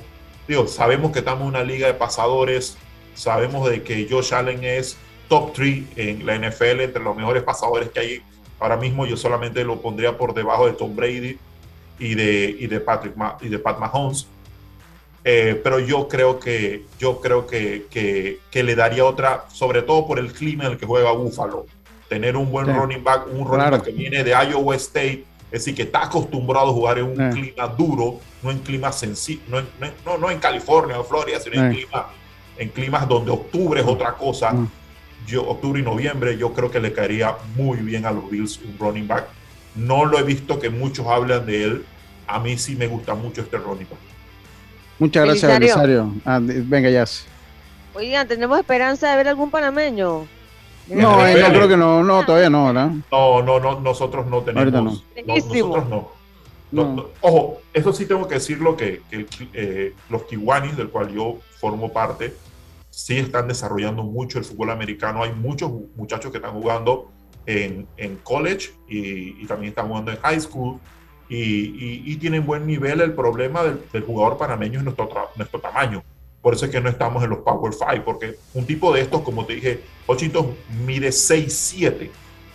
Digo, 0.47 0.67
sabemos 0.67 1.11
que 1.11 1.19
estamos 1.19 1.43
en 1.43 1.47
una 1.49 1.63
liga 1.63 1.87
de 1.87 1.93
pasadores, 1.93 2.77
sabemos 3.13 3.69
de 3.69 3.83
que 3.83 4.07
Josh 4.09 4.33
Allen 4.33 4.63
es 4.63 4.97
top 5.29 5.53
3 5.53 5.83
en 5.95 6.25
la 6.25 6.35
NFL, 6.35 6.81
entre 6.81 7.03
los 7.03 7.15
mejores 7.15 7.43
pasadores 7.43 7.89
que 7.89 7.99
hay 7.99 8.21
ahora 8.59 8.75
mismo. 8.75 9.05
Yo 9.05 9.15
solamente 9.15 9.63
lo 9.63 9.81
pondría 9.81 10.17
por 10.17 10.33
debajo 10.33 10.65
de 10.65 10.73
Tom 10.73 10.95
Brady 10.95 11.37
y 11.99 12.15
de, 12.15 12.55
y 12.59 12.67
de, 12.67 12.79
Patrick, 12.79 13.13
y 13.41 13.49
de 13.49 13.59
Pat 13.59 13.79
Mahomes. 13.79 14.27
Eh, 15.23 15.59
pero 15.61 15.79
yo 15.79 16.07
creo 16.07 16.39
que 16.39 16.85
yo 16.97 17.19
creo 17.19 17.45
que, 17.45 17.87
que, 17.89 18.63
le 18.63 18.75
daría 18.75 19.03
otra, 19.03 19.45
sobre 19.51 19.81
todo 19.81 20.07
por 20.07 20.19
el 20.19 20.31
clima 20.31 20.65
en 20.65 20.71
el 20.71 20.77
que 20.77 20.85
juega 20.85 21.11
Buffalo. 21.11 21.65
Tener 22.07 22.37
un 22.37 22.49
buen 22.49 22.73
running 22.73 23.03
back, 23.03 23.27
un 23.27 23.45
running 23.45 23.71
back 23.71 23.83
que 23.83 23.91
viene 23.91 24.23
de 24.23 24.31
Iowa 24.31 24.75
State, 24.77 25.25
es 25.51 25.65
decir, 25.65 25.75
que 25.75 25.83
está 25.83 26.03
acostumbrado 26.03 26.69
a 26.69 26.73
jugar 26.73 26.99
en 26.99 27.05
un 27.05 27.31
clima 27.31 27.67
duro, 27.67 28.21
no 28.41 28.51
en 28.51 28.59
clima 28.59 28.93
sencillo, 28.93 29.41
no, 29.49 29.61
no, 30.05 30.17
no, 30.17 30.31
en 30.31 30.39
California 30.39 30.97
o 30.97 31.03
Florida, 31.03 31.41
sino 31.41 31.61
en, 31.61 31.73
clima, 31.73 32.07
en 32.57 32.69
climas 32.69 33.05
donde 33.05 33.31
octubre 33.31 33.81
es 33.81 33.87
otra 33.87 34.13
cosa. 34.13 34.55
Yo, 35.25 35.45
octubre 35.45 35.81
y 35.81 35.83
noviembre, 35.83 36.37
yo 36.37 36.53
creo 36.53 36.71
que 36.71 36.79
le 36.79 36.93
caería 36.93 37.35
muy 37.55 37.79
bien 37.79 38.05
a 38.05 38.11
los 38.11 38.29
Bills 38.29 38.61
un 38.63 38.77
running 38.79 39.05
back. 39.05 39.25
No 39.77 40.05
lo 40.05 40.17
he 40.17 40.23
visto 40.23 40.59
que 40.59 40.69
muchos 40.69 41.05
hablan 41.07 41.45
de 41.45 41.63
él. 41.63 41.85
A 42.27 42.39
mí 42.39 42.57
sí 42.57 42.75
me 42.75 42.87
gusta 42.87 43.15
mucho 43.15 43.41
este 43.41 43.57
back. 43.57 43.87
Muchas 44.99 45.25
gracias, 45.25 45.59
Belisario. 45.59 46.13
Ah, 46.25 46.39
venga, 46.41 46.89
ya. 46.89 47.05
Oigan, 47.93 48.27
¿tenemos 48.27 48.59
esperanza 48.59 49.11
de 49.11 49.17
ver 49.17 49.27
algún 49.27 49.49
panameño? 49.49 50.27
No, 50.87 51.25
eh, 51.25 51.41
no 51.41 51.49
creo 51.49 51.67
que 51.67 51.77
no, 51.77 52.03
no, 52.03 52.25
todavía 52.25 52.49
no, 52.49 52.67
¿verdad? 52.67 52.91
No, 53.11 53.41
no, 53.43 53.59
no, 53.59 53.79
nosotros 53.79 54.25
no 54.27 54.41
tenemos. 54.41 54.73
No. 54.73 55.35
nosotros 55.35 56.11
no. 56.71 57.07
Ojo, 57.21 57.61
eso 57.73 57.93
sí 57.93 58.05
tengo 58.05 58.27
que 58.27 58.35
decirlo 58.35 58.75
que, 58.75 59.01
que 59.09 59.27
eh, 59.53 59.93
los 60.09 60.23
Kiwanis, 60.23 60.75
del 60.75 60.89
cual 60.89 61.13
yo 61.13 61.37
formo 61.59 61.93
parte, 61.93 62.33
sí 62.89 63.17
están 63.17 63.47
desarrollando 63.47 64.03
mucho 64.03 64.39
el 64.39 64.45
fútbol 64.45 64.71
americano. 64.71 65.23
Hay 65.23 65.33
muchos 65.33 65.71
muchachos 65.95 66.31
que 66.31 66.37
están 66.37 66.53
jugando 66.53 67.11
en, 67.47 67.87
en 67.95 68.17
college 68.17 68.71
y, 68.87 69.41
y, 69.41 69.45
también 69.47 69.69
están 69.69 69.87
jugando 69.87 70.11
en 70.11 70.17
high 70.17 70.39
school 70.39 70.79
y, 71.29 72.15
tienen 72.17 72.45
buen 72.45 72.67
nivel. 72.67 73.01
El 73.01 73.13
problema 73.13 73.63
del, 73.63 74.03
jugador 74.03 74.37
panameño 74.37 74.79
es 74.79 74.85
nuestro, 74.85 75.09
nuestro 75.35 75.59
tamaño. 75.59 76.03
Por 76.41 76.53
eso 76.53 76.65
es 76.65 76.71
que 76.71 76.79
no 76.79 76.89
estamos 76.89 77.23
en 77.23 77.31
los 77.31 77.39
Power 77.39 77.73
Five, 77.73 78.01
porque 78.01 78.37
un 78.53 78.65
tipo 78.65 78.93
de 78.93 79.01
estos, 79.01 79.21
como 79.21 79.45
te 79.45 79.55
dije, 79.55 79.81
Washington 80.07 80.55
mide 80.85 81.09
6'7, 81.09 82.09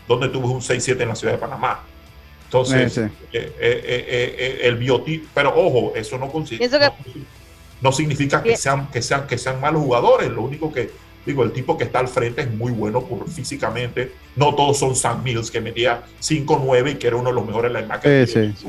donde 0.06 0.28
tuvo 0.28 0.52
un 0.52 0.60
6'7 0.60 1.00
en 1.00 1.08
la 1.08 1.14
ciudad 1.14 1.34
de 1.34 1.38
Panamá. 1.38 1.80
Entonces, 2.44 2.98
eh, 2.98 3.08
eh, 3.32 3.52
eh, 3.58 4.58
el 4.62 4.76
biotipo, 4.76 5.26
pero 5.34 5.54
ojo, 5.56 5.94
eso 5.96 6.18
no, 6.18 6.30
no, 7.80 7.92
significa 7.92 8.42
que 8.42 8.56
sean, 8.56 8.90
que, 8.90 9.00
sean, 9.00 9.26
que 9.26 9.38
sean 9.38 9.58
malos 9.58 9.82
jugadores. 9.82 10.30
Lo 10.30 10.42
único 10.42 10.70
que, 10.70 10.90
digo, 11.24 11.42
el 11.42 11.52
tipo 11.52 11.76
que 11.76 11.84
está 11.84 12.00
al 12.00 12.08
frente 12.08 12.42
es 12.42 12.52
muy 12.52 12.72
bueno 12.72 13.02
por, 13.02 13.28
físicamente. 13.28 14.12
No 14.36 14.54
todos 14.54 14.78
son 14.78 14.96
Sam 14.96 15.22
Mills, 15.22 15.50
que 15.50 15.60
metía 15.60 16.02
5-9 16.20 16.92
y 16.92 16.94
que 16.96 17.06
era 17.06 17.16
uno 17.16 17.30
de 17.30 17.34
los 17.34 17.46
mejores 17.46 17.74
en 17.74 17.88
la 17.88 18.00
sí, 18.00 18.54
sí. 18.56 18.68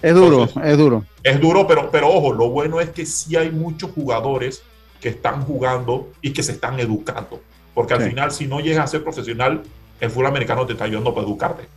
Es 0.00 0.14
duro, 0.14 0.48
es 0.62 0.78
duro. 0.78 1.04
Es 1.24 1.40
duro, 1.40 1.66
pero, 1.66 1.90
pero 1.90 2.08
ojo, 2.08 2.32
lo 2.32 2.50
bueno 2.50 2.80
es 2.80 2.90
que 2.90 3.04
sí 3.04 3.36
hay 3.36 3.50
muchos 3.50 3.90
jugadores 3.90 4.62
que 5.00 5.08
están 5.08 5.42
jugando 5.42 6.08
y 6.22 6.32
que 6.32 6.42
se 6.42 6.52
están 6.52 6.78
educando. 6.78 7.40
Porque 7.74 7.94
al 7.94 8.02
final, 8.02 8.32
si 8.32 8.46
no 8.46 8.60
llegas 8.60 8.84
a 8.84 8.86
ser 8.88 9.02
profesional, 9.02 9.62
el 10.00 10.10
fútbol 10.10 10.26
americano 10.26 10.66
te 10.66 10.72
está 10.72 10.84
ayudando 10.84 11.14
para 11.14 11.26
educarte. 11.26 11.68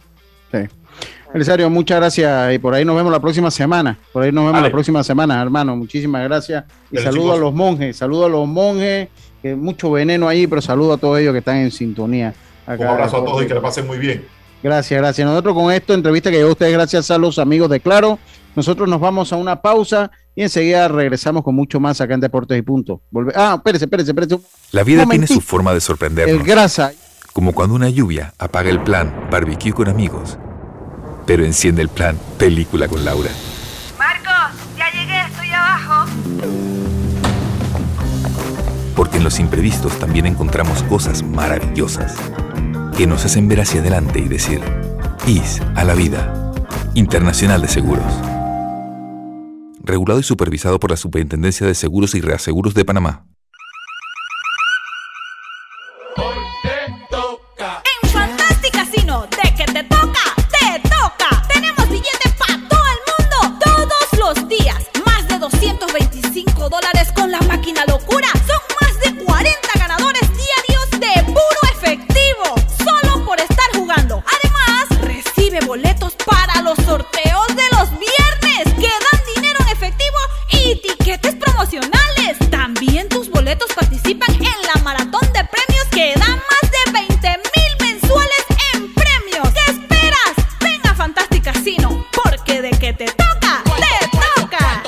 Sí. 0.51 0.59
Elisario, 1.33 1.69
muchas 1.69 1.97
gracias 1.97 2.53
y 2.53 2.59
por 2.59 2.73
ahí 2.73 2.83
nos 2.83 2.95
vemos 2.95 3.11
la 3.11 3.19
próxima 3.19 3.49
semana. 3.49 3.97
Por 4.11 4.23
ahí 4.23 4.31
nos 4.31 4.45
vemos 4.45 4.61
la 4.61 4.71
próxima 4.71 5.03
semana, 5.03 5.41
hermano. 5.41 5.75
Muchísimas 5.75 6.23
gracias. 6.23 6.65
Y 6.91 6.97
saludo 6.97 7.33
a 7.33 7.37
los 7.37 7.53
monjes, 7.53 7.95
saludo 7.95 8.25
a 8.25 8.29
los 8.29 8.47
monjes 8.47 9.07
que 9.41 9.55
mucho 9.55 9.91
veneno 9.91 10.27
ahí, 10.27 10.47
pero 10.47 10.61
saludo 10.61 10.93
a 10.93 10.97
todos 10.97 11.19
ellos 11.19 11.33
que 11.33 11.39
están 11.39 11.57
en 11.57 11.71
sintonía. 11.71 12.33
Un 12.67 12.83
abrazo 12.83 13.17
a 13.17 13.25
todos 13.25 13.43
y 13.43 13.47
que 13.47 13.53
le 13.53 13.61
pasen 13.61 13.87
muy 13.87 13.97
bien. 13.97 14.25
Gracias, 14.63 14.99
gracias. 14.99 15.27
Nosotros 15.27 15.55
con 15.55 15.71
esto, 15.71 15.93
entrevista 15.93 16.29
que 16.29 16.37
llegó 16.37 16.49
a 16.49 16.51
ustedes 16.51 16.73
gracias 16.73 17.09
a 17.09 17.17
los 17.17 17.39
amigos 17.39 17.69
de 17.69 17.79
Claro, 17.79 18.19
nosotros 18.55 18.87
nos 18.87 18.99
vamos 18.99 19.33
a 19.33 19.35
una 19.35 19.61
pausa 19.61 20.11
y 20.35 20.43
enseguida 20.43 20.87
regresamos 20.87 21.43
con 21.43 21.55
mucho 21.55 21.79
más 21.79 21.99
acá 21.99 22.13
en 22.13 22.19
Deportes 22.19 22.57
y 22.57 22.61
Punto. 22.61 23.01
Ah, 23.35 23.55
espérese, 23.57 23.85
espérese, 23.85 24.11
espérese. 24.11 24.39
La 24.71 24.83
vida 24.83 25.05
tiene 25.07 25.25
su 25.25 25.41
forma 25.41 25.73
de 25.73 25.81
sorprendernos. 25.81 26.39
El 26.39 26.43
grasa. 26.45 26.91
Como 27.33 27.53
cuando 27.53 27.75
una 27.75 27.89
lluvia 27.89 28.33
apaga 28.37 28.69
el 28.69 28.81
plan 28.83 29.27
barbecue 29.31 29.71
con 29.71 29.87
amigos, 29.87 30.37
pero 31.25 31.43
enciende 31.45 31.81
el 31.81 31.89
plan 31.89 32.17
película 32.37 32.87
con 32.87 33.03
Laura. 33.03 33.29
Porque 39.01 39.17
en 39.17 39.23
los 39.23 39.39
imprevistos 39.39 39.97
también 39.97 40.27
encontramos 40.27 40.83
cosas 40.83 41.23
maravillosas 41.23 42.15
que 42.95 43.07
nos 43.07 43.25
hacen 43.25 43.47
ver 43.47 43.61
hacia 43.61 43.81
adelante 43.81 44.19
y 44.19 44.27
decir, 44.27 44.61
IS 45.25 45.59
a 45.75 45.83
la 45.83 45.95
vida, 45.95 46.53
Internacional 46.93 47.63
de 47.63 47.67
Seguros. 47.67 48.13
Regulado 49.83 50.19
y 50.19 50.23
supervisado 50.23 50.79
por 50.79 50.91
la 50.91 50.97
Superintendencia 50.97 51.65
de 51.65 51.73
Seguros 51.73 52.13
y 52.13 52.21
Reaseguros 52.21 52.75
de 52.75 52.85
Panamá. 52.85 53.25
jugando. 68.07 68.40
Boletos 75.59 76.15
para 76.25 76.61
los 76.61 76.77
sorteos 76.85 77.47
de 77.49 77.63
los 77.77 77.89
viernes 77.91 78.73
que 78.75 78.87
dan 78.87 79.21
dinero 79.35 79.59
en 79.59 79.67
efectivo 79.67 80.17
y 80.49 80.81
tiquetes 80.81 81.35
promocionales. 81.35 82.37
También 82.49 83.09
tus 83.09 83.29
boletos 83.29 83.69
participan 83.75 84.33
en 84.35 84.61
la 84.73 84.81
maratón 84.81 85.21
de 85.33 85.43
premios 85.43 85.85
que 85.91 86.13
dan 86.17 86.37
más 86.37 86.71
de 86.71 86.91
20 86.93 87.27
mil 87.27 87.91
mensuales 87.91 88.45
en 88.73 88.93
premios. 88.93 89.49
¿Qué 89.53 89.71
esperas? 89.71 90.33
Ven 90.61 90.79
a 90.85 90.95
Fantastic 90.95 91.43
Casino 91.43 92.05
porque 92.23 92.61
de 92.61 92.71
que 92.71 92.93
te 92.93 93.05
toca, 93.05 93.63
te 93.77 94.07
toca. 94.39 94.83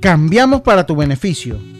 Cambiamos 0.00 0.60
para 0.62 0.86
tu 0.86 0.94
beneficio. 0.94 1.79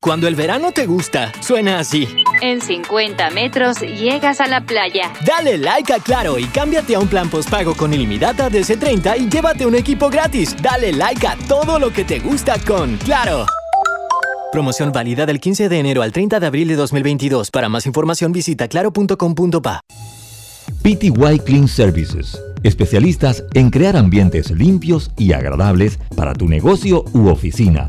Cuando 0.00 0.28
el 0.28 0.34
verano 0.34 0.72
te 0.72 0.86
gusta, 0.86 1.32
suena 1.40 1.78
así. 1.78 2.06
En 2.42 2.60
50 2.60 3.30
metros 3.30 3.80
llegas 3.80 4.40
a 4.40 4.46
la 4.46 4.64
playa. 4.64 5.12
Dale 5.26 5.58
like 5.58 5.92
a 5.92 5.98
Claro 5.98 6.38
y 6.38 6.44
cámbiate 6.44 6.94
a 6.94 7.00
un 7.00 7.08
plan 7.08 7.28
postpago 7.28 7.74
con 7.74 7.92
ilimitada 7.92 8.48
DC30 8.48 9.18
y 9.18 9.28
llévate 9.28 9.66
un 9.66 9.74
equipo 9.74 10.08
gratis. 10.08 10.54
Dale 10.62 10.92
like 10.92 11.26
a 11.26 11.36
todo 11.48 11.78
lo 11.78 11.92
que 11.92 12.04
te 12.04 12.20
gusta 12.20 12.56
con 12.66 12.96
Claro. 12.98 13.46
Promoción 14.52 14.92
válida 14.92 15.26
del 15.26 15.40
15 15.40 15.68
de 15.68 15.78
enero 15.78 16.02
al 16.02 16.12
30 16.12 16.40
de 16.40 16.46
abril 16.46 16.68
de 16.68 16.76
2022. 16.76 17.50
Para 17.50 17.68
más 17.68 17.86
información 17.86 18.32
visita 18.32 18.68
claro.com.pa. 18.68 19.80
PTY 20.82 21.40
Clean 21.44 21.66
Services, 21.66 22.40
especialistas 22.62 23.44
en 23.54 23.70
crear 23.70 23.96
ambientes 23.96 24.50
limpios 24.52 25.10
y 25.16 25.32
agradables 25.32 25.98
para 26.14 26.32
tu 26.32 26.48
negocio 26.48 27.04
u 27.12 27.28
oficina. 27.28 27.88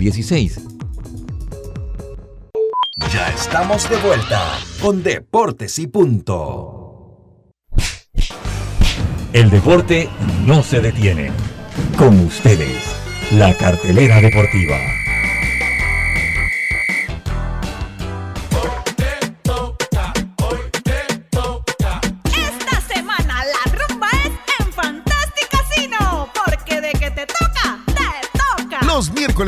321-7756-6349-9416. 0.01 0.81
Ya 3.13 3.27
estamos 3.29 3.89
de 3.89 3.97
vuelta 3.97 4.59
con 4.81 5.03
Deportes 5.03 5.79
y 5.79 5.87
Punto. 5.87 7.51
El 9.33 9.49
deporte 9.49 10.09
no 10.45 10.61
se 10.63 10.81
detiene. 10.81 11.31
Con 11.97 12.19
ustedes, 12.19 12.83
la 13.31 13.55
cartelera 13.57 14.19
deportiva. 14.19 14.77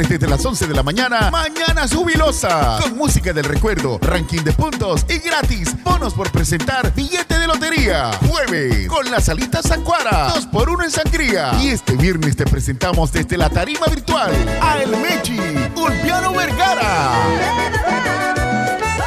Desde 0.02 0.28
las 0.28 0.44
11 0.44 0.66
de 0.66 0.74
la 0.74 0.82
mañana, 0.82 1.30
Mañana 1.30 1.88
Jubilosa. 1.88 2.80
Con 2.82 2.98
música 2.98 3.32
del 3.32 3.44
recuerdo, 3.46 4.00
ranking 4.02 4.42
de 4.42 4.52
puntos 4.52 5.06
y 5.08 5.20
gratis. 5.20 5.76
Bonos 5.84 6.16
por 6.16 6.32
presentar 6.32 6.92
billete 6.96 7.38
de 7.38 7.46
lotería. 7.46 8.12
Jueves, 8.28 8.88
con 8.88 9.10
las 9.12 9.30
alitas 9.30 9.68
Sancuara. 9.68 10.32
2 10.34 10.48
por 10.48 10.70
1 10.70 10.86
en 10.86 10.92
sangría. 10.92 11.52
Y 11.62 11.70
este 11.70 11.94
viernes 11.94 12.36
te 12.36 12.46
presentamos 12.46 13.12
desde 13.12 13.38
la 13.38 13.50
tarima 13.50 13.86
virtual 13.86 14.32
a 14.62 14.82
El 14.82 14.98
Mechi, 14.98 15.40
Ulpiano 15.76 16.34
Vergara. 16.34 17.12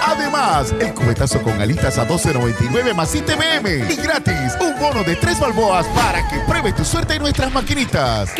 Además, 0.07 0.73
el 0.79 0.95
cubetazo 0.95 1.43
con 1.43 1.61
alitas 1.61 1.99
a 1.99 2.07
12.99 2.07 2.95
más 2.95 3.13
ITBM. 3.13 3.91
Y 3.91 3.97
gratis, 3.97 4.57
un 4.61 4.79
bono 4.79 5.03
de 5.03 5.17
3 5.17 5.41
balboas 5.41 5.85
para 5.89 6.29
que 6.29 6.39
pruebe 6.47 6.73
tu 6.73 6.85
suerte 6.85 7.15
en 7.15 7.23
nuestras 7.23 7.53
maquinitas. 7.53 8.31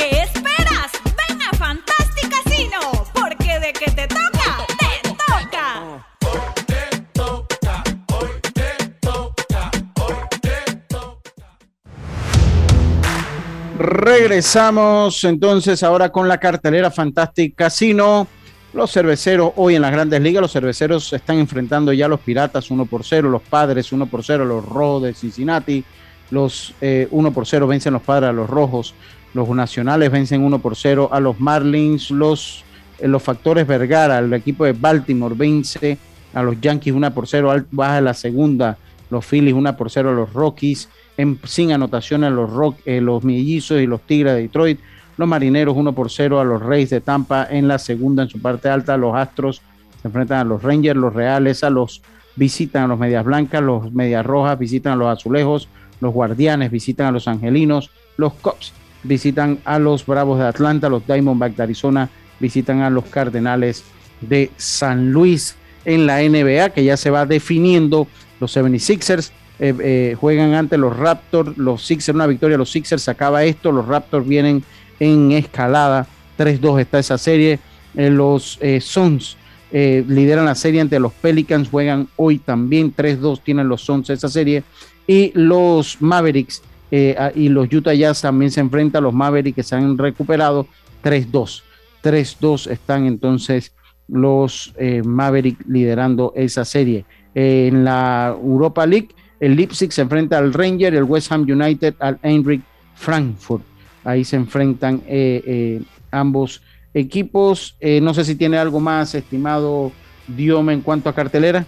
Regresamos 13.79 15.23
entonces 15.25 15.83
ahora 15.83 16.11
con 16.11 16.29
la 16.29 16.39
cartelera 16.39 16.91
Fantastic 16.91 17.55
Casino. 17.55 18.27
Los 18.73 18.91
cerveceros 18.93 19.53
hoy 19.57 19.75
en 19.75 19.83
las 19.83 19.93
grandes 19.93 20.21
ligas, 20.21 20.41
los 20.41 20.53
cerveceros 20.53 21.13
están 21.13 21.39
enfrentando 21.39 21.93
ya 21.93 22.07
a 22.07 22.09
los 22.09 22.21
Piratas 22.21 22.71
1 22.71 22.87
por 22.87 23.05
0, 23.05 23.29
los 23.29 23.43
Padres 23.43 23.93
1 23.93 24.07
por 24.07 24.25
0, 24.25 24.45
los 24.47 24.65
Rojos 24.65 25.03
de 25.05 25.15
Cincinnati, 25.15 25.85
los 26.31 26.75
eh, 26.81 27.07
1 27.11 27.31
por 27.33 27.47
0 27.47 27.67
vencen 27.67 27.93
los 27.93 28.03
Padres 28.03 28.31
a 28.31 28.33
los 28.33 28.49
Rojos, 28.49 28.95
los 29.35 29.49
Nacionales 29.51 30.11
vencen 30.11 30.43
1 30.43 30.59
por 30.59 30.75
0 30.75 31.11
a 31.13 31.21
los 31.21 31.39
Marlins, 31.39 32.11
los, 32.11 32.65
eh, 32.99 33.09
los 33.09 33.23
Factores 33.23 33.67
Vergara, 33.67 34.19
el 34.19 34.33
equipo 34.33 34.65
de 34.65 34.73
Baltimore 34.73 35.35
vence 35.37 35.99
a 36.33 36.43
los 36.43 36.61
Yankees 36.61 36.95
1 36.95 37.13
por 37.15 37.29
0, 37.29 37.51
al- 37.51 37.67
baja 37.71 38.01
la 38.01 38.15
segunda, 38.15 38.79
los 39.11 39.25
Phillies 39.25 39.55
1 39.55 39.77
por 39.77 39.91
0 39.91 40.11
a 40.11 40.15
los 40.15 40.33
Rockies, 40.33 40.89
en- 41.17 41.39
sin 41.45 41.73
anotaciones 41.73 42.33
los, 42.33 42.51
rock, 42.51 42.79
eh, 42.85 43.01
los 43.01 43.25
Mellizos 43.25 43.81
y 43.81 43.87
los 43.87 44.01
Tigres 44.03 44.35
de 44.35 44.43
Detroit, 44.43 44.79
los 45.17 45.27
Marineros 45.29 45.77
1 45.77 45.93
por 45.95 46.11
0 46.11 46.41
a 46.41 46.45
los 46.45 46.63
Reyes 46.63 46.91
de 46.91 47.01
Tampa 47.01 47.47
en 47.51 47.69
la 47.69 47.79
segunda, 47.79 48.23
en 48.23 48.29
su 48.29 48.41
parte 48.41 48.69
alta, 48.69 48.97
los 48.97 49.15
Astros 49.17 49.63
se 50.03 50.09
enfrentan 50.09 50.39
a 50.41 50.45
los 50.45 50.63
Rangers, 50.63 50.99
los 50.99 51.15
Reales 51.15 51.65
a 51.65 51.71
los 51.71 52.03
visitan 52.37 52.85
a 52.85 52.87
los 52.89 52.99
Medias 52.99 53.25
Blancas, 53.25 53.63
los 53.63 53.93
Medias 53.93 54.27
Rojas 54.27 54.59
visitan 54.59 54.93
a 54.93 54.97
los 54.97 55.09
Azulejos, 55.09 55.69
los 56.01 56.13
Guardianes 56.13 56.71
visitan 56.71 57.07
a 57.07 57.11
los 57.13 57.29
Angelinos, 57.29 57.91
los 58.19 58.35
Cubs 58.35 58.75
visitan 59.05 59.59
a 59.65 59.79
los 59.79 60.05
Bravos 60.05 60.39
de 60.39 60.45
Atlanta, 60.47 60.89
los 60.91 61.07
Diamondbacks 61.07 61.57
de 61.57 61.63
Arizona 61.63 62.11
visitan 62.39 62.83
a 62.83 62.91
los 62.91 63.05
Cardenales 63.07 63.85
de 64.21 64.51
San 64.59 65.13
Luis 65.13 65.57
en 65.87 66.07
la 66.07 66.21
NBA, 66.23 66.71
que 66.71 66.85
ya 66.85 66.97
se 66.99 67.09
va 67.11 67.25
definiendo. 67.25 68.07
Los 68.41 68.55
76ers 68.55 69.31
eh, 69.59 69.75
eh, 69.81 70.17
juegan 70.21 70.53
ante 70.53 70.77
los 70.77 70.97
Raptors, 70.97 71.57
los 71.57 71.85
Sixers, 71.85 72.15
una 72.15 72.27
victoria, 72.27 72.59
los 72.59 72.71
Sixers 72.71 73.03
se 73.03 73.11
acaba 73.11 73.45
esto, 73.45 73.73
los 73.73 73.87
Raptors 73.87 74.27
vienen 74.27 74.63
en 75.01 75.33
escalada, 75.33 76.07
3-2 76.39 76.81
está 76.81 76.99
esa 76.99 77.19
serie, 77.19 77.59
Eh, 77.99 78.11
los 78.11 78.59
Suns 78.81 79.39
lideran 79.73 80.45
la 80.45 80.55
serie 80.55 80.83
ante 80.83 81.01
los 81.01 81.13
Pelicans, 81.15 81.71
juegan 81.71 82.09
hoy 82.17 82.39
también, 82.39 82.95
3-2 82.95 83.41
tienen 83.43 83.69
los 83.69 83.81
Suns 83.81 84.11
esa 84.11 84.29
serie, 84.29 84.63
y 85.07 85.33
los 85.35 86.01
Mavericks 86.03 86.63
y 86.91 87.49
los 87.49 87.73
Utah 87.73 87.95
Jazz 87.95 88.21
también 88.21 88.51
se 88.51 88.61
enfrentan, 88.61 89.03
los 89.03 89.15
Mavericks 89.15 89.57
que 89.57 89.63
se 89.63 89.77
han 89.77 89.97
recuperado, 89.97 90.67
3-2, 91.03 91.63
3-2 92.03 92.71
están 92.71 93.07
entonces 93.07 93.73
los 94.09 94.75
Mavericks 95.05 95.67
liderando 95.67 96.35
esa 96.37 96.67
serie. 96.67 97.07
En 97.35 97.85
la 97.85 98.37
Europa 98.39 98.87
League, 98.87 99.09
el 99.41 99.57
Leipzig 99.57 99.93
se 99.93 100.03
enfrenta 100.03 100.39
al 100.39 100.53
Ranger, 100.53 100.95
el 100.95 101.05
West 101.05 101.31
Ham 101.33 101.43
United 101.43 101.95
al 101.99 102.19
Eintracht 102.23 102.63
Frankfurt. 102.95 103.65
Ahí 104.05 104.25
se 104.25 104.37
enfrentan 104.37 105.03
eh, 105.07 105.43
eh, 105.47 105.83
ambos 106.11 106.63
equipos. 106.95 107.77
Eh, 107.81 108.01
no 108.01 108.15
sé 108.15 108.25
si 108.25 108.35
tiene 108.35 108.57
algo 108.57 108.81
más, 108.81 109.15
estimado 109.15 109.93
Diome, 110.27 110.73
en 110.73 110.81
cuanto 110.81 111.09
a 111.09 111.15
cartelera. 111.15 111.67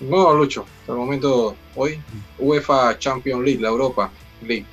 No, 0.00 0.32
Lucho, 0.32 0.64
hasta 0.80 0.92
el 0.92 0.98
momento 0.98 1.54
hoy, 1.76 2.00
UEFA 2.38 2.98
Champions 2.98 3.44
League, 3.44 3.60
la 3.60 3.68
Europa 3.68 4.10
League. 4.46 4.64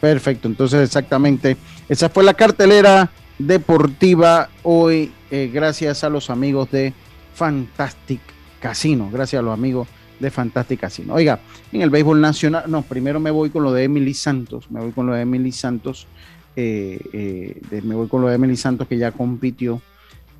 Perfecto, 0.00 0.46
entonces 0.46 0.80
exactamente. 0.82 1.56
Esa 1.88 2.08
fue 2.08 2.22
la 2.22 2.34
cartelera 2.34 3.10
deportiva 3.38 4.48
hoy, 4.62 5.12
eh, 5.30 5.50
gracias 5.52 6.04
a 6.04 6.08
los 6.08 6.30
amigos 6.30 6.70
de 6.70 6.92
Fantastic 7.34 8.20
Casino. 8.60 9.08
Gracias 9.12 9.40
a 9.40 9.42
los 9.42 9.54
amigos 9.54 9.88
de 10.20 10.30
Fantastic 10.30 10.80
Casino. 10.80 11.14
Oiga, 11.14 11.40
en 11.72 11.82
el 11.82 11.90
béisbol 11.90 12.20
nacional, 12.20 12.64
no, 12.68 12.82
primero 12.82 13.20
me 13.20 13.30
voy 13.30 13.50
con 13.50 13.62
lo 13.62 13.72
de 13.72 13.84
Emily 13.84 14.14
Santos. 14.14 14.70
Me 14.70 14.80
voy 14.80 14.92
con 14.92 15.06
lo 15.06 15.14
de 15.14 15.22
Emily 15.22 15.52
Santos. 15.52 16.06
eh, 16.56 16.98
eh, 17.12 17.82
me 17.84 17.94
voy 17.94 18.08
con 18.08 18.20
lo 18.22 18.28
de 18.28 18.34
Emily 18.34 18.56
Santos 18.56 18.88
que 18.88 18.98
ya 18.98 19.12
compitió. 19.12 19.80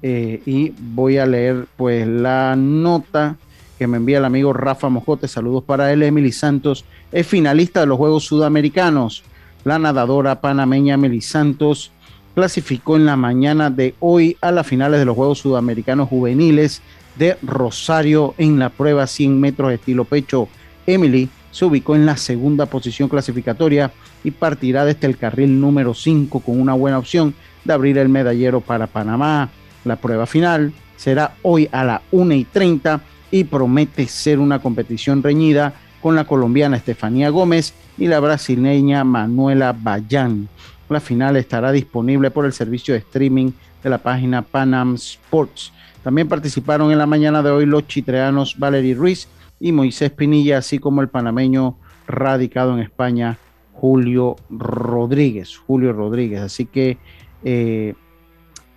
eh, 0.02 0.40
y 0.46 0.72
voy 0.94 1.18
a 1.18 1.26
leer 1.26 1.66
pues 1.76 2.06
la 2.06 2.54
nota 2.56 3.36
que 3.78 3.86
me 3.86 3.96
envía 3.96 4.18
el 4.18 4.24
amigo 4.24 4.52
Rafa 4.52 4.88
Mojote. 4.88 5.28
Saludos 5.28 5.64
para 5.64 5.92
él. 5.92 6.02
Emily 6.02 6.32
Santos 6.32 6.84
es 7.12 7.26
finalista 7.26 7.80
de 7.80 7.86
los 7.86 7.98
Juegos 7.98 8.24
Sudamericanos. 8.24 9.22
La 9.64 9.78
nadadora 9.78 10.40
panameña 10.40 10.94
Emily 10.94 11.20
Santos 11.20 11.92
clasificó 12.34 12.96
en 12.96 13.06
la 13.06 13.16
mañana 13.16 13.70
de 13.70 13.94
hoy 14.00 14.36
a 14.40 14.52
las 14.52 14.66
finales 14.66 15.00
de 15.00 15.04
los 15.04 15.16
Juegos 15.16 15.38
Sudamericanos 15.40 16.08
Juveniles 16.08 16.82
de 17.18 17.36
Rosario 17.42 18.34
en 18.38 18.58
la 18.58 18.68
prueba 18.68 19.06
100 19.06 19.40
metros 19.40 19.72
estilo 19.72 20.04
pecho. 20.04 20.48
Emily 20.86 21.28
se 21.50 21.64
ubicó 21.64 21.96
en 21.96 22.06
la 22.06 22.16
segunda 22.16 22.66
posición 22.66 23.08
clasificatoria 23.08 23.90
y 24.24 24.30
partirá 24.30 24.84
desde 24.84 25.06
el 25.06 25.16
carril 25.16 25.60
número 25.60 25.94
5 25.94 26.40
con 26.40 26.60
una 26.60 26.74
buena 26.74 26.98
opción 26.98 27.34
de 27.64 27.72
abrir 27.72 27.98
el 27.98 28.08
medallero 28.08 28.60
para 28.60 28.86
Panamá. 28.86 29.50
La 29.84 29.96
prueba 29.96 30.26
final 30.26 30.72
será 30.96 31.34
hoy 31.42 31.68
a 31.72 31.84
las 31.84 32.00
1 32.10 32.34
y 32.34 32.44
30 32.44 33.00
y 33.30 33.44
promete 33.44 34.06
ser 34.06 34.38
una 34.38 34.60
competición 34.60 35.22
reñida 35.22 35.74
con 36.00 36.14
la 36.14 36.24
colombiana 36.24 36.76
Estefanía 36.76 37.30
Gómez 37.30 37.74
y 37.96 38.06
la 38.06 38.20
brasileña 38.20 39.04
Manuela 39.04 39.74
Bayán. 39.78 40.48
La 40.88 41.00
final 41.00 41.36
estará 41.36 41.72
disponible 41.72 42.30
por 42.30 42.46
el 42.46 42.52
servicio 42.52 42.94
de 42.94 43.00
streaming 43.00 43.50
de 43.82 43.90
la 43.90 43.98
página 43.98 44.42
Panam 44.42 44.94
Sports. 44.94 45.72
También 46.08 46.26
participaron 46.26 46.90
en 46.90 46.96
la 46.96 47.04
mañana 47.04 47.42
de 47.42 47.50
hoy 47.50 47.66
los 47.66 47.86
chitreanos 47.86 48.58
Valery 48.58 48.94
Ruiz 48.94 49.28
y 49.60 49.72
Moisés 49.72 50.10
Pinilla, 50.10 50.56
así 50.56 50.78
como 50.78 51.02
el 51.02 51.10
panameño 51.10 51.76
radicado 52.06 52.72
en 52.72 52.78
España, 52.78 53.36
Julio 53.74 54.36
Rodríguez. 54.48 55.58
Julio 55.58 55.92
Rodríguez. 55.92 56.40
Así 56.40 56.64
que 56.64 56.96
eh, 57.44 57.92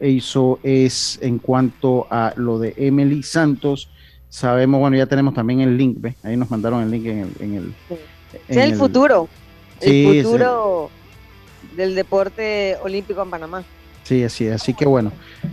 eso 0.02 0.60
es 0.62 1.20
en 1.22 1.40
cuanto 1.40 2.06
a 2.10 2.34
lo 2.36 2.60
de 2.60 2.74
Emily 2.76 3.24
Santos. 3.24 3.90
Sabemos, 4.28 4.82
bueno, 4.82 4.98
ya 4.98 5.06
tenemos 5.06 5.34
también 5.34 5.62
el 5.62 5.78
link, 5.78 6.00
¿ves? 6.02 6.16
Ahí 6.24 6.36
nos 6.36 6.52
mandaron 6.52 6.84
el 6.84 6.92
link 6.92 7.06
en 7.06 7.20
el... 7.20 7.32
En 7.40 7.54
el 7.54 7.74
es 8.50 8.58
el, 8.58 8.76
futuro. 8.76 9.30
el 9.80 10.22
futuro 10.26 10.90
del 11.78 11.96
deporte 11.96 12.76
olímpico 12.84 13.22
en 13.24 13.30
Panamá. 13.30 13.64
Sí, 14.04 14.24
así, 14.24 14.48
así 14.48 14.74
que 14.74 14.86
bueno, 14.86 15.12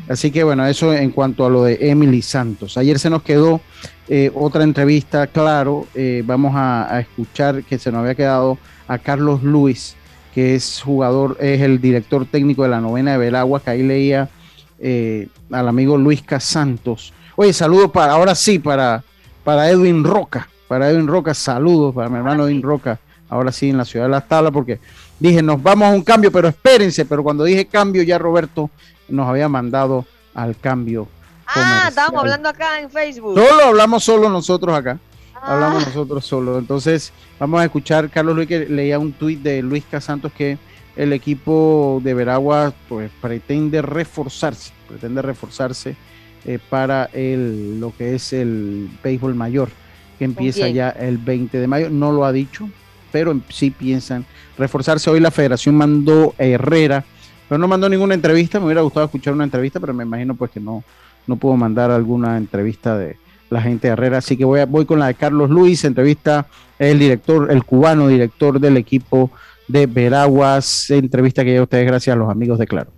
así 0.09 0.31
que 0.31 0.43
bueno, 0.43 0.67
eso 0.67 0.93
en 0.93 1.11
cuanto 1.11 1.45
a 1.45 1.51
lo 1.51 1.65
de 1.65 1.79
Emily 1.81 2.23
Santos. 2.23 2.77
Ayer 2.77 2.99
se 2.99 3.11
nos 3.11 3.23
quedó 3.23 3.61
eh, 4.09 4.31
otra 4.35 4.65
entrevista, 4.65 5.27
claro, 5.27 5.87
eh, 5.95 6.23
vamos 6.25 6.53
a, 6.57 6.99
escuchar 7.01 7.63
que 7.63 7.79
se 7.79 7.93
nos 7.93 8.01
había 8.01 8.15
quedado 8.15 8.59
a 8.87 8.99
Carlos 8.99 9.43
Luis, 9.43 9.97
que 10.35 10.55
es 10.55 10.81
jugador, 10.83 11.37
es 11.41 11.61
el 11.61 11.81
director 11.81 12.25
técnico 12.25 12.63
de 12.63 12.71
la 12.71 12.81
novena 12.81 13.13
de 13.13 13.19
Belagua, 13.19 13.61
que 13.61 13.71
ahí 13.71 13.83
leía 13.83 14.31
eh, 14.79 15.29
al 15.51 15.69
amigo 15.69 15.99
Luis 15.99 16.23
Casantos. 16.23 17.13
Oye, 17.37 17.53
saludos 17.53 17.91
para, 17.91 18.13
ahora 18.13 18.35
sí, 18.35 18.59
para, 18.59 19.05
para 19.45 19.69
Edwin 19.69 20.03
Roca, 20.05 20.49
para 20.69 20.89
Edwin 20.89 21.07
Roca, 21.07 21.35
saludos 21.35 21.95
para 21.95 22.09
mi 22.09 22.17
hermano 22.17 22.47
Edwin 22.47 22.63
Roca, 22.63 22.99
ahora 23.29 23.53
sí 23.53 23.69
en 23.69 23.77
la 23.77 23.85
ciudad 23.85 24.07
de 24.07 24.11
Las 24.11 24.27
Tablas, 24.27 24.53
porque 24.53 24.81
dije, 25.19 25.43
nos 25.43 25.63
vamos 25.63 25.89
a 25.89 25.93
un 25.93 26.03
cambio, 26.03 26.31
pero 26.31 26.49
espérense, 26.49 27.05
pero 27.05 27.23
cuando 27.23 27.45
dije 27.45 27.67
cambio 27.67 28.03
ya 28.03 28.19
Roberto 28.19 28.71
nos 29.09 29.29
había 29.29 29.49
mandado 29.49 30.05
al 30.35 30.57
cambio. 30.57 31.09
Ah, 31.47 31.87
estábamos 31.89 32.21
hablando 32.21 32.49
acá 32.49 32.81
en 32.81 32.91
Facebook. 32.91 33.35
Solo 33.35 33.65
hablamos 33.65 34.05
solo 34.05 34.29
nosotros 34.29 34.77
acá. 34.77 34.99
Ah. 35.35 35.55
Hablamos 35.55 35.87
nosotros 35.87 36.25
solo. 36.25 36.59
Entonces, 36.59 37.13
vamos 37.39 37.61
a 37.61 37.65
escuchar 37.65 38.11
Carlos 38.11 38.37
Luis 38.37 38.49
que 38.49 38.67
leía 38.67 38.99
un 38.99 39.13
tuit 39.13 39.41
de 39.41 39.63
Luis 39.63 39.85
Casantos 39.91 40.33
que 40.33 40.59
el 40.97 41.13
equipo 41.13 42.01
de 42.05 42.13
Veragua 42.13 42.75
pues 42.89 43.11
pretende 43.21 43.81
reforzarse, 43.83 44.73
pretende 44.89 45.23
reforzarse 45.23 45.97
eh, 46.45 46.59
para 46.69 47.05
el, 47.13 47.81
lo 47.81 47.97
que 47.97 48.17
es 48.17 48.33
el 48.33 48.91
béisbol 49.03 49.35
mayor, 49.35 49.71
que 50.19 50.25
empieza 50.25 50.69
ya 50.69 50.91
el 50.91 51.19
20 51.19 51.59
de 51.59 51.67
mayo. 51.67 51.89
No 51.89 52.11
lo 52.13 52.25
ha 52.25 52.33
dicho, 52.33 52.69
pero 53.11 53.39
sí 53.49 53.71
piensan 53.71 54.25
reforzarse. 54.57 55.11
Hoy 55.11 55.21
la 55.21 55.31
federación 55.31 55.75
mandó 55.75 56.35
a 56.39 56.45
Herrera, 56.45 57.05
pero 57.49 57.59
no 57.59 57.69
mandó 57.69 57.89
ninguna 57.89 58.15
entrevista. 58.15 58.59
Me 58.59 58.67
hubiera 58.67 58.83
gustado 58.83 59.07
escuchar 59.07 59.35
una 59.35 59.45
entrevista, 59.45 59.81
pero 59.81 59.95
me 59.95 60.05
imagino 60.05 60.35
pues 60.35 60.51
que 60.51 60.61
no, 60.61 60.85
no 61.27 61.37
puedo 61.37 61.57
mandar 61.57 61.91
alguna 61.91 62.37
entrevista 62.37 62.97
de 62.97 63.17
la 63.51 63.63
gente 63.63 63.89
de 63.89 63.93
Herrera. 63.93 64.19
Así 64.19 64.37
que 64.37 64.45
voy, 64.45 64.65
voy 64.67 64.85
con 64.85 64.99
la 64.99 65.07
de 65.07 65.15
Carlos 65.15 65.51
Luis, 65.51 65.85
entrevista 65.85 66.47
el 66.79 66.99
director, 66.99 67.51
el 67.51 67.65
cubano 67.65 68.09
director 68.09 68.61
del 68.61 68.77
equipo 68.77 69.31
de 69.67 69.87
Veraguas, 69.87 70.91
entrevista 70.91 71.45
que 71.45 71.55
ya 71.55 71.63
ustedes 71.63 71.87
gracias 71.87 72.15
a 72.15 72.19
los 72.19 72.31
amigos 72.31 72.59
de 72.59 72.67
Claro. 72.67 72.91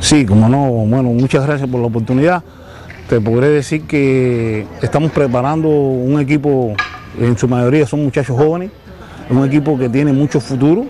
Sí, 0.00 0.24
como 0.26 0.48
no, 0.48 0.68
bueno, 0.68 1.10
muchas 1.10 1.46
gracias 1.46 1.68
por 1.68 1.80
la 1.80 1.86
oportunidad. 1.86 2.42
Te 3.08 3.20
podré 3.20 3.48
decir 3.48 3.82
que 3.82 4.66
estamos 4.82 5.10
preparando 5.12 5.68
un 5.68 6.20
equipo, 6.20 6.74
en 7.20 7.36
su 7.36 7.48
mayoría 7.48 7.86
son 7.86 8.04
muchachos 8.04 8.36
jóvenes, 8.36 8.70
un 9.30 9.44
equipo 9.44 9.78
que 9.78 9.88
tiene 9.88 10.12
mucho 10.12 10.40
futuro 10.40 10.86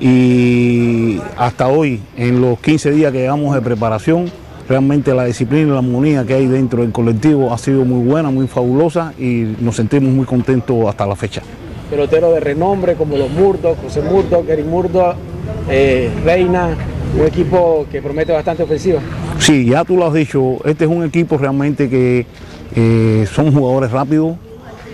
y 0.00 1.20
hasta 1.36 1.68
hoy, 1.68 2.00
en 2.16 2.40
los 2.40 2.58
15 2.60 2.90
días 2.90 3.12
que 3.12 3.18
llevamos 3.18 3.54
de 3.54 3.60
preparación, 3.60 4.30
realmente 4.68 5.14
la 5.14 5.24
disciplina 5.24 5.68
y 5.68 5.70
la 5.70 5.78
armonía 5.78 6.24
que 6.24 6.34
hay 6.34 6.46
dentro 6.46 6.82
del 6.82 6.92
colectivo 6.92 7.52
ha 7.52 7.58
sido 7.58 7.84
muy 7.84 8.06
buena, 8.06 8.30
muy 8.30 8.46
fabulosa 8.46 9.12
y 9.18 9.54
nos 9.60 9.76
sentimos 9.76 10.12
muy 10.12 10.24
contentos 10.24 10.86
hasta 10.88 11.06
la 11.06 11.16
fecha. 11.16 11.42
Peloteros 11.90 12.34
de 12.34 12.40
renombre 12.40 12.94
como 12.94 13.16
los 13.16 13.30
Murdoch, 13.30 13.76
José 13.82 14.02
Murdoch, 14.02 14.46
Gary 14.46 14.64
Murdoch, 14.64 15.16
eh, 15.68 16.10
Reina, 16.24 16.76
un 17.18 17.26
equipo 17.26 17.86
que 17.90 18.02
promete 18.02 18.32
bastante 18.32 18.62
ofensiva. 18.62 19.00
Sí, 19.38 19.66
ya 19.66 19.84
tú 19.84 19.96
lo 19.96 20.06
has 20.06 20.14
dicho, 20.14 20.56
este 20.64 20.84
es 20.84 20.90
un 20.90 21.04
equipo 21.04 21.36
realmente 21.36 21.88
que 21.88 22.26
eh, 22.74 23.26
son 23.32 23.52
jugadores 23.52 23.90
rápidos, 23.90 24.36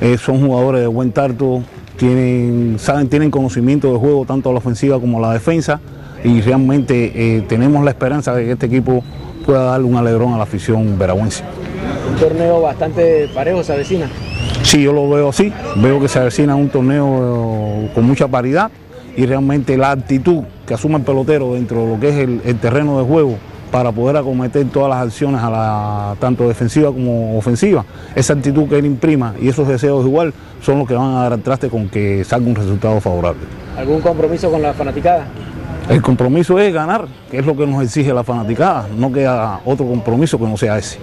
eh, 0.00 0.16
son 0.18 0.40
jugadores 0.46 0.80
de 0.80 0.86
buen 0.86 1.12
tarto, 1.12 1.62
tienen, 1.96 2.76
saben, 2.78 3.08
tienen 3.08 3.30
conocimiento 3.30 3.92
de 3.92 3.98
juego 3.98 4.24
tanto 4.24 4.48
a 4.48 4.52
la 4.52 4.58
ofensiva 4.58 4.98
como 4.98 5.18
a 5.18 5.28
la 5.28 5.32
defensa 5.34 5.80
y 6.24 6.40
realmente 6.40 7.12
eh, 7.14 7.42
tenemos 7.42 7.84
la 7.84 7.90
esperanza 7.90 8.34
de 8.34 8.44
que 8.44 8.52
este 8.52 8.66
equipo 8.66 9.04
pueda 9.44 9.64
darle 9.64 9.86
un 9.86 9.96
alegrón 9.96 10.32
a 10.32 10.38
la 10.38 10.44
afición 10.44 10.98
veragüense. 10.98 11.44
Un 12.10 12.18
torneo 12.18 12.62
bastante 12.62 13.28
parejo 13.34 13.62
se 13.62 13.72
avecina. 13.72 14.08
Sí, 14.62 14.82
yo 14.82 14.92
lo 14.92 15.08
veo 15.08 15.28
así, 15.28 15.52
veo 15.76 16.00
que 16.00 16.08
se 16.08 16.18
avecina 16.18 16.54
un 16.54 16.68
torneo 16.68 17.88
con 17.94 18.04
mucha 18.04 18.28
paridad 18.28 18.70
y 19.16 19.26
realmente 19.26 19.76
la 19.76 19.90
actitud 19.90 20.44
que 20.66 20.74
asume 20.74 20.96
el 20.96 21.02
pelotero 21.02 21.54
dentro 21.54 21.82
de 21.82 21.88
lo 21.94 22.00
que 22.00 22.08
es 22.08 22.16
el 22.44 22.58
terreno 22.58 22.98
de 22.98 23.04
juego 23.04 23.36
para 23.70 23.92
poder 23.92 24.16
acometer 24.16 24.66
todas 24.68 24.90
las 24.90 25.06
acciones, 25.06 25.40
a 25.40 25.50
la, 25.50 26.16
tanto 26.18 26.48
defensiva 26.48 26.90
como 26.90 27.36
ofensiva. 27.38 27.84
Esa 28.14 28.32
actitud 28.32 28.68
que 28.68 28.78
él 28.78 28.86
imprima 28.86 29.34
y 29.40 29.48
esos 29.48 29.68
deseos 29.68 30.04
igual 30.04 30.34
son 30.60 30.78
los 30.78 30.88
que 30.88 30.94
van 30.94 31.14
a 31.14 31.22
dar 31.22 31.32
al 31.34 31.42
traste 31.42 31.68
con 31.68 31.88
que 31.88 32.24
salga 32.24 32.48
un 32.48 32.54
resultado 32.54 33.00
favorable. 33.00 33.42
¿Algún 33.76 34.00
compromiso 34.00 34.50
con 34.50 34.62
la 34.62 34.72
fanaticada? 34.72 35.26
El 35.88 36.02
compromiso 36.02 36.58
es 36.58 36.72
ganar, 36.72 37.06
que 37.30 37.38
es 37.38 37.46
lo 37.46 37.56
que 37.56 37.66
nos 37.66 37.82
exige 37.82 38.12
la 38.12 38.22
fanaticada, 38.22 38.88
no 38.96 39.12
queda 39.12 39.60
otro 39.64 39.86
compromiso 39.86 40.38
que 40.38 40.44
no 40.44 40.56
sea 40.56 40.78
ese. 40.78 40.98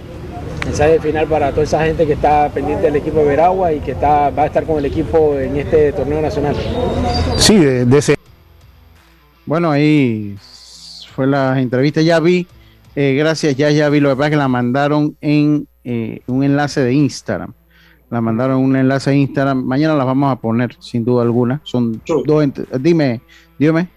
Mensaje 0.65 0.99
final 0.99 1.27
para 1.27 1.51
toda 1.51 1.63
esa 1.63 1.83
gente 1.85 2.05
que 2.05 2.13
está 2.13 2.49
pendiente 2.49 2.83
del 2.83 2.97
equipo 2.97 3.19
de 3.19 3.25
Veragua 3.25 3.71
y 3.71 3.79
que 3.79 3.91
está, 3.91 4.29
va 4.29 4.43
a 4.43 4.45
estar 4.47 4.65
con 4.65 4.77
el 4.77 4.85
equipo 4.85 5.37
en 5.37 5.55
este 5.55 5.93
torneo 5.93 6.21
nacional. 6.21 6.55
Sí, 7.37 7.57
de, 7.57 7.97
ese. 7.97 8.15
Bueno, 9.45 9.71
ahí 9.71 10.35
fue 11.15 11.25
la 11.25 11.59
entrevista. 11.59 12.01
Ya 12.01 12.19
vi 12.19 12.45
eh, 12.99 13.13
gracias, 13.13 13.55
ya, 13.55 13.69
ya 13.69 13.89
vi 13.89 13.99
lo 13.99 14.09
que 14.09 14.15
pasa 14.15 14.31
que 14.31 14.37
la 14.37 14.47
mandaron 14.47 15.15
en 15.21 15.67
eh, 15.83 16.21
un 16.25 16.43
enlace 16.43 16.81
de 16.81 16.93
Instagram. 16.93 17.53
La 18.09 18.21
mandaron 18.21 18.57
en 18.57 18.65
un 18.65 18.75
enlace 18.75 19.11
de 19.11 19.17
Instagram. 19.17 19.63
Mañana 19.63 19.93
las 19.93 20.07
vamos 20.07 20.31
a 20.31 20.37
poner, 20.37 20.75
sin 20.79 21.05
duda 21.05 21.21
alguna. 21.21 21.61
Son 21.63 22.01
dos. 22.07 22.43
Dime, 22.79 23.21
dime. 23.59 23.87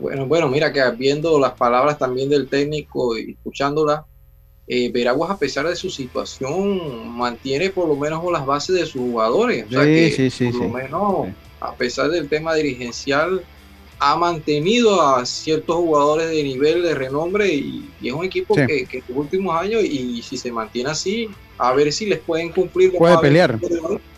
Bueno, 0.00 0.26
bueno, 0.26 0.48
mira 0.48 0.72
que 0.72 0.82
viendo 0.98 1.38
las 1.38 1.52
palabras 1.52 1.96
también 1.96 2.28
del 2.28 2.48
técnico 2.48 3.16
y 3.16 3.36
escuchándolas, 3.38 4.00
eh, 4.66 4.90
Veraguas, 4.90 5.30
a 5.30 5.38
pesar 5.38 5.68
de 5.68 5.76
su 5.76 5.88
situación, 5.88 7.08
mantiene 7.16 7.70
por 7.70 7.86
lo 7.86 7.94
menos 7.94 8.20
las 8.32 8.44
bases 8.44 8.74
de 8.74 8.84
sus 8.84 9.00
jugadores. 9.00 9.66
sí, 9.70 10.10
sí, 10.10 10.28
sí, 10.28 10.48
por 10.50 10.62
lo 10.62 10.68
menos, 10.70 11.28
a 11.60 11.72
pesar 11.76 12.10
del 12.10 12.28
tema 12.28 12.52
dirigencial, 12.56 13.42
ha 14.04 14.16
mantenido 14.16 15.00
a 15.00 15.24
ciertos 15.24 15.76
jugadores 15.76 16.28
de 16.28 16.42
nivel, 16.42 16.82
de 16.82 16.92
renombre, 16.92 17.54
y, 17.54 17.88
es 18.02 18.12
un 18.12 18.24
equipo 18.24 18.56
que, 18.56 18.88
en 18.90 19.02
los 19.08 19.16
últimos 19.16 19.54
años, 19.54 19.84
y 19.84 20.20
si 20.22 20.36
se 20.36 20.50
mantiene 20.50 20.90
así, 20.90 21.28
a 21.56 21.72
ver 21.72 21.92
si 21.92 22.06
les 22.06 22.18
pueden 22.18 22.50
cumplir. 22.50 22.92
Puede 22.98 23.16
pelear. 23.18 23.60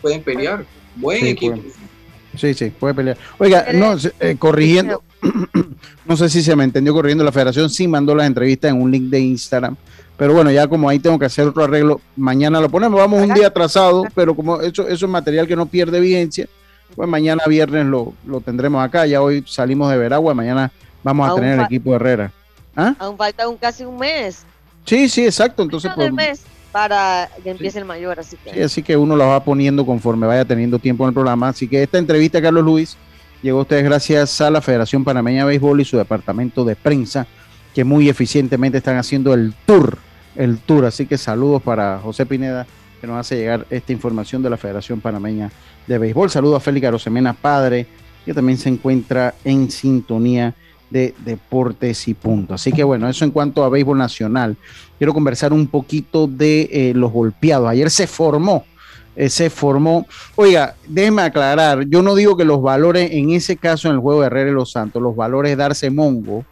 Pueden 0.01 0.23
pelear. 0.23 0.65
Buen 0.95 1.27
equipo. 1.27 1.61
Sí, 2.35 2.55
sí, 2.55 2.71
puede 2.71 2.95
pelear. 2.95 3.17
Oiga, 3.37 3.67
no, 3.75 3.95
eh, 4.19 4.35
corrigiendo, 4.39 5.03
no 6.05 6.17
sé 6.17 6.29
si 6.29 6.41
se 6.41 6.55
me 6.55 6.63
entendió 6.63 6.91
corrigiendo, 6.91 7.23
la 7.23 7.31
federación 7.31 7.69
sí 7.69 7.87
mandó 7.87 8.15
las 8.15 8.25
entrevistas 8.25 8.71
en 8.71 8.81
un 8.81 8.89
link 8.89 9.03
de 9.03 9.19
Instagram, 9.19 9.75
pero 10.17 10.33
bueno, 10.33 10.49
ya 10.49 10.67
como 10.67 10.89
ahí 10.89 10.97
tengo 10.97 11.19
que 11.19 11.25
hacer 11.25 11.47
otro 11.47 11.63
arreglo, 11.63 12.01
mañana 12.15 12.59
lo 12.59 12.69
ponemos, 12.69 12.99
vamos 12.99 13.21
un 13.21 13.35
día 13.35 13.47
atrasado, 13.47 14.03
pero 14.15 14.35
como 14.35 14.59
eso, 14.61 14.87
eso 14.87 15.05
es 15.05 15.11
material 15.11 15.47
que 15.47 15.55
no 15.55 15.67
pierde 15.67 15.99
vigencia, 15.99 16.47
pues 16.95 17.09
mañana 17.09 17.43
viernes 17.47 17.85
lo, 17.85 18.13
tendremos 18.43 18.83
acá. 18.83 19.05
Ya 19.05 19.21
hoy 19.21 19.43
salimos 19.47 19.89
de 19.91 19.97
Veragua, 19.97 20.33
mañana 20.33 20.71
vamos 21.03 21.29
a 21.29 21.35
tener 21.35 21.59
el 21.59 21.65
equipo 21.65 21.91
de 21.91 21.95
Herrera. 21.97 22.31
¿Ah? 22.75 22.93
Aún 22.99 23.17
falta 23.17 23.47
un, 23.47 23.57
casi 23.57 23.85
un 23.85 23.97
mes. 23.97 24.45
Sí, 24.85 25.09
sí, 25.09 25.25
exacto. 25.25 25.63
Entonces, 25.63 25.91
pues, 25.95 26.11
mes 26.13 26.43
para 26.71 27.29
que 27.41 27.51
empiece 27.51 27.79
el 27.79 27.85
mayor. 27.85 28.19
Así 28.19 28.35
que. 28.35 28.51
Sí, 28.51 28.61
así 28.61 28.83
que 28.83 28.97
uno 28.97 29.15
lo 29.15 29.27
va 29.27 29.43
poniendo 29.43 29.85
conforme 29.85 30.27
vaya 30.27 30.43
teniendo 30.43 30.77
tiempo 30.77 31.05
en 31.05 31.09
el 31.09 31.13
programa. 31.13 31.49
Así 31.49 31.67
que 31.67 31.81
esta 31.81 31.97
entrevista, 31.97 32.41
Carlos 32.41 32.65
Luis, 32.65 32.97
llegó 33.41 33.59
a 33.59 33.61
ustedes 33.61 33.85
gracias 33.85 34.41
a 34.41 34.49
la 34.49 34.61
Federación 34.61 35.03
Panameña 35.03 35.43
de 35.43 35.47
Béisbol 35.51 35.79
y 35.79 35.85
su 35.85 35.97
departamento 35.97 36.65
de 36.65 36.75
prensa, 36.75 37.27
que 37.73 37.85
muy 37.85 38.09
eficientemente 38.09 38.77
están 38.77 38.97
haciendo 38.97 39.33
el 39.33 39.53
tour. 39.65 39.97
El 40.35 40.57
tour. 40.57 40.83
Así 40.83 41.05
que 41.05 41.17
saludos 41.17 41.61
para 41.61 41.99
José 41.99 42.25
Pineda 42.25 42.67
que 42.99 43.07
nos 43.07 43.17
hace 43.17 43.37
llegar 43.37 43.65
esta 43.69 43.93
información 43.93 44.43
de 44.43 44.49
la 44.49 44.57
Federación 44.57 44.99
Panameña 44.99 45.51
de 45.87 45.97
Béisbol. 45.97 46.29
Saludo 46.29 46.55
a 46.55 46.59
Félix 46.59 46.87
Arosemena, 46.87 47.33
padre, 47.33 47.85
que 48.25 48.33
también 48.33 48.57
se 48.57 48.69
encuentra 48.69 49.35
en 49.43 49.69
sintonía 49.69 50.53
de 50.89 51.13
deportes 51.25 52.07
y 52.07 52.13
punto. 52.13 52.53
Así 52.53 52.71
que 52.71 52.83
bueno, 52.83 53.09
eso 53.09 53.25
en 53.25 53.31
cuanto 53.31 53.63
a 53.63 53.69
béisbol 53.69 53.97
nacional. 53.97 54.55
Quiero 54.97 55.13
conversar 55.13 55.51
un 55.51 55.67
poquito 55.67 56.27
de 56.27 56.69
eh, 56.71 56.93
los 56.95 57.11
golpeados. 57.11 57.67
Ayer 57.67 57.89
se 57.89 58.07
formó, 58.07 58.63
eh, 59.15 59.29
se 59.29 59.49
formó. 59.49 60.05
Oiga, 60.35 60.75
déjeme 60.87 61.23
aclarar, 61.23 61.85
yo 61.87 62.01
no 62.01 62.15
digo 62.15 62.37
que 62.37 62.45
los 62.45 62.61
valores, 62.61 63.11
en 63.11 63.31
ese 63.31 63.57
caso 63.57 63.89
en 63.89 63.95
el 63.95 63.99
juego 63.99 64.21
de 64.21 64.27
Herrera 64.27 64.51
y 64.51 64.53
Los 64.53 64.71
Santos, 64.71 65.01
los 65.01 65.15
valores 65.15 65.57
darse 65.57 65.89
mongo, 65.89 66.45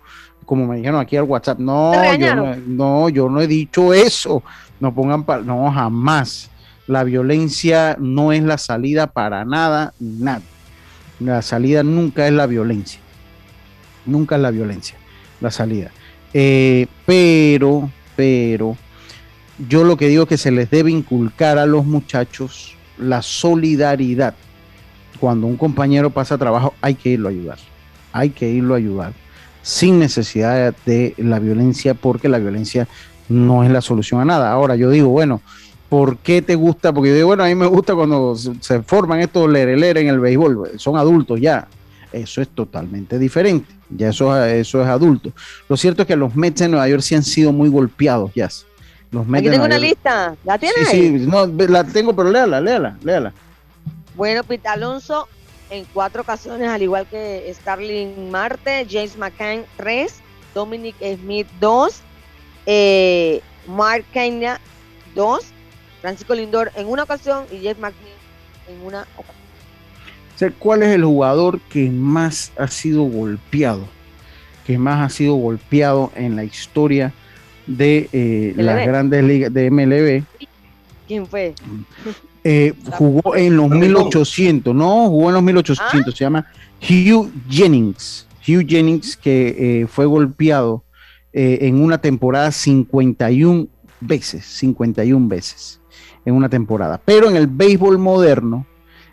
como 0.46 0.68
me 0.68 0.78
dijeron 0.78 1.00
aquí 1.00 1.16
al 1.16 1.24
WhatsApp, 1.24 1.60
no, 1.60 1.94
yo 2.16 2.36
no, 2.36 2.56
no, 2.68 3.10
yo 3.10 3.30
no 3.30 3.40
he 3.40 3.48
dicho 3.48 3.94
eso. 3.94 4.44
No 4.80 4.94
pongan, 4.94 5.26
no, 5.46 5.72
jamás. 5.72 6.50
La 6.88 7.04
violencia 7.04 7.96
no 8.00 8.32
es 8.32 8.44
la 8.44 8.58
salida 8.58 9.08
para 9.08 9.46
nada, 9.46 9.94
nada. 10.00 10.42
La 11.20 11.42
salida 11.42 11.84
nunca 11.84 12.28
es 12.28 12.34
la 12.34 12.46
violencia 12.46 13.04
nunca 14.06 14.36
es 14.36 14.42
la 14.42 14.52
violencia, 14.52 14.98
la 15.42 15.52
salida. 15.52 15.92
Eh, 16.34 16.88
pero, 17.06 17.90
pero, 18.16 18.78
yo 19.70 19.84
lo 19.84 19.98
que 19.98 20.08
digo 20.08 20.24
es 20.24 20.30
que 20.30 20.38
se 20.38 20.52
les 20.52 20.70
debe 20.70 20.92
inculcar 20.92 21.58
a 21.58 21.66
los 21.66 21.86
muchachos 21.86 22.76
la 22.98 23.22
solidaridad. 23.22 24.36
Cuando 25.20 25.48
un 25.48 25.58
compañero 25.58 26.10
pasa 26.10 26.38
trabajo, 26.38 26.74
hay 26.82 26.96
que 26.96 27.10
irlo 27.10 27.28
a 27.30 27.32
ayudar. 27.32 27.58
Hay 28.12 28.32
que 28.32 28.50
irlo 28.50 28.74
a 28.74 28.78
ayudar. 28.78 29.14
Sin 29.62 30.00
necesidad 30.00 30.76
de 30.86 31.14
la 31.18 31.40
violencia, 31.40 31.94
porque 31.94 32.28
la 32.28 32.40
violencia 32.40 32.88
no 33.30 33.64
es 33.64 33.72
la 33.72 33.82
solución 33.82 34.20
a 34.20 34.26
nada. 34.26 34.52
Ahora 34.52 34.76
yo 34.76 34.90
digo, 34.90 35.10
bueno, 35.10 35.42
¿por 35.94 36.18
qué 36.18 36.42
te 36.42 36.56
gusta? 36.56 36.92
Porque 36.92 37.10
yo 37.12 37.16
digo, 37.16 37.28
bueno, 37.28 37.44
a 37.44 37.48
mí 37.48 37.54
me 37.54 37.68
gusta 37.68 37.94
cuando 37.94 38.36
se, 38.36 38.82
forman 38.82 39.20
estos 39.20 39.48
lereleres 39.48 40.02
en 40.02 40.10
el 40.10 40.20
béisbol. 40.20 40.72
Son 40.78 40.98
adultos 40.98 41.40
ya. 41.40 41.68
Eso 42.12 42.42
es 42.42 42.50
totalmente 42.50 43.20
diferente. 43.20 43.72
Ya 43.92 44.10
eso, 44.10 44.44
eso 44.44 44.82
es 44.82 44.88
adulto. 44.88 45.32
Lo 45.70 45.78
cierto 45.78 46.02
es 46.02 46.08
que 46.08 46.16
los 46.16 46.36
Mets 46.36 46.62
de 46.62 46.70
Nueva 46.70 46.90
York 46.90 47.04
sí 47.04 47.14
han 47.14 47.22
sido 47.22 47.54
muy 47.54 47.70
golpeados, 47.70 48.32
ya. 48.34 48.50
Los 49.12 49.28
Mets 49.28 49.42
Aquí 49.42 49.52
tengo 49.52 49.66
una 49.66 49.78
lista. 49.78 50.36
¿La 50.44 50.58
tienes? 50.58 50.88
Sí, 50.90 51.20
sí, 51.20 51.28
no, 51.28 51.46
la 51.46 51.84
tengo, 51.84 52.16
pero 52.16 52.32
léala, 52.32 52.60
léala, 52.60 52.98
léala. 53.04 53.32
Bueno, 54.16 54.44
Pete 54.44 54.68
Alonso 54.70 55.28
en 55.70 55.86
cuatro 55.94 56.24
ocasiones, 56.24 56.70
al 56.70 56.82
igual 56.82 57.06
que 57.06 57.54
Starling 57.54 58.32
Marte, 58.32 58.88
James 58.90 59.16
McCann, 59.16 59.64
tres, 59.78 60.22
Dominic 60.56 60.96
Smith, 61.22 61.46
dos, 61.60 62.02
eh, 62.66 63.42
Mark 63.68 64.06
Kenya, 64.12 64.60
dos, 65.14 65.53
Francisco 66.04 66.36
Lindor 66.36 66.70
en 66.76 66.88
una 66.88 67.04
ocasión 67.04 67.46
y 67.50 67.60
Jeff 67.60 67.80
McNeil 67.80 68.12
en 68.68 68.86
una 68.86 69.08
ocasión. 69.16 70.54
¿Cuál 70.60 70.84
es 70.84 70.90
el 70.90 71.06
jugador 71.06 71.62
que 71.70 71.90
más 71.90 72.52
ha 72.58 72.68
sido 72.68 73.04
golpeado? 73.04 73.88
Que 74.68 74.78
más 74.78 75.00
ha 75.00 75.16
sido 75.16 75.36
golpeado 75.36 76.12
en 76.16 76.36
la 76.36 76.44
historia 76.44 77.14
de 77.68 78.10
eh, 78.12 78.54
las 78.58 78.86
grandes 78.86 79.24
ligas 79.24 79.54
de 79.54 79.72
MLB. 79.72 80.26
¿Quién 81.08 81.26
fue? 81.26 81.56
Eh, 82.44 82.74
jugó 82.92 83.38
en 83.38 83.56
los 83.56 83.70
1800, 83.70 84.76
no, 84.76 85.08
jugó 85.08 85.30
en 85.30 85.36
los 85.36 85.44
1800, 85.44 86.14
¿Ah? 86.14 86.18
se 86.18 86.26
llama 86.26 86.48
Hugh 86.82 87.32
Jennings. 87.50 88.28
Hugh 88.46 88.68
Jennings 88.68 89.16
que 89.16 89.84
eh, 89.84 89.88
fue 89.88 90.06
golpeado 90.06 90.84
en 91.32 91.82
una 91.82 91.98
temporada 91.98 92.52
51 92.52 93.68
veces, 94.02 94.46
51 94.46 95.30
veces 95.30 95.80
en 96.26 96.36
una 96.36 96.50
temporada. 96.50 97.00
Pero 97.04 97.30
en 97.30 97.36
el 97.36 97.48
béisbol 97.48 97.98
moderno, 97.98 98.66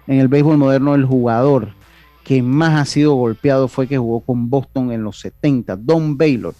en 0.06 0.20
el 0.20 0.28
béisbol 0.28 0.56
moderno 0.56 0.94
el 0.94 1.04
jugador 1.04 1.72
que 2.24 2.42
más 2.42 2.80
ha 2.80 2.84
sido 2.84 3.14
golpeado 3.14 3.68
fue 3.68 3.86
que 3.86 3.98
jugó 3.98 4.20
con 4.20 4.50
Boston 4.50 4.92
en 4.92 5.02
los 5.02 5.18
70, 5.20 5.76
Don 5.76 6.16
Baylor, 6.16 6.54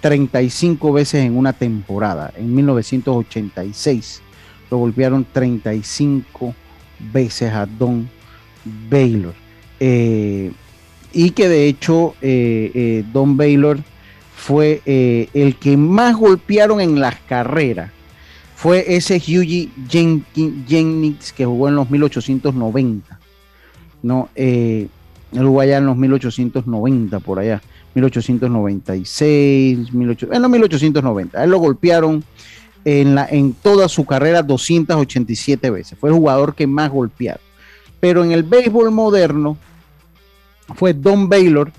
35 0.00 0.92
veces 0.92 1.24
en 1.24 1.36
una 1.36 1.52
temporada, 1.52 2.32
en 2.36 2.54
1986. 2.54 4.22
Lo 4.70 4.78
golpearon 4.78 5.26
35 5.32 6.54
veces 7.12 7.52
a 7.52 7.66
Don 7.66 8.08
Baylor. 8.88 9.34
Eh, 9.80 10.52
y 11.12 11.30
que 11.30 11.48
de 11.48 11.66
hecho 11.66 12.14
eh, 12.22 12.70
eh, 12.74 13.04
Don 13.12 13.36
Baylor 13.36 13.78
fue 14.36 14.82
el 14.84 15.56
que 15.56 15.76
más 15.76 16.16
golpearon 16.16 16.80
en 16.80 17.00
las 17.00 17.16
carreras 17.20 17.90
fue 18.64 18.96
ese 18.96 19.16
Hughie 19.16 19.68
Jennings 19.90 21.34
que 21.34 21.44
jugó 21.44 21.68
en 21.68 21.76
los 21.76 21.90
1890. 21.90 23.18
No, 24.02 24.30
eh, 24.34 24.88
él 25.32 25.46
jugó 25.46 25.60
allá 25.60 25.76
en 25.76 25.84
los 25.84 25.98
1890, 25.98 27.20
por 27.20 27.40
allá, 27.40 27.60
1896, 27.94 29.90
en 29.92 30.42
los 30.42 30.50
1890. 30.50 31.44
Él 31.44 31.50
lo 31.50 31.58
golpearon 31.58 32.24
en, 32.86 33.14
la, 33.14 33.26
en 33.26 33.52
toda 33.52 33.86
su 33.86 34.06
carrera 34.06 34.42
287 34.42 35.68
veces. 35.68 35.98
Fue 35.98 36.08
el 36.08 36.16
jugador 36.16 36.54
que 36.54 36.66
más 36.66 36.90
golpearon. 36.90 37.42
Pero 38.00 38.24
en 38.24 38.32
el 38.32 38.44
béisbol 38.44 38.90
moderno 38.90 39.58
fue 40.74 40.94
Don 40.94 41.28
Baylor, 41.28 41.70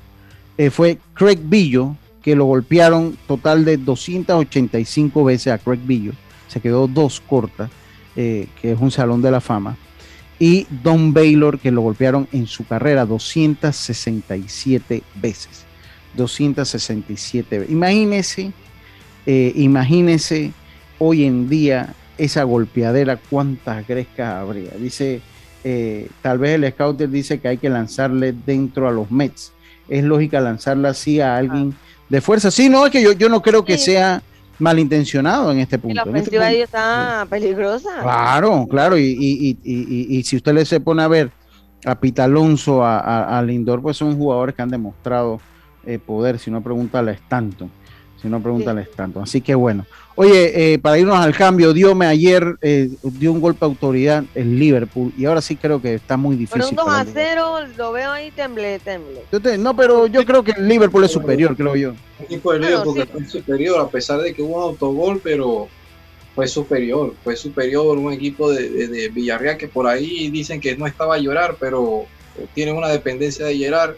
eh, 0.55 0.69
fue 0.69 0.99
Craig 1.15 1.39
Billo, 1.41 1.95
que 2.21 2.35
lo 2.35 2.45
golpearon 2.45 3.17
total 3.27 3.65
de 3.65 3.77
285 3.77 5.23
veces 5.23 5.51
a 5.51 5.57
Craig 5.57 5.79
Billo 5.83 6.13
se 6.47 6.59
quedó 6.59 6.87
dos 6.87 7.21
cortas, 7.21 7.69
eh, 8.15 8.47
que 8.61 8.71
es 8.71 8.79
un 8.79 8.91
salón 8.91 9.21
de 9.21 9.31
la 9.31 9.41
fama. 9.41 9.77
Y 10.39 10.67
Don 10.83 11.13
Baylor, 11.13 11.59
que 11.59 11.71
lo 11.71 11.81
golpearon 11.81 12.27
en 12.31 12.47
su 12.47 12.65
carrera 12.65 13.05
267 13.05 15.03
veces. 15.15 15.65
267 16.15 17.59
veces. 17.59 17.71
Imagínese, 17.71 18.51
eh, 19.25 19.53
imagínese 19.55 20.51
hoy 20.99 21.25
en 21.25 21.49
día 21.49 21.93
esa 22.17 22.43
golpeadera, 22.43 23.17
cuántas 23.17 23.87
grescas 23.87 24.35
habría. 24.35 24.71
Dice, 24.71 25.21
eh, 25.63 26.09
tal 26.21 26.37
vez 26.37 26.55
el 26.55 26.69
scouter 26.71 27.09
dice 27.09 27.39
que 27.39 27.47
hay 27.49 27.57
que 27.57 27.69
lanzarle 27.69 28.33
dentro 28.45 28.87
a 28.87 28.91
los 28.91 29.11
Mets. 29.11 29.51
Es 29.89 30.03
lógica 30.03 30.39
lanzarla 30.39 30.89
así 30.89 31.19
a 31.19 31.37
alguien 31.37 31.75
de 32.09 32.21
fuerza. 32.21 32.51
Sí, 32.51 32.69
no, 32.69 32.85
es 32.85 32.91
que 32.91 33.01
yo, 33.01 33.11
yo 33.13 33.29
no 33.29 33.41
creo 33.41 33.65
que 33.65 33.77
sea 33.77 34.21
malintencionado 34.59 35.51
en 35.51 35.59
este 35.59 35.77
punto. 35.77 35.95
la 35.95 36.01
este 36.01 36.09
ofensiva 36.11 36.45
ahí 36.45 36.61
está 36.61 37.25
peligrosa. 37.29 37.89
Claro, 38.01 38.65
claro, 38.69 38.97
y, 38.97 40.23
si 40.25 40.35
usted 40.35 40.53
le 40.53 40.65
se 40.65 40.79
pone 40.79 41.03
a 41.03 41.07
ver 41.07 41.31
a 41.85 41.99
Pita 41.99 42.23
Alonso, 42.23 42.83
a, 42.83 43.41
Lindor, 43.45 43.81
pues 43.81 43.97
son 43.97 44.17
jugadores 44.17 44.55
que 44.55 44.61
han 44.61 44.69
demostrado 44.69 45.39
eh, 45.85 45.99
poder, 45.99 46.39
si 46.39 46.49
no 46.49 46.61
pregúntale 46.61 47.11
a 47.11 47.13
Stanton, 47.13 47.69
si 48.25 48.29
no 48.31 48.41
pregúntale 48.41 48.81
a 48.81 48.83
Stanton. 48.83 49.23
Así 49.23 49.39
que 49.39 49.53
bueno. 49.53 49.85
Oye, 50.15 50.73
eh, 50.73 50.79
para 50.79 50.97
irnos 50.97 51.17
al 51.17 51.35
cambio, 51.35 51.73
Diome 51.73 52.07
ayer 52.07 52.57
eh, 52.61 52.89
dio 53.03 53.31
un 53.31 53.39
golpe 53.39 53.65
a 53.65 53.67
autoridad 53.67 54.23
el 54.33 54.57
Liverpool 54.57 55.13
y 55.15 55.25
ahora 55.25 55.41
sí 55.41 55.55
creo 55.55 55.79
que 55.79 55.95
está 55.95 56.17
muy 56.17 56.35
difícil. 56.35 56.61
Pero 56.61 56.69
un 56.69 56.75
2 56.75 56.87
a 56.87 57.05
0, 57.05 57.59
lo 57.77 57.91
veo 57.91 58.11
ahí 58.11 58.31
temble, 58.31 58.79
temble. 58.79 59.21
No, 59.59 59.75
pero 59.75 60.07
yo 60.07 60.25
creo 60.25 60.43
que 60.43 60.53
el 60.53 60.67
Liverpool 60.67 61.03
es 61.03 61.11
superior, 61.11 61.55
creo 61.55 61.75
yo. 61.75 61.89
El 62.17 62.25
equipo 62.25 62.53
de 62.53 62.59
Liverpool 62.59 63.07
es 63.21 63.29
superior, 63.29 63.79
a 63.79 63.89
pesar 63.89 64.21
de 64.21 64.33
que 64.33 64.41
hubo 64.41 64.57
un 64.57 64.63
autogol, 64.63 65.21
pero 65.23 65.67
fue 66.33 66.47
superior, 66.47 67.13
fue 67.23 67.35
superior 67.35 67.97
un 67.97 68.11
equipo 68.11 68.51
de, 68.51 68.87
de, 68.87 69.09
Villarreal 69.09 69.57
que 69.57 69.67
por 69.67 69.85
ahí 69.85 70.29
dicen 70.29 70.59
que 70.59 70.75
no 70.75 70.87
estaba 70.87 71.15
a 71.15 71.19
llorar, 71.19 71.57
pero 71.59 72.05
tiene 72.55 72.71
una 72.71 72.87
dependencia 72.87 73.45
de 73.45 73.57
Gerard 73.57 73.95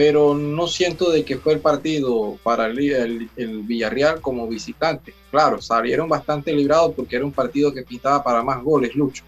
pero 0.00 0.32
no 0.32 0.66
siento 0.66 1.10
de 1.10 1.26
que 1.26 1.36
fue 1.36 1.52
el 1.52 1.60
partido 1.60 2.38
para 2.42 2.68
el, 2.68 3.28
Villarreal 3.36 4.22
como 4.22 4.48
visitante. 4.48 5.12
Claro, 5.30 5.60
salieron 5.60 6.08
bastante 6.08 6.54
librados 6.54 6.94
porque 6.96 7.16
era 7.16 7.24
un 7.26 7.32
partido 7.32 7.70
que 7.70 7.82
pintaba 7.82 8.24
para 8.24 8.42
más 8.42 8.62
goles, 8.62 8.94
Lucho. 8.94 9.24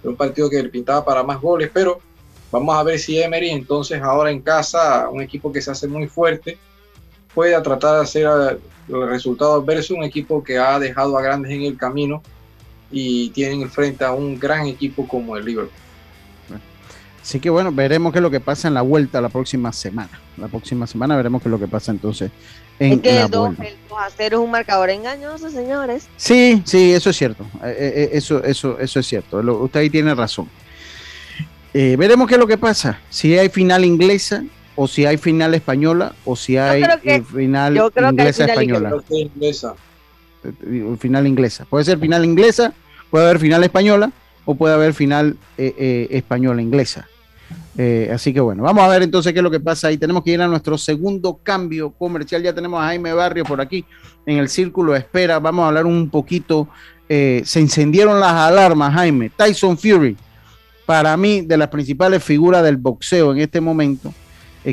Era 0.00 0.08
un 0.08 0.16
partido 0.16 0.48
que 0.48 0.64
pintaba 0.64 1.04
para 1.04 1.22
más 1.22 1.38
goles, 1.38 1.70
pero 1.74 2.00
vamos 2.50 2.74
a 2.74 2.82
ver 2.84 2.98
si 2.98 3.20
Emery 3.20 3.50
entonces 3.50 4.00
ahora 4.00 4.30
en 4.30 4.40
casa, 4.40 5.10
un 5.10 5.20
equipo 5.20 5.52
que 5.52 5.60
se 5.60 5.72
hace 5.72 5.86
muy 5.86 6.06
fuerte, 6.06 6.56
puede 7.34 7.60
tratar 7.60 7.96
de 7.96 8.00
hacer 8.00 8.58
los 8.88 9.10
resultados 9.10 9.66
versus 9.66 9.90
un 9.90 10.04
equipo 10.04 10.42
que 10.42 10.56
ha 10.56 10.78
dejado 10.78 11.18
a 11.18 11.22
grandes 11.22 11.52
en 11.52 11.64
el 11.64 11.76
camino 11.76 12.22
y 12.90 13.28
tienen 13.28 13.68
frente 13.68 14.06
a 14.06 14.12
un 14.12 14.38
gran 14.38 14.68
equipo 14.68 15.06
como 15.06 15.36
el 15.36 15.44
Liverpool. 15.44 15.87
Así 17.28 17.40
que 17.40 17.50
bueno, 17.50 17.70
veremos 17.70 18.10
qué 18.10 18.20
es 18.20 18.22
lo 18.22 18.30
que 18.30 18.40
pasa 18.40 18.68
en 18.68 18.74
la 18.74 18.80
vuelta 18.80 19.20
la 19.20 19.28
próxima 19.28 19.70
semana. 19.70 20.18
La 20.38 20.48
próxima 20.48 20.86
semana 20.86 21.14
veremos 21.14 21.42
qué 21.42 21.48
es 21.48 21.50
lo 21.50 21.58
que 21.58 21.68
pasa 21.68 21.92
entonces 21.92 22.30
en, 22.78 22.94
es 22.94 23.00
que 23.00 23.20
el 23.20 23.28
2 23.28 23.54
a 23.98 24.08
0 24.16 24.36
es 24.38 24.42
un 24.42 24.50
marcador 24.50 24.88
engañoso, 24.88 25.50
señores. 25.50 26.08
Sí, 26.16 26.62
sí, 26.64 26.94
eso 26.94 27.10
es 27.10 27.16
cierto. 27.16 27.44
Eh, 27.62 27.66
eh, 27.66 27.92
eh, 27.94 28.08
eso, 28.12 28.42
eso, 28.42 28.78
eso 28.78 29.00
es 29.00 29.06
cierto. 29.06 29.36
usted 29.36 29.80
ahí 29.80 29.90
tiene 29.90 30.14
razón. 30.14 30.48
veremos 31.74 32.26
qué 32.26 32.34
es 32.34 32.40
lo 32.40 32.46
que 32.46 32.56
pasa. 32.56 32.98
Si 33.10 33.36
hay 33.36 33.50
final 33.50 33.84
inglesa 33.84 34.42
o 34.74 34.88
si 34.88 35.04
hay 35.04 35.18
final 35.18 35.54
española 35.54 36.14
o 36.24 36.34
si 36.34 36.56
hay 36.56 36.82
final 37.30 37.76
inglesa 38.10 38.46
española. 38.46 39.02
Final 40.98 41.26
inglesa. 41.26 41.66
Puede 41.66 41.84
ser 41.84 41.98
final 41.98 42.24
inglesa 42.24 42.72
Puede 43.10 43.24
haber 43.26 43.38
final 43.38 43.64
española 43.64 44.12
o 44.44 44.54
puede 44.54 44.74
haber 44.74 44.94
final 44.94 45.36
eh, 45.56 45.74
eh, 45.78 46.08
española 46.10 46.62
inglesa. 46.62 47.08
Eh, 47.76 48.10
así 48.12 48.32
que 48.32 48.40
bueno, 48.40 48.62
vamos 48.62 48.82
a 48.82 48.88
ver 48.88 49.02
entonces 49.02 49.32
qué 49.32 49.38
es 49.38 49.42
lo 49.42 49.50
que 49.50 49.60
pasa 49.60 49.88
ahí. 49.88 49.96
Tenemos 49.96 50.22
que 50.24 50.32
ir 50.32 50.42
a 50.42 50.48
nuestro 50.48 50.76
segundo 50.76 51.38
cambio 51.42 51.90
comercial. 51.90 52.42
Ya 52.42 52.52
tenemos 52.52 52.80
a 52.80 52.86
Jaime 52.86 53.12
Barrio 53.12 53.44
por 53.44 53.60
aquí 53.60 53.84
en 54.26 54.38
el 54.38 54.48
círculo 54.48 54.92
de 54.92 54.98
espera. 54.98 55.38
Vamos 55.38 55.64
a 55.64 55.68
hablar 55.68 55.86
un 55.86 56.10
poquito. 56.10 56.68
se 57.08 57.60
encendieron 57.60 58.20
las 58.20 58.32
alarmas, 58.32 58.92
Jaime. 58.94 59.30
Tyson 59.30 59.78
Fury, 59.78 60.16
para 60.86 61.16
mí, 61.16 61.42
de 61.42 61.56
las 61.56 61.68
principales 61.68 62.22
figuras 62.22 62.62
del 62.62 62.76
boxeo 62.76 63.32
en 63.32 63.38
este 63.38 63.60
momento, 63.60 64.12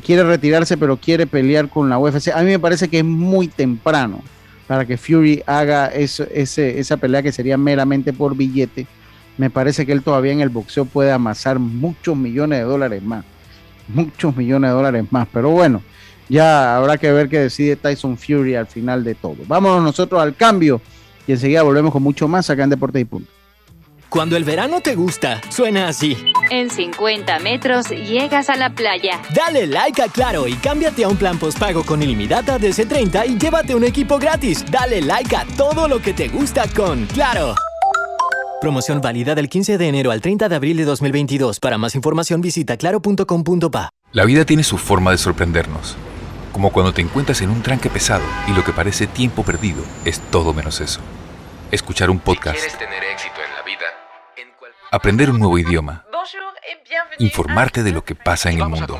quiere 0.03 0.23
retirarse, 0.23 0.75
pero 0.75 0.97
quiere 0.97 1.27
pelear 1.27 1.69
con 1.69 1.89
la 1.89 1.99
UFC. 1.99 2.29
A 2.33 2.41
mí 2.41 2.51
me 2.51 2.59
parece 2.59 2.87
que 2.87 2.99
es 2.99 3.05
muy 3.05 3.47
temprano 3.47 4.21
para 4.67 4.85
que 4.85 4.97
Fury 4.97 5.43
haga 5.45 5.87
esa 5.87 6.97
pelea 6.97 7.21
que 7.21 7.31
sería 7.31 7.57
meramente 7.57 8.13
por 8.13 8.35
billete. 8.35 8.87
Me 9.37 9.49
parece 9.49 9.85
que 9.85 9.91
él 9.91 10.01
todavía 10.01 10.31
en 10.31 10.41
el 10.41 10.49
boxeo 10.49 10.85
puede 10.85 11.11
amasar 11.11 11.59
muchos 11.59 12.15
millones 12.15 12.59
de 12.59 12.65
dólares 12.65 13.03
más. 13.03 13.25
Muchos 13.87 14.35
millones 14.35 14.69
de 14.69 14.75
dólares 14.75 15.05
más. 15.11 15.27
Pero 15.31 15.49
bueno, 15.49 15.81
ya 16.29 16.77
habrá 16.77 16.97
que 16.97 17.11
ver 17.11 17.29
qué 17.29 17.39
decide 17.39 17.75
Tyson 17.75 18.17
Fury 18.17 18.55
al 18.55 18.67
final 18.67 19.03
de 19.03 19.15
todo. 19.15 19.37
Vámonos 19.47 19.83
nosotros 19.83 20.21
al 20.21 20.35
cambio 20.35 20.81
y 21.27 21.33
enseguida 21.33 21.63
volvemos 21.63 21.91
con 21.91 22.03
mucho 22.03 22.27
más 22.27 22.49
acá 22.49 22.63
en 22.63 22.69
Deportes 22.69 23.01
y 23.01 23.05
Punto. 23.05 23.31
Cuando 24.09 24.37
el 24.37 24.45
verano 24.45 24.79
te 24.79 24.95
gusta, 24.95 25.41
suena 25.49 25.89
así. 25.89 26.15
En 26.49 26.69
50 26.69 27.39
metros 27.39 27.89
llegas 27.89 28.49
a 28.49 28.55
la 28.55 28.69
playa. 28.73 29.19
Dale 29.35 29.67
like 29.67 30.01
a 30.01 30.07
Claro 30.07 30.47
y 30.47 30.53
cámbiate 30.53 31.03
a 31.03 31.09
un 31.09 31.17
plan 31.17 31.37
postpago 31.37 31.83
con 31.83 32.01
ilimitada 32.01 32.57
de 32.57 32.69
C30 32.69 33.27
y 33.27 33.37
llévate 33.37 33.75
un 33.75 33.83
equipo 33.83 34.17
gratis. 34.17 34.63
Dale 34.71 35.01
like 35.01 35.35
a 35.35 35.43
todo 35.57 35.89
lo 35.89 36.01
que 36.01 36.13
te 36.13 36.29
gusta 36.29 36.63
con 36.73 37.05
Claro. 37.07 37.55
Promoción 38.65 38.99
válida 38.99 39.35
del 39.35 39.47
15 39.47 39.77
de 39.77 39.87
enero 39.87 40.09
al 40.09 40.21
30 40.21 40.49
de 40.49 40.55
abril 40.55 40.75
de 40.77 40.85
2022. 40.85 41.59
Para 41.59 41.77
más 41.77 41.93
información 41.93 42.41
visita 42.41 42.77
claro.com.pa. 42.77 43.91
La 44.11 44.25
vida 44.25 44.43
tiene 44.43 44.63
su 44.63 44.79
forma 44.79 45.11
de 45.11 45.19
sorprendernos. 45.19 45.95
Como 46.51 46.71
cuando 46.71 46.91
te 46.91 47.03
encuentras 47.03 47.41
en 47.41 47.51
un 47.51 47.61
tranque 47.61 47.91
pesado 47.91 48.23
y 48.47 48.53
lo 48.53 48.63
que 48.63 48.71
parece 48.71 49.05
tiempo 49.05 49.43
perdido 49.43 49.83
es 50.03 50.19
todo 50.31 50.51
menos 50.51 50.81
eso. 50.81 50.99
Escuchar 51.69 52.09
un 52.09 52.17
podcast. 52.17 52.57
tener 52.79 53.03
éxito 53.03 53.35
en 53.35 53.55
la 53.55 53.61
vida, 53.61 53.85
aprender 54.89 55.29
un 55.29 55.37
nuevo 55.37 55.59
idioma. 55.59 56.03
Informarte 57.19 57.83
de 57.83 57.91
lo 57.91 58.03
que 58.03 58.15
pasa 58.15 58.49
en 58.49 58.61
el 58.61 58.67
mundo. 58.67 58.99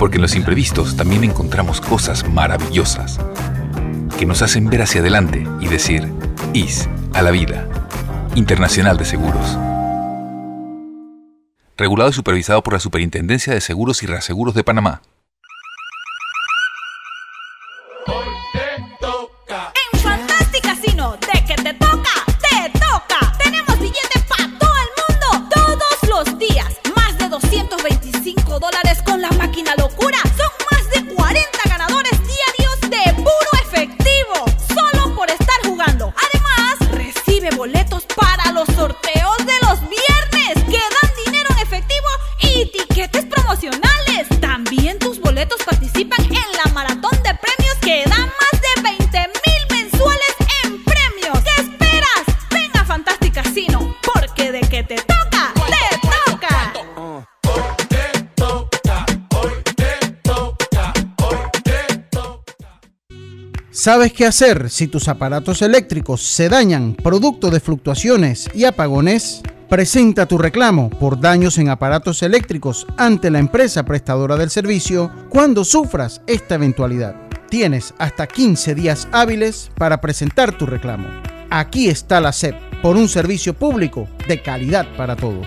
Porque 0.00 0.16
en 0.16 0.22
los 0.22 0.34
imprevistos 0.34 0.96
también 0.96 1.22
encontramos 1.22 1.80
cosas 1.80 2.28
maravillosas 2.28 3.20
que 4.16 4.26
nos 4.26 4.42
hacen 4.42 4.68
ver 4.68 4.82
hacia 4.82 5.00
adelante 5.00 5.46
y 5.60 5.68
decir, 5.68 6.12
IS 6.54 6.88
a 7.12 7.22
la 7.22 7.30
vida. 7.30 7.68
Internacional 8.34 8.96
de 8.96 9.04
Seguros. 9.04 9.58
Regulado 11.76 12.10
y 12.10 12.12
supervisado 12.14 12.62
por 12.62 12.72
la 12.72 12.80
Superintendencia 12.80 13.52
de 13.52 13.60
Seguros 13.60 14.02
y 14.02 14.06
Reaseguros 14.06 14.54
de 14.54 14.64
Panamá. 14.64 15.02
boletos 37.50 38.04
para 38.16 38.52
los 38.52 38.66
sorteos 38.74 39.36
de 39.38 39.52
los 39.66 39.80
viernes 39.80 40.64
que 40.64 40.78
dan 40.78 41.12
dinero 41.24 41.48
en 41.50 41.58
efectivo 41.58 42.08
y 42.40 42.66
tiquetes 42.72 43.24
promocionales. 43.26 44.28
También 44.40 44.98
tus 44.98 45.20
boletos 45.20 45.62
participan 45.64 46.24
en 46.24 46.56
la 46.64 46.72
maratón 46.72 47.05
¿Sabes 63.86 64.12
qué 64.12 64.26
hacer 64.26 64.68
si 64.68 64.88
tus 64.88 65.06
aparatos 65.06 65.62
eléctricos 65.62 66.20
se 66.20 66.48
dañan 66.48 66.96
producto 66.96 67.50
de 67.50 67.60
fluctuaciones 67.60 68.48
y 68.52 68.64
apagones? 68.64 69.42
Presenta 69.68 70.26
tu 70.26 70.38
reclamo 70.38 70.90
por 70.90 71.20
daños 71.20 71.56
en 71.58 71.68
aparatos 71.68 72.24
eléctricos 72.24 72.84
ante 72.96 73.30
la 73.30 73.38
empresa 73.38 73.84
prestadora 73.84 74.36
del 74.36 74.50
servicio 74.50 75.12
cuando 75.28 75.64
sufras 75.64 76.20
esta 76.26 76.56
eventualidad. 76.56 77.14
Tienes 77.48 77.94
hasta 77.98 78.26
15 78.26 78.74
días 78.74 79.06
hábiles 79.12 79.70
para 79.76 80.00
presentar 80.00 80.58
tu 80.58 80.66
reclamo. 80.66 81.06
Aquí 81.48 81.86
está 81.88 82.20
la 82.20 82.32
SEP 82.32 82.56
por 82.82 82.96
un 82.96 83.08
servicio 83.08 83.54
público 83.54 84.08
de 84.26 84.42
calidad 84.42 84.88
para 84.96 85.14
todos. 85.14 85.46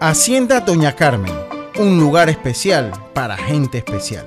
Hacienda 0.00 0.58
Doña 0.58 0.96
Carmen, 0.96 1.32
un 1.78 2.00
lugar 2.00 2.28
especial 2.28 2.90
para 3.14 3.36
gente 3.36 3.78
especial 3.78 4.26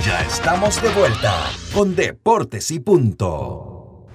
Ya 0.00 0.20
estamos 0.22 0.82
de 0.82 0.88
vuelta 0.88 1.32
con 1.72 1.94
Deportes 1.94 2.72
y 2.72 2.80
Punto. 2.80 4.08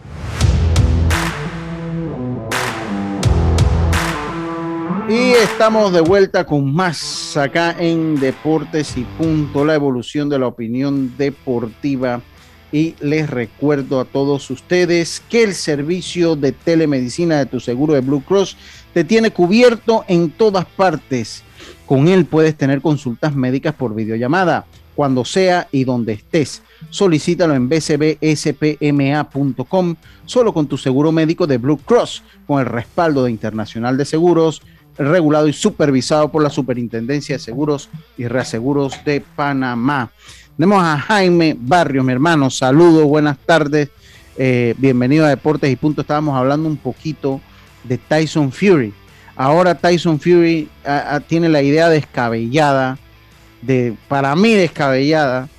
Y 5.07 5.31
estamos 5.31 5.93
de 5.93 6.01
vuelta 6.01 6.45
con 6.45 6.73
más 6.73 7.37
acá 7.37 7.73
en 7.79 8.19
Deportes 8.19 8.97
y 8.97 9.05
Punto, 9.05 9.63
la 9.63 9.75
evolución 9.75 10.27
de 10.27 10.39
la 10.39 10.47
opinión 10.47 11.15
deportiva. 11.17 12.21
Y 12.73 12.95
les 12.99 13.29
recuerdo 13.29 14.01
a 14.01 14.05
todos 14.05 14.49
ustedes 14.49 15.23
que 15.29 15.43
el 15.43 15.53
servicio 15.53 16.35
de 16.35 16.51
telemedicina 16.51 17.37
de 17.37 17.45
tu 17.45 17.61
seguro 17.61 17.93
de 17.93 18.01
Blue 18.01 18.23
Cross 18.23 18.57
te 18.93 19.05
tiene 19.05 19.31
cubierto 19.31 20.03
en 20.09 20.31
todas 20.31 20.65
partes. 20.65 21.43
Con 21.85 22.09
él 22.09 22.25
puedes 22.25 22.57
tener 22.57 22.81
consultas 22.81 23.33
médicas 23.33 23.73
por 23.73 23.95
videollamada 23.95 24.65
cuando 24.97 25.23
sea 25.23 25.69
y 25.71 25.83
donde 25.83 26.13
estés. 26.13 26.63
Solicítalo 26.89 27.53
en 27.53 27.69
bcbspma.com 27.69 28.75
solo 30.25 30.51
con 30.51 30.65
tu 30.65 30.75
seguro 30.75 31.11
médico 31.11 31.45
de 31.45 31.59
Blue 31.59 31.77
Cross, 31.77 32.23
con 32.47 32.59
el 32.59 32.65
respaldo 32.65 33.23
de 33.23 33.29
Internacional 33.29 33.95
de 33.95 34.05
Seguros, 34.05 34.63
regulado 34.97 35.47
y 35.47 35.53
supervisado 35.53 36.31
por 36.31 36.41
la 36.41 36.49
Superintendencia 36.49 37.35
de 37.35 37.39
Seguros 37.39 37.89
y 38.17 38.27
Reaseguros 38.27 39.05
de 39.05 39.21
Panamá. 39.21 40.09
Tenemos 40.57 40.81
a 40.83 40.97
Jaime 40.97 41.55
Barrio, 41.55 42.03
mi 42.03 42.13
hermano. 42.13 42.49
Saludos, 42.49 43.05
buenas 43.05 43.37
tardes. 43.37 43.89
Eh, 44.35 44.73
bienvenido 44.79 45.27
a 45.27 45.29
Deportes 45.29 45.71
y 45.71 45.75
Punto. 45.75 46.01
Estábamos 46.01 46.35
hablando 46.35 46.67
un 46.67 46.77
poquito 46.77 47.39
de 47.83 47.99
Tyson 47.99 48.51
Fury. 48.51 48.91
Ahora 49.35 49.75
Tyson 49.75 50.19
Fury 50.19 50.67
tiene 51.27 51.49
la 51.49 51.61
idea 51.61 51.87
descabellada 51.87 52.97
de, 53.61 53.95
para 54.07 54.35
mí 54.35 54.53
descabellada, 54.53 55.49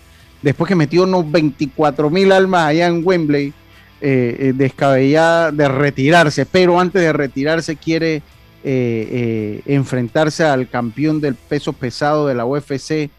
después 0.43 0.69
que 0.69 0.75
metió 0.75 1.05
unos 1.05 1.31
24 1.31 2.11
mil 2.11 2.33
almas 2.33 2.69
allá 2.69 2.87
en 2.87 3.03
Wembley, 3.05 3.53
eh, 4.01 4.37
eh, 4.39 4.53
descabellada 4.55 5.51
de 5.51 5.67
retirarse, 5.67 6.47
pero 6.47 6.79
antes 6.79 7.03
de 7.03 7.13
retirarse 7.13 7.75
quiere 7.75 8.23
eh, 8.63 9.61
enfrentarse 9.67 10.45
al 10.45 10.69
campeón 10.69 11.21
del 11.21 11.35
peso 11.35 11.73
pesado 11.73 12.29
de 12.29 12.35
la 12.35 12.47
UFC, 12.47 13.11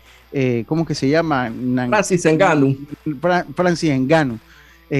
¿cómo 0.65 0.85
que 0.85 0.95
se 0.95 1.09
llama? 1.09 1.51
Francis 1.89 2.25
Ngannou. 2.25 2.77
Francis 3.55 3.91
Ngannou. 3.91 4.39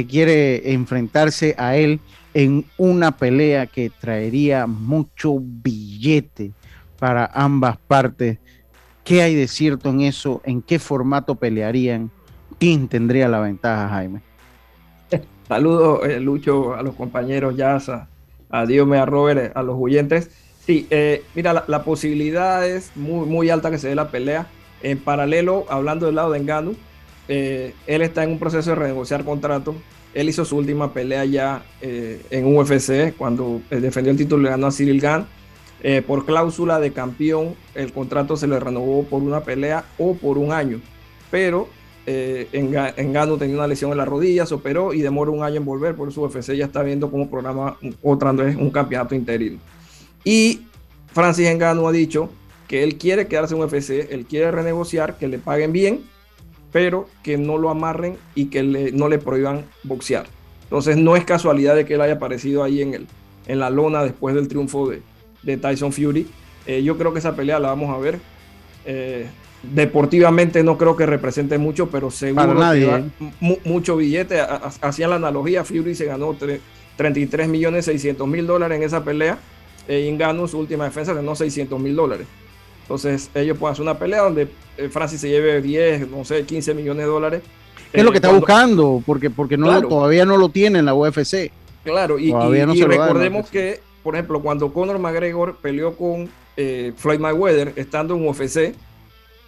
quiere 0.09 0.73
enfrentarse 0.73 1.55
a 1.57 1.77
él 1.77 2.01
en 2.33 2.65
una 2.77 3.15
pelea 3.15 3.65
que 3.65 3.89
traería 3.89 4.67
mucho 4.67 5.37
billete 5.39 6.51
para 6.97 7.25
ambas 7.33 7.77
partes. 7.87 8.37
¿Qué 9.09 9.23
hay 9.23 9.33
de 9.33 9.47
cierto 9.47 9.89
en 9.89 10.01
eso? 10.01 10.39
¿En 10.45 10.61
qué 10.61 10.77
formato 10.77 11.33
pelearían? 11.33 12.11
¿quién 12.59 12.87
tendría 12.87 13.27
la 13.27 13.39
ventaja, 13.39 13.89
Jaime? 13.89 14.21
Saludos, 15.47 16.07
eh, 16.07 16.19
Lucho, 16.19 16.75
a 16.75 16.83
los 16.83 16.93
compañeros 16.93 17.55
Yasa, 17.57 18.07
a 18.51 18.67
Dios, 18.67 18.87
a 18.91 19.05
Robert, 19.07 19.57
a 19.57 19.63
los 19.63 19.77
oyentes. 19.79 20.29
Sí, 20.63 20.85
eh, 20.91 21.23
mira, 21.33 21.65
la, 21.65 21.83
posibilidad 21.83 22.67
es 22.67 22.91
muy, 22.95 23.25
muy 23.25 23.49
alta 23.49 23.71
que 23.71 23.79
se 23.79 23.87
dé 23.87 23.95
la 23.95 24.11
pelea. 24.11 24.45
En 24.83 24.99
paralelo, 24.99 25.65
hablando 25.69 26.05
del 26.05 26.13
lado 26.13 26.33
de 26.33 26.37
Engano, 26.37 26.73
eh, 27.29 27.73
él 27.87 28.03
está 28.03 28.23
en 28.23 28.33
un 28.33 28.37
proceso 28.37 28.69
de 28.69 28.75
renegociar 28.75 29.25
contrato. 29.25 29.73
Él 30.13 30.29
hizo 30.29 30.45
su 30.45 30.55
última 30.55 30.93
pelea 30.93 31.25
ya 31.25 31.63
en 31.81 32.55
UFC 32.55 33.15
cuando 33.17 33.61
defendió 33.71 34.11
el 34.11 34.17
título 34.17 34.47
y 34.47 34.51
ganó 34.51 34.67
a 34.67 34.71
Cyril 34.71 35.01
Gann. 35.01 35.25
Eh, 35.81 36.01
por 36.05 36.25
cláusula 36.25 36.79
de 36.79 36.91
campeón, 36.91 37.55
el 37.73 37.93
contrato 37.93 38.35
se 38.35 38.47
le 38.47 38.59
renovó 38.59 39.03
por 39.03 39.21
una 39.21 39.41
pelea 39.41 39.85
o 39.97 40.13
por 40.15 40.37
un 40.37 40.51
año. 40.51 40.81
Pero 41.31 41.69
eh, 42.05 42.47
Engano 42.51 43.37
tenía 43.37 43.55
una 43.55 43.67
lesión 43.67 43.91
en 43.91 43.97
la 43.97 44.05
rodilla, 44.05 44.45
se 44.45 44.55
operó 44.55 44.93
y 44.93 45.01
demora 45.01 45.31
un 45.31 45.43
año 45.43 45.57
en 45.57 45.65
volver. 45.65 45.95
Por 45.95 46.09
eso 46.09 46.21
UFC 46.21 46.53
ya 46.53 46.65
está 46.65 46.83
viendo 46.83 47.09
cómo 47.09 47.29
programa 47.29 47.77
otra 48.01 48.31
vez 48.31 48.55
un 48.55 48.71
campeonato 48.71 49.15
interino. 49.15 49.59
Y 50.23 50.61
Francis 51.13 51.47
Engano 51.47 51.87
ha 51.87 51.91
dicho 51.91 52.29
que 52.67 52.83
él 52.83 52.97
quiere 52.97 53.27
quedarse 53.27 53.55
en 53.55 53.61
UFC, 53.61 54.11
él 54.11 54.25
quiere 54.25 54.51
renegociar, 54.51 55.17
que 55.17 55.27
le 55.27 55.39
paguen 55.39 55.71
bien, 55.71 56.01
pero 56.71 57.07
que 57.23 57.37
no 57.37 57.57
lo 57.57 57.69
amarren 57.69 58.17
y 58.35 58.45
que 58.45 58.63
no 58.63 59.07
le 59.07 59.17
prohíban 59.17 59.65
boxear. 59.83 60.27
Entonces 60.63 60.97
no 60.97 61.15
es 61.15 61.23
casualidad 61.23 61.75
de 61.75 61.85
que 61.85 61.95
él 61.95 62.01
haya 62.01 62.13
aparecido 62.13 62.63
ahí 62.63 62.81
en, 62.81 62.93
el, 62.93 63.07
en 63.47 63.59
la 63.59 63.71
lona 63.71 64.03
después 64.03 64.35
del 64.35 64.47
triunfo 64.47 64.89
de, 64.89 65.01
de 65.43 65.57
Tyson 65.57 65.91
Fury. 65.91 66.27
Eh, 66.65 66.83
yo 66.83 66.97
creo 66.97 67.13
que 67.13 67.19
esa 67.19 67.35
pelea 67.35 67.59
la 67.59 67.69
vamos 67.69 67.93
a 67.95 67.97
ver. 67.99 68.19
Eh, 68.85 69.27
deportivamente 69.63 70.63
no 70.63 70.77
creo 70.77 70.95
que 70.95 71.05
represente 71.05 71.57
mucho, 71.57 71.89
pero 71.89 72.09
seguro 72.11 72.53
nadie, 72.53 72.85
que 72.85 72.91
va 72.91 72.97
¿eh? 72.99 73.03
mu 73.39 73.57
mucho 73.65 73.95
billete. 73.97 74.39
Hacían 74.81 75.09
la 75.09 75.15
analogía, 75.17 75.63
Fury 75.63 75.95
se 75.95 76.05
ganó 76.05 76.35
33 76.97 77.47
millones 77.47 77.85
600 77.85 78.27
mil 78.27 78.45
dólares 78.47 78.77
en 78.77 78.83
esa 78.83 79.03
pelea. 79.03 79.37
E 79.87 80.01
Ingano, 80.01 80.47
su 80.47 80.59
última 80.59 80.85
defensa, 80.85 81.13
ganó 81.13 81.35
600 81.35 81.79
mil 81.79 81.95
dólares. 81.95 82.27
Entonces 82.83 83.29
ellos 83.35 83.57
pueden 83.57 83.73
hacer 83.73 83.83
una 83.83 83.97
pelea 83.97 84.21
donde 84.21 84.47
Francis 84.91 85.21
se 85.21 85.29
lleve 85.29 85.61
10, 85.61 86.09
no 86.09 86.23
sé, 86.25 86.43
15 86.43 86.73
millones 86.73 87.05
de 87.05 87.09
dólares. 87.11 87.41
¿Qué 87.91 87.99
es 87.99 88.03
lo 88.03 88.11
que 88.11 88.17
está 88.17 88.27
cuando- 88.29 88.45
buscando? 88.45 89.03
Porque, 89.05 89.29
porque 89.29 89.57
no, 89.57 89.67
Claro. 89.67 89.87
todavía 89.87 90.25
no 90.25 90.37
lo 90.37 90.49
tiene 90.49 90.79
en 90.79 90.85
la 90.85 90.93
UFC. 90.93 91.51
Claro, 91.83 92.19
y, 92.19 92.29
y- 92.29 92.33
no 92.33 92.53
y 92.73 92.81
recordemos 92.83 93.49
que, 93.49 93.79
por 94.03 94.15
ejemplo, 94.15 94.41
cuando 94.41 94.71
Conor 94.73 94.99
McGregor 94.99 95.57
peleó 95.57 95.95
con 95.95 96.29
eh, 96.57 96.93
Floyd 96.97 97.19
Mayweather 97.19 97.73
estando 97.75 98.15
en 98.15 98.27
UFC, 98.27 98.73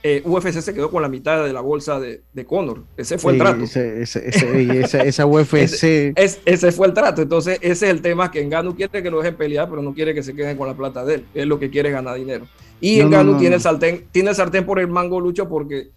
eh, 0.03 0.23
UFC 0.25 0.61
se 0.61 0.73
quedó 0.73 0.89
con 0.89 1.03
la 1.03 1.09
mitad 1.09 1.45
de 1.45 1.53
la 1.53 1.61
bolsa 1.61 1.99
de, 1.99 2.21
de 2.33 2.45
Conor. 2.45 2.83
Ese 2.97 3.19
fue 3.19 3.33
Sí, 3.33 3.37
el 3.37 3.43
trato. 3.43 3.63
ese- 3.65 4.01
ese- 4.01 4.29
ese- 4.29 4.79
esa, 4.79 4.97
esa 5.03 5.25
UFC. 5.27 6.13
Es- 6.15 6.39
ese 6.45 6.71
fue 6.71 6.87
el 6.87 6.93
trato. 6.93 7.21
Entonces, 7.21 7.59
ese 7.61 7.85
es 7.85 7.91
el 7.91 8.01
tema 8.01 8.31
que 8.31 8.41
Engano 8.41 8.75
quiere 8.75 9.03
que 9.03 9.11
lo 9.11 9.19
dejen 9.19 9.35
pelear, 9.35 9.69
pero 9.69 9.81
no 9.83 9.93
quiere 9.93 10.15
que 10.15 10.23
se 10.23 10.33
queden 10.33 10.57
con 10.57 10.67
la 10.67 10.73
plata 10.73 11.05
de 11.05 11.15
él. 11.15 11.25
Él 11.35 11.49
lo 11.49 11.59
que 11.59 11.69
quiere 11.69 11.89
es 11.89 11.93
ganar 11.95 12.15
dinero. 12.15 12.47
Y 12.79 12.97
No, 12.97 13.01
no, 13.03 13.07
Engano 13.07 13.31
no, 13.33 13.37
tiene. 13.37 13.55
El 13.57 13.61
sartén, 13.61 14.05
tiene 14.11 14.31
el 14.31 14.35
sartén 14.35 14.65
por 14.65 14.79
el 14.79 14.87
mango 14.87 15.19
lucho 15.19 15.47
porque 15.47 15.89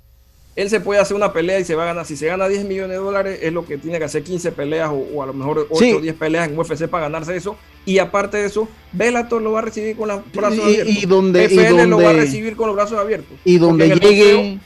él 0.56 0.70
se 0.70 0.80
puede 0.80 1.00
hacer 1.00 1.16
una 1.16 1.32
pelea 1.32 1.58
y 1.58 1.64
se 1.64 1.74
va 1.74 1.82
a 1.82 1.86
ganar. 1.86 2.06
Si 2.06 2.16
se 2.16 2.26
gana 2.26 2.46
10 2.48 2.64
millones 2.64 2.90
de 2.90 2.96
dólares, 3.02 3.38
es 3.42 3.52
lo 3.52 3.66
que 3.66 3.76
tiene 3.78 3.98
que 3.98 4.04
hacer 4.04 4.22
15 4.22 4.52
peleas 4.52 4.88
o, 4.90 4.94
o 5.14 5.22
a 5.22 5.26
lo 5.26 5.32
mejor 5.34 5.66
8 5.70 5.78
Sí. 5.84 5.92
o 5.92 6.00
10 6.00 6.14
peleas 6.14 6.48
en 6.48 6.58
UFC 6.58 6.86
para 6.88 7.04
ganarse 7.04 7.34
eso. 7.36 7.56
Y 7.84 7.98
aparte 7.98 8.36
de 8.38 8.46
eso, 8.46 8.68
Bellator 8.92 9.42
lo 9.42 9.52
va 9.52 9.58
a 9.58 9.62
recibir 9.62 9.96
con 9.96 10.08
los 10.08 10.20
brazos 10.32 10.58
Y- 10.58 10.62
abiertos. 10.62 10.94
y 11.02 11.06
donde- 11.06 11.42
y 11.42 11.46
FL 11.58 11.86
lo 11.86 11.96
va 11.98 12.02
a 12.02 12.06
donde- 12.06 12.20
recibir 12.20 12.56
con 12.56 12.66
los 12.68 12.76
brazos 12.76 12.98
abiertos. 12.98 13.36
Y 13.44 13.58
donde 13.58 13.88
llegue. 13.98 14.58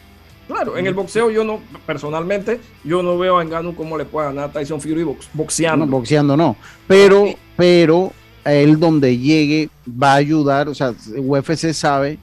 Claro, 0.46 0.78
en 0.78 0.86
el 0.86 0.94
boxeo 0.94 1.30
yo 1.30 1.44
no, 1.44 1.60
personalmente, 1.84 2.58
yo 2.82 3.02
no 3.02 3.18
veo 3.18 3.36
a 3.38 3.42
Engano 3.42 3.76
cómo 3.76 3.98
le 3.98 4.06
puede 4.06 4.28
ganar 4.28 4.48
a 4.48 4.52
Tyson 4.52 4.80
Fury 4.80 5.02
box- 5.02 5.28
boxeando. 5.34 5.84
No, 5.84 5.92
boxeando 5.92 6.36
no. 6.38 6.56
Pero, 6.86 7.26
pero 7.56 8.12
él 8.46 8.78
donde 8.80 9.18
llegue 9.18 9.68
va 9.86 10.12
a 10.12 10.16
ayudar. 10.16 10.68
O 10.68 10.74
sea, 10.74 10.94
UFC 11.16 11.74
sabe 11.74 12.18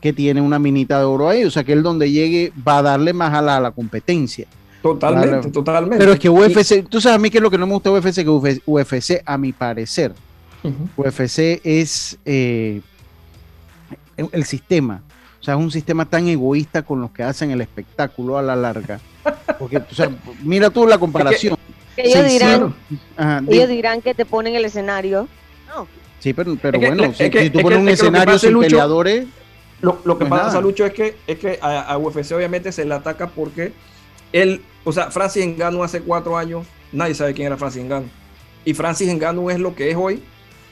que 0.00 0.12
tiene 0.12 0.40
una 0.40 0.58
minita 0.58 0.98
de 0.98 1.04
oro 1.04 1.28
ahí. 1.28 1.44
O 1.44 1.50
sea, 1.50 1.64
que 1.64 1.72
él 1.72 1.82
donde 1.82 2.10
llegue 2.10 2.52
va 2.66 2.78
a 2.78 2.82
darle 2.82 3.12
más 3.12 3.32
a 3.34 3.42
la, 3.42 3.56
a 3.56 3.60
la 3.60 3.70
competencia. 3.70 4.46
Totalmente, 4.82 5.50
totalmente. 5.50 5.98
Pero 5.98 6.12
es 6.12 6.18
que 6.20 6.28
UFC, 6.28 6.86
tú 6.88 7.00
sabes 7.00 7.16
a 7.16 7.18
mí 7.18 7.28
que 7.30 7.38
es 7.38 7.42
lo 7.42 7.50
que 7.50 7.58
no 7.58 7.66
me 7.66 7.72
gusta 7.72 7.90
UFC, 7.90 8.16
que 8.22 8.28
UFC, 8.28 8.62
UFC, 8.66 9.22
a 9.24 9.36
mi 9.36 9.52
parecer, 9.52 10.12
UFC 10.96 11.60
es 11.64 12.18
eh, 12.24 12.80
el, 14.16 14.28
el 14.32 14.44
sistema. 14.44 15.02
O 15.40 15.44
sea, 15.46 15.54
es 15.54 15.60
un 15.60 15.70
sistema 15.70 16.04
tan 16.04 16.26
egoísta 16.28 16.82
con 16.82 17.00
los 17.00 17.10
que 17.10 17.22
hacen 17.22 17.50
el 17.50 17.60
espectáculo 17.60 18.38
a 18.38 18.42
la 18.42 18.56
larga. 18.56 19.00
Porque, 19.58 19.78
o 19.78 19.94
sea, 19.94 20.10
mira 20.42 20.70
tú 20.70 20.86
la 20.86 20.98
comparación. 20.98 21.56
Que 21.94 22.02
ellos 22.08 22.26
dirán, 22.28 22.74
Ajá, 23.16 23.42
ellos 23.48 23.68
dirán 23.68 24.02
que 24.02 24.14
te 24.14 24.24
ponen 24.26 24.54
el 24.54 24.64
escenario. 24.64 25.28
No, 25.68 25.86
sí, 26.20 26.32
pero, 26.32 26.56
pero 26.60 26.76
Es 26.78 26.80
que- 26.80 26.86
bueno, 26.88 27.04
es 27.04 27.16
si, 27.16 27.30
que- 27.30 27.42
si 27.44 27.50
tú 27.50 27.58
es 27.58 27.62
pones 27.64 27.78
un 27.78 27.88
escenario 27.88 28.38
sin 28.38 28.52
Lucho, 28.52 28.68
peleadores, 28.68 29.26
Lo, 29.80 29.98
lo 30.04 30.18
que 30.18 30.24
Pues 30.26 30.40
pasa. 30.40 30.60
Lucho, 30.60 30.86
es 30.86 30.92
que, 30.92 31.16
es 31.26 31.38
que 31.38 31.58
a, 31.60 31.80
a 31.82 31.98
UFC 31.98 32.32
obviamente 32.32 32.72
se 32.72 32.84
le 32.84 32.94
ataca 32.94 33.28
porque 33.28 33.72
él, 34.32 34.62
o 34.84 34.92
sea, 34.92 35.10
Francis 35.10 35.46
Ngannou 35.46 35.82
hace 35.82 36.00
cuatro 36.00 36.36
años, 36.36 36.66
nadie 36.92 37.14
sabe 37.14 37.34
quién 37.34 37.46
era 37.48 37.56
Francis 37.56 37.84
Ngannou. 37.84 38.08
Y 38.64 38.74
Francis 38.74 39.12
Ngannou 39.14 39.50
es 39.50 39.58
lo 39.60 39.74
que 39.74 39.90
es 39.90 39.96
hoy 39.96 40.22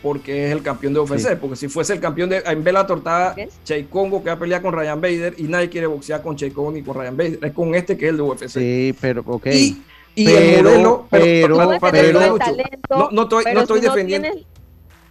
porque 0.03 0.47
es 0.47 0.53
el 0.53 0.63
campeón 0.63 0.93
de 0.95 1.01
UFC. 1.01 1.19
Sí. 1.19 1.29
Porque 1.41 1.57
si 1.57 1.69
fuese 1.69 1.93
el 1.95 2.01
campeón 2.01 2.29
de 2.29 2.39
en 2.45 2.63
Bellator 2.65 2.99
está 2.99 3.35
Che 3.65 3.87
Congo 3.89 4.23
que 4.23 4.29
va 4.31 4.35
a 4.37 4.39
pelear 4.39 4.61
con 4.63 4.73
Ryan 4.75 5.01
Bader 5.01 5.35
y 5.39 5.45
nadie 5.45 5.69
quiere 5.71 5.87
boxear 5.87 6.21
con 6.23 6.37
Che 6.37 6.53
Congo 6.53 6.73
ni 6.73 6.83
con 6.83 6.95
Ryan 6.95 7.17
Bader. 7.17 7.39
Es 7.43 7.53
con 7.53 7.75
este 7.75 7.97
que 7.97 8.07
es 8.07 8.11
el 8.11 8.17
de 8.19 8.23
UFC. 8.23 8.49
sí, 8.49 8.95
pero 9.01 9.23
ok. 9.27 9.47
Y, 9.47 9.83
y 10.15 10.25
pero, 10.27 10.39
el 10.39 10.63
modelo, 10.65 11.07
pero, 11.11 11.57
pero, 11.57 11.79
pero- 11.91 12.21
Lucho, 12.31 12.39
talento, 12.39 12.79
no, 12.91 13.09
no 13.11 13.23
estoy, 13.23 13.45
pero 13.45 13.55
no 13.57 13.61
estoy 13.63 13.81
si 13.81 13.87
defendiendo. 13.87 14.29
tienes- 14.29 14.47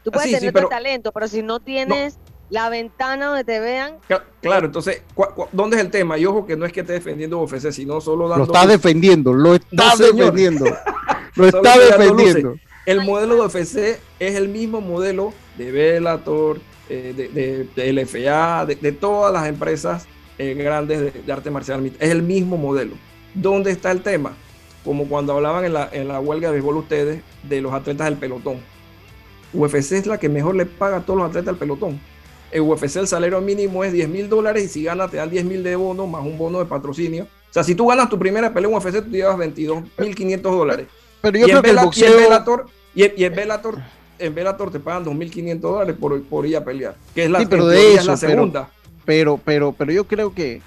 tú 0.04 0.12
puedes 0.12 0.26
Ah, 0.26 0.30
sí, 0.30 0.34
sí, 0.36 0.40
tener 0.40 0.54
pero- 0.54 0.68
tu 0.68 0.70
talento, 0.70 1.12
pero 1.12 1.28
si 1.28 1.42
no 1.42 1.60
tienes 1.60 2.18
la 2.50 2.70
ventana 2.70 3.28
donde 3.28 3.44
te 3.44 3.60
vean, 3.60 3.98
Cla- 4.08 4.24
Claro, 4.42 4.66
entonces, 4.68 5.02
¿cu- 5.16 5.26
cu- 5.36 5.48
¿dónde 5.52 5.78
es 5.78 5.82
el 5.84 5.90
tema? 5.90 6.18
Y 6.18 6.26
ojo 6.26 6.46
que 6.46 6.56
no 6.56 6.66
es 6.66 6.72
que 6.74 6.82
esté 6.82 6.94
defendiendo 6.94 7.40
UFC, 7.42 7.72
sino 7.72 8.00
solo 8.02 8.28
dando. 8.28 8.46
lo 8.46 8.54
está 8.54 8.68
defendiendo, 8.68 9.34
lo 9.34 9.56
está 9.56 9.96
No, 9.96 9.98
defendiendo. 10.06 10.66
Lo 11.36 11.48
está 11.48 11.80
defendiendo. 11.80 12.56
El 12.86 13.02
modelo 13.06 13.36
de 13.36 13.42
UFC 13.42 14.00
es 14.20 14.36
el 14.36 14.50
mismo 14.50 14.82
modelo 14.82 15.34
de 15.58 15.72
Bellator, 15.72 16.60
eh, 16.90 17.12
de, 17.18 17.28
de- 17.30 17.68
de 17.76 17.92
LFA, 17.94 18.68
de, 18.68 18.76
de 18.76 18.92
todas 18.92 19.34
las 19.34 19.48
empresas 19.48 20.06
eh, 20.38 20.54
grandes 20.54 21.00
de, 21.00 21.10
de 21.24 21.34
arte 21.34 21.50
marcial. 21.50 21.84
Es 22.00 22.12
el 22.12 22.22
mismo 22.22 22.56
modelo. 22.58 22.94
¿Dónde 23.34 23.72
está 23.72 23.90
el 23.90 24.02
tema? 24.02 24.34
Como 24.86 25.08
cuando 25.08 25.34
hablaban 25.34 25.66
en 25.66 25.74
la, 25.74 25.90
en 25.92 26.08
la 26.08 26.20
huelga 26.20 26.50
de 26.50 26.54
béisbol 26.54 26.78
ustedes 26.78 27.24
de 27.42 27.62
los 27.62 27.74
atletas 27.74 28.06
del 28.06 28.18
pelotón. 28.18 28.58
UFC 29.54 29.94
es 29.94 30.06
la 30.06 30.20
que 30.20 30.30
mejor 30.30 30.56
le 30.56 30.66
paga 30.68 30.98
a 30.98 31.02
todos 31.06 31.18
los 31.20 31.30
atletas 31.30 31.48
del 31.48 31.56
pelotón. 31.58 32.00
En 32.54 32.62
UFC 32.64 32.96
el 32.98 33.08
salario 33.08 33.42
mínimo 33.42 33.84
es 33.84 33.92
10 33.92 34.08
mil 34.10 34.30
dólares 34.30 34.64
y 34.66 34.68
si 34.68 34.84
ganas 34.84 35.10
te 35.10 35.18
dan 35.18 35.30
10 35.30 35.44
mil 35.46 35.64
de 35.64 35.76
bono 35.76 36.06
más 36.08 36.24
un 36.24 36.38
bono 36.38 36.60
de 36.60 36.66
patrocinio. 36.66 37.24
O 37.24 37.54
sea, 37.54 37.64
si 37.64 37.76
tú 37.76 37.88
ganas 37.88 38.10
tu 38.10 38.18
primera 38.20 38.54
pelea 38.54 38.70
en 38.70 38.76
UFC, 38.76 38.94
tú 39.04 39.12
te 39.12 39.18
llevas 39.18 39.38
22 39.38 39.84
mil 39.98 40.16
500 40.16 40.52
dólares. 40.52 40.88
Pero 41.22 41.40
yo 41.40 41.48
Y 41.48 41.52
en 41.52 41.60
creo 41.60 41.62
que 41.64 41.70
el 41.72 41.78
y 41.96 42.04
en. 42.12 42.18
Bellator, 42.24 42.66
y 42.96 43.04
en, 43.04 43.14
y 43.18 43.24
en 43.24 43.36
Bellator, 43.36 43.80
en 44.20 44.36
Bellator 44.36 44.72
te 44.72 44.80
pagan 44.80 45.04
2.500 45.06 45.60
dólares 45.60 45.96
por, 46.00 46.22
por 46.24 46.46
ir 46.46 46.58
a 46.58 46.64
pelear. 46.64 46.96
Que 47.16 47.26
es 47.26 47.30
la, 47.32 47.40
Sí, 47.40 47.46
pero 47.50 47.66
de 47.68 47.96
es 47.96 48.06
la 48.06 48.18
segunda. 48.18 48.70
pero, 49.06 49.40
pero, 49.44 49.72
pero 49.72 49.92
yo 49.92 50.04
creo 50.06 50.34
que, 50.34 50.62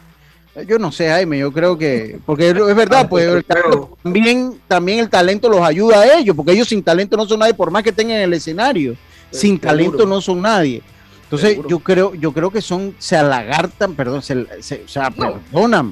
yo 0.67 0.79
no 0.79 0.91
sé, 0.91 1.09
Jaime, 1.09 1.39
yo 1.39 1.53
creo 1.53 1.77
que, 1.79 2.19
porque 2.27 2.49
es 2.51 2.75
verdad, 2.75 3.09
pues 3.09 3.27
el 3.29 3.45
talento- 3.45 3.97
también, 4.03 4.61
también 4.67 4.99
el 5.01 5.09
talento 5.11 5.49
los 5.49 5.61
ayuda 5.61 6.01
a 6.01 6.19
ellos, 6.19 6.35
porque 6.35 6.53
ellos 6.53 6.69
sin 6.69 6.83
talento 6.83 7.17
no 7.17 7.27
son 7.27 7.41
nadie, 7.41 7.55
por 7.55 7.71
más 7.71 7.83
que 7.83 7.93
tengan 7.93 8.19
el 8.19 8.33
escenario, 8.33 8.97
sin 9.31 9.57
seguro. 9.61 9.69
talento 9.69 10.07
no 10.07 10.21
son 10.21 10.41
nadie. 10.43 10.83
Entonces, 11.27 11.51
Seguro. 11.51 11.69
yo 11.69 11.79
creo, 11.81 12.15
yo 12.15 12.33
creo 12.33 12.51
que 12.53 12.63
son, 12.63 12.95
se 12.99 13.17
alagartan, 13.17 13.95
perdón, 13.95 14.23
se, 14.23 14.47
se- 14.63 14.87
sea, 14.87 15.13
No. 15.17 15.41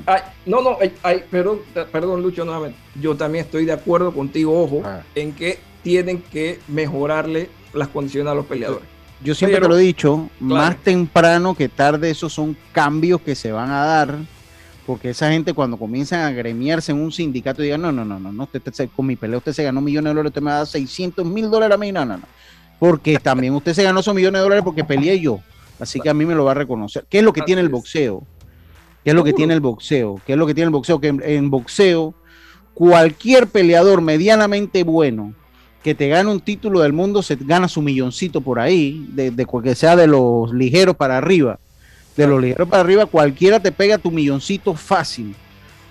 Ay, 0.06 0.20
no, 0.46 0.62
no, 0.62 0.76
ay, 0.80 0.92
ay, 1.02 1.24
perdón, 1.28 1.58
perdón, 1.90 2.22
Lucho, 2.22 2.44
nuevamente. 2.44 2.78
Yo 3.00 3.16
también 3.16 3.44
estoy 3.44 3.64
de 3.64 3.72
acuerdo 3.72 4.12
contigo, 4.12 4.62
ojo, 4.62 4.82
Ah. 4.84 5.00
en 5.16 5.32
que 5.32 5.58
tienen 5.82 6.22
que 6.22 6.60
mejorarle 6.68 7.50
las 7.72 7.88
condiciones 7.88 8.30
a 8.30 8.34
los 8.36 8.46
peleadores. 8.46 8.84
Yo 9.24 9.34
siempre 9.34 9.56
Pero- 9.56 9.66
te 9.66 9.74
lo 9.74 9.78
he 9.80 9.82
dicho, 9.82 10.30
claro. 10.38 10.54
más 10.54 10.76
temprano 10.84 11.54
que 11.56 11.68
tarde, 11.68 12.10
esos 12.10 12.32
son 12.32 12.56
cambios 12.70 13.20
que 13.20 13.34
se 13.34 13.50
van 13.50 13.70
a 13.72 13.84
dar, 13.84 14.16
porque 14.86 15.10
esa 15.10 15.30
gente 15.32 15.52
cuando 15.52 15.76
comienzan 15.76 16.20
a 16.20 16.30
gremiarse 16.30 16.92
en 16.92 17.00
un 17.00 17.10
sindicato 17.10 17.60
digan, 17.60 17.82
no, 17.82 17.90
no, 17.90 18.04
no, 18.04 18.20
no, 18.20 18.30
no 18.30 18.42
usted, 18.44 18.62
usted- 18.64 18.88
con 18.94 19.06
mi 19.06 19.16
pelea 19.16 19.38
usted 19.38 19.52
se 19.52 19.64
ganó 19.64 19.80
millones 19.80 20.10
de 20.10 20.14
dólares, 20.14 20.30
usted 20.30 20.42
me 20.42 20.50
da 20.52 20.64
600 20.64 21.24
mil 21.26 21.50
dólares 21.50 21.74
a 21.74 21.78
mí, 21.78 21.90
no, 21.90 22.04
no, 22.04 22.18
no. 22.18 22.24
Porque 22.84 23.18
también 23.18 23.54
usted 23.54 23.72
se 23.72 23.82
ganó 23.82 24.00
esos 24.00 24.14
millones 24.14 24.40
de 24.40 24.42
dólares 24.42 24.62
porque 24.62 24.84
peleé 24.84 25.18
yo, 25.18 25.40
así 25.80 26.00
que 26.00 26.10
a 26.10 26.14
mí 26.14 26.26
me 26.26 26.34
lo 26.34 26.44
va 26.44 26.50
a 26.50 26.54
reconocer. 26.54 27.06
¿Qué 27.08 27.20
es 27.20 27.24
lo 27.24 27.32
que 27.32 27.40
tiene 27.40 27.62
el 27.62 27.70
boxeo? 27.70 28.22
¿Qué 29.02 29.08
es 29.08 29.16
lo 29.16 29.24
que 29.24 29.32
tiene 29.32 29.54
el 29.54 29.60
boxeo? 29.60 30.20
¿Qué 30.26 30.32
es 30.32 30.38
lo 30.38 30.46
que 30.46 30.52
tiene 30.52 30.66
el 30.66 30.72
boxeo? 30.72 31.00
Que 31.00 31.08
en, 31.08 31.22
en 31.24 31.48
boxeo, 31.48 32.12
cualquier 32.74 33.46
peleador 33.46 34.02
medianamente 34.02 34.84
bueno 34.84 35.32
que 35.82 35.94
te 35.94 36.08
gane 36.08 36.30
un 36.30 36.40
título 36.40 36.80
del 36.80 36.92
mundo 36.92 37.22
se 37.22 37.36
gana 37.36 37.68
su 37.68 37.80
milloncito 37.80 38.42
por 38.42 38.60
ahí, 38.60 39.06
de, 39.12 39.30
de 39.30 39.46
que 39.62 39.74
sea 39.74 39.96
de 39.96 40.06
los 40.06 40.52
ligeros 40.52 40.94
para 40.94 41.16
arriba. 41.16 41.58
De 42.18 42.26
los 42.26 42.38
ligeros 42.38 42.68
para 42.68 42.82
arriba, 42.82 43.06
cualquiera 43.06 43.60
te 43.60 43.72
pega 43.72 43.96
tu 43.96 44.10
milloncito 44.10 44.74
fácil. 44.74 45.34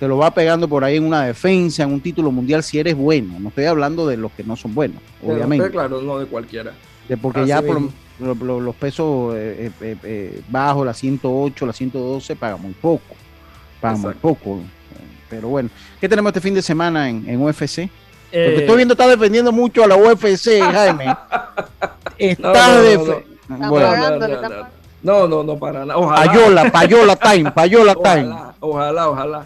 Te 0.04 0.10
lo 0.10 0.18
va 0.18 0.32
pegando 0.34 0.68
por 0.68 0.84
ahí 0.84 0.98
en 0.98 1.06
una 1.06 1.24
defensa, 1.26 1.84
en 1.84 1.94
un 1.94 2.02
título 2.02 2.30
mundial, 2.30 2.62
si 2.62 2.78
eres 2.78 2.94
bueno. 2.94 3.40
No 3.40 3.48
estoy 3.48 3.64
hablando 3.64 4.06
de 4.06 4.18
los 4.18 4.34
que 4.34 4.44
no 4.44 4.58
son 4.58 4.76
buenos, 4.76 5.02
obviamente. 5.26 5.72
claro, 5.72 6.02
no 6.02 6.20
de 6.20 6.26
cualquiera. 6.26 6.74
De 7.08 7.16
porque 7.16 7.40
Así 7.40 7.48
ya 7.48 7.62
por 7.62 7.80
mismo. 7.80 7.94
lo- 8.20 8.36
lo- 8.36 8.60
los 8.60 8.76
pesos 8.76 9.34
eh, 9.38 9.72
eh, 9.80 9.96
eh, 10.04 10.42
bajos, 10.50 10.86
la 10.86 10.94
108, 10.94 11.66
la 11.66 11.72
112, 11.72 12.36
paga 12.36 12.58
muy 12.58 12.74
poco. 12.74 13.16
Paga 13.80 13.96
muy 13.96 14.14
poco. 14.16 14.60
Pero 15.30 15.48
bueno, 15.48 15.70
¿qué 16.02 16.10
tenemos 16.10 16.32
este 16.32 16.42
fin 16.42 16.54
de 16.54 16.62
semana 16.62 17.10
en, 17.10 17.24
en 17.26 17.42
UFC? 17.42 17.90
Porque 18.30 18.58
estoy 18.58 18.76
viendo, 18.76 18.96
está 18.96 19.08
defendiendo 19.08 19.54
mucho 19.54 19.86
a 19.86 19.88
la 19.88 19.96
UFC, 19.96 20.60
Jaime. 20.60 21.16
Está 22.18 22.52
No, 22.68 22.68
no, 22.68 22.74
no, 22.76 22.84
defe- 22.84 23.24
no. 23.48 23.70
Bueno, 23.70 23.96
no, 23.96 24.10
no, 24.20 24.28
no, 24.28 24.50
no. 24.50 24.84
No, 25.04 25.28
no, 25.28 25.44
no, 25.44 25.58
para 25.60 25.80
nada. 25.86 25.98
Ojalá. 25.98 26.26
Payola, 26.32 26.72
payola 26.72 27.16
time, 27.16 27.52
payola 27.52 27.94
time. 27.96 28.30
Ojalá, 28.30 28.54
ojalá, 28.62 29.10
ojalá. 29.10 29.46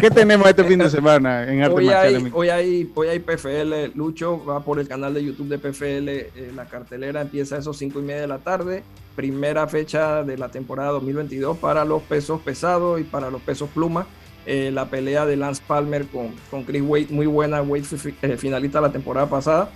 ¿Qué 0.00 0.10
tenemos 0.10 0.46
este 0.48 0.64
fin 0.64 0.78
de 0.78 0.90
semana 0.90 1.50
en 1.50 1.62
arte 1.62 1.74
Hoy 1.74 1.86
marcial? 1.86 2.14
hay, 2.14 2.30
hoy, 2.32 2.48
hay, 2.48 2.92
hoy 2.94 3.08
hay 3.08 3.18
PFL, 3.18 3.96
Lucho 3.96 4.44
va 4.44 4.60
por 4.60 4.78
el 4.78 4.88
canal 4.88 5.14
de 5.14 5.24
YouTube 5.24 5.48
de 5.48 5.58
PFL, 5.58 6.08
eh, 6.08 6.52
la 6.54 6.66
cartelera 6.66 7.20
empieza 7.20 7.56
a 7.56 7.58
esos 7.58 7.76
5 7.76 7.98
y 8.00 8.02
media 8.02 8.22
de 8.22 8.26
la 8.26 8.38
tarde, 8.38 8.82
primera 9.16 9.66
fecha 9.68 10.22
de 10.22 10.36
la 10.36 10.48
temporada 10.48 10.90
2022 10.92 11.58
para 11.58 11.84
los 11.84 12.02
pesos 12.02 12.40
pesados 12.40 13.00
y 13.00 13.04
para 13.04 13.30
los 13.30 13.42
pesos 13.42 13.68
pluma, 13.72 14.06
Eh, 14.46 14.70
la 14.70 14.90
pelea 14.90 15.24
de 15.24 15.36
Lance 15.36 15.62
Palmer 15.66 16.06
con, 16.06 16.34
con 16.50 16.64
Chris 16.64 16.82
Wade, 16.82 17.06
muy 17.08 17.24
buena, 17.24 17.62
Wade 17.62 17.84
eh, 18.20 18.36
finalista 18.36 18.78
la 18.78 18.92
temporada 18.92 19.26
pasada, 19.26 19.70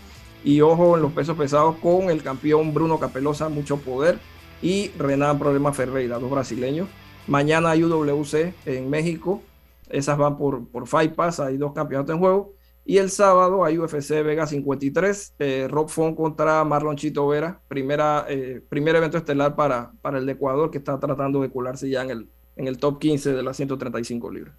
y 0.45 0.61
ojo 0.61 0.95
en 0.95 1.01
los 1.01 1.13
pesos 1.13 1.39
pesados 1.39 1.77
con 1.77 2.11
el 2.11 2.23
campeón 2.23 2.75
Bruno 2.75 2.99
Capelosa, 2.99 3.49
mucho 3.49 3.79
poder, 3.79 4.19
y 4.61 4.91
Renan 4.99 5.39
Problema 5.39 5.73
Ferreira, 5.73 6.19
dos 6.19 6.31
brasileños. 6.31 6.87
Mañana 7.27 7.71
hay 7.71 7.83
UWC 7.83 8.53
en 8.67 8.91
México, 8.91 9.43
esas 9.91 10.19
van 10.19 10.37
por, 10.37 10.69
por 10.71 10.87
Fight 10.87 11.15
Pass, 11.15 11.41
hay 11.41 11.57
dos 11.57 11.73
campeonatos 11.73 12.15
en 12.15 12.21
juego. 12.21 12.55
Y 12.85 12.97
el 12.97 13.11
sábado 13.11 13.65
hay 13.65 13.77
UFC 13.77 14.23
Vega 14.25 14.47
53, 14.47 15.35
eh, 15.39 15.67
Rob 15.69 15.91
Font 15.91 16.17
contra 16.17 16.65
Marlon 16.65 16.97
Chito 16.97 17.29
Vera, 17.29 17.61
primera, 17.69 18.25
eh, 18.29 18.63
primer 18.67 18.97
evento 18.97 19.19
estelar 19.19 19.55
para, 19.55 19.93
para 20.01 20.17
el 20.17 20.25
de 20.25 20.33
Ecuador 20.33 20.71
que 20.71 20.79
está 20.79 20.99
tratando 20.99 21.43
de 21.43 21.51
colarse 21.51 21.91
ya 21.91 22.03
en 22.03 22.11
el, 22.11 22.31
en 22.57 22.67
el 22.67 22.79
top 22.79 22.99
15 22.99 23.35
de 23.35 23.43
las 23.43 23.59
135 23.59 24.31
libras. 24.31 24.55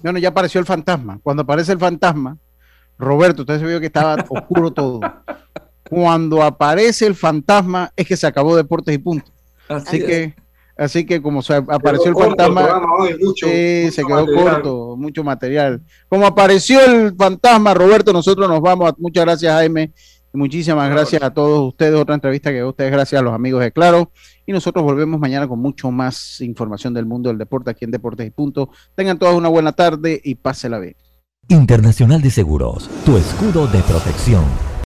Bueno, 0.00 0.20
ya 0.20 0.28
apareció 0.28 0.60
el 0.60 0.66
fantasma. 0.66 1.18
Cuando 1.24 1.42
aparece 1.42 1.72
el 1.72 1.78
fantasma, 1.80 2.38
Roberto, 2.98 3.42
usted 3.42 3.58
se 3.58 3.66
vio 3.66 3.80
que 3.80 3.86
estaba 3.86 4.14
oscuro 4.28 4.70
todo. 4.72 5.00
Cuando 5.90 6.42
aparece 6.42 7.06
el 7.06 7.14
fantasma, 7.14 7.92
es 7.96 8.06
que 8.06 8.16
se 8.16 8.26
acabó 8.26 8.56
Deportes 8.56 8.94
y 8.94 8.98
Punto. 8.98 9.30
Así 9.68 9.98
que, 9.98 10.34
así 10.82 11.04
que 11.06 11.22
como 11.22 11.42
se 11.42 11.54
apareció 11.54 12.06
el 12.08 12.14
corto 12.14 12.30
el 12.30 12.36
fantasma, 12.36 12.62
programa 12.62 12.94
hoy, 12.98 13.16
mucho- 13.22 13.46
sí, 13.46 13.80
mucho 13.84 13.94
se 13.94 14.04
quedó 14.04 14.26
material. 14.26 14.44
corto, 14.54 14.96
mucho 14.96 15.24
material. 15.24 15.82
Como 16.08 16.26
apareció 16.26 16.80
el 16.84 17.14
fantasma, 17.16 17.74
Roberto, 17.74 18.12
nosotros 18.12 18.48
nos 18.48 18.60
vamos. 18.60 18.92
Muchas 18.98 19.24
gracias, 19.24 19.52
Jaime. 19.54 19.92
Y 20.34 20.38
muchísimas 20.38 20.90
gracias 20.90 21.22
a 21.22 21.30
todos 21.32 21.68
ustedes. 21.68 21.94
Otra 21.94 22.14
entrevista 22.14 22.50
que 22.50 22.60
a 22.60 22.66
ustedes, 22.66 22.90
gracias 22.90 23.20
a 23.20 23.22
los 23.24 23.34
amigos 23.34 23.60
de 23.62 23.70
Claro. 23.72 24.10
Y 24.46 24.52
nosotros 24.52 24.82
volvemos 24.84 25.20
mañana 25.20 25.46
con 25.46 25.58
mucho 25.60 25.90
más 25.90 26.40
información 26.40 26.94
del 26.94 27.06
mundo 27.06 27.28
del 27.28 27.38
deporte 27.38 27.70
aquí 27.70 27.84
en 27.84 27.90
Deportes 27.90 28.26
y 28.26 28.30
Punto. 28.30 28.70
Tengan 28.94 29.18
todas 29.18 29.34
una 29.34 29.48
buena 29.48 29.72
tarde 29.72 30.20
y 30.24 30.34
pásela 30.34 30.78
bien. 30.78 30.96
Internacional 31.48 32.22
de 32.22 32.30
Seguros, 32.30 32.88
tu 33.04 33.16
escudo 33.16 33.66
de 33.66 33.80
protección. 33.82 34.71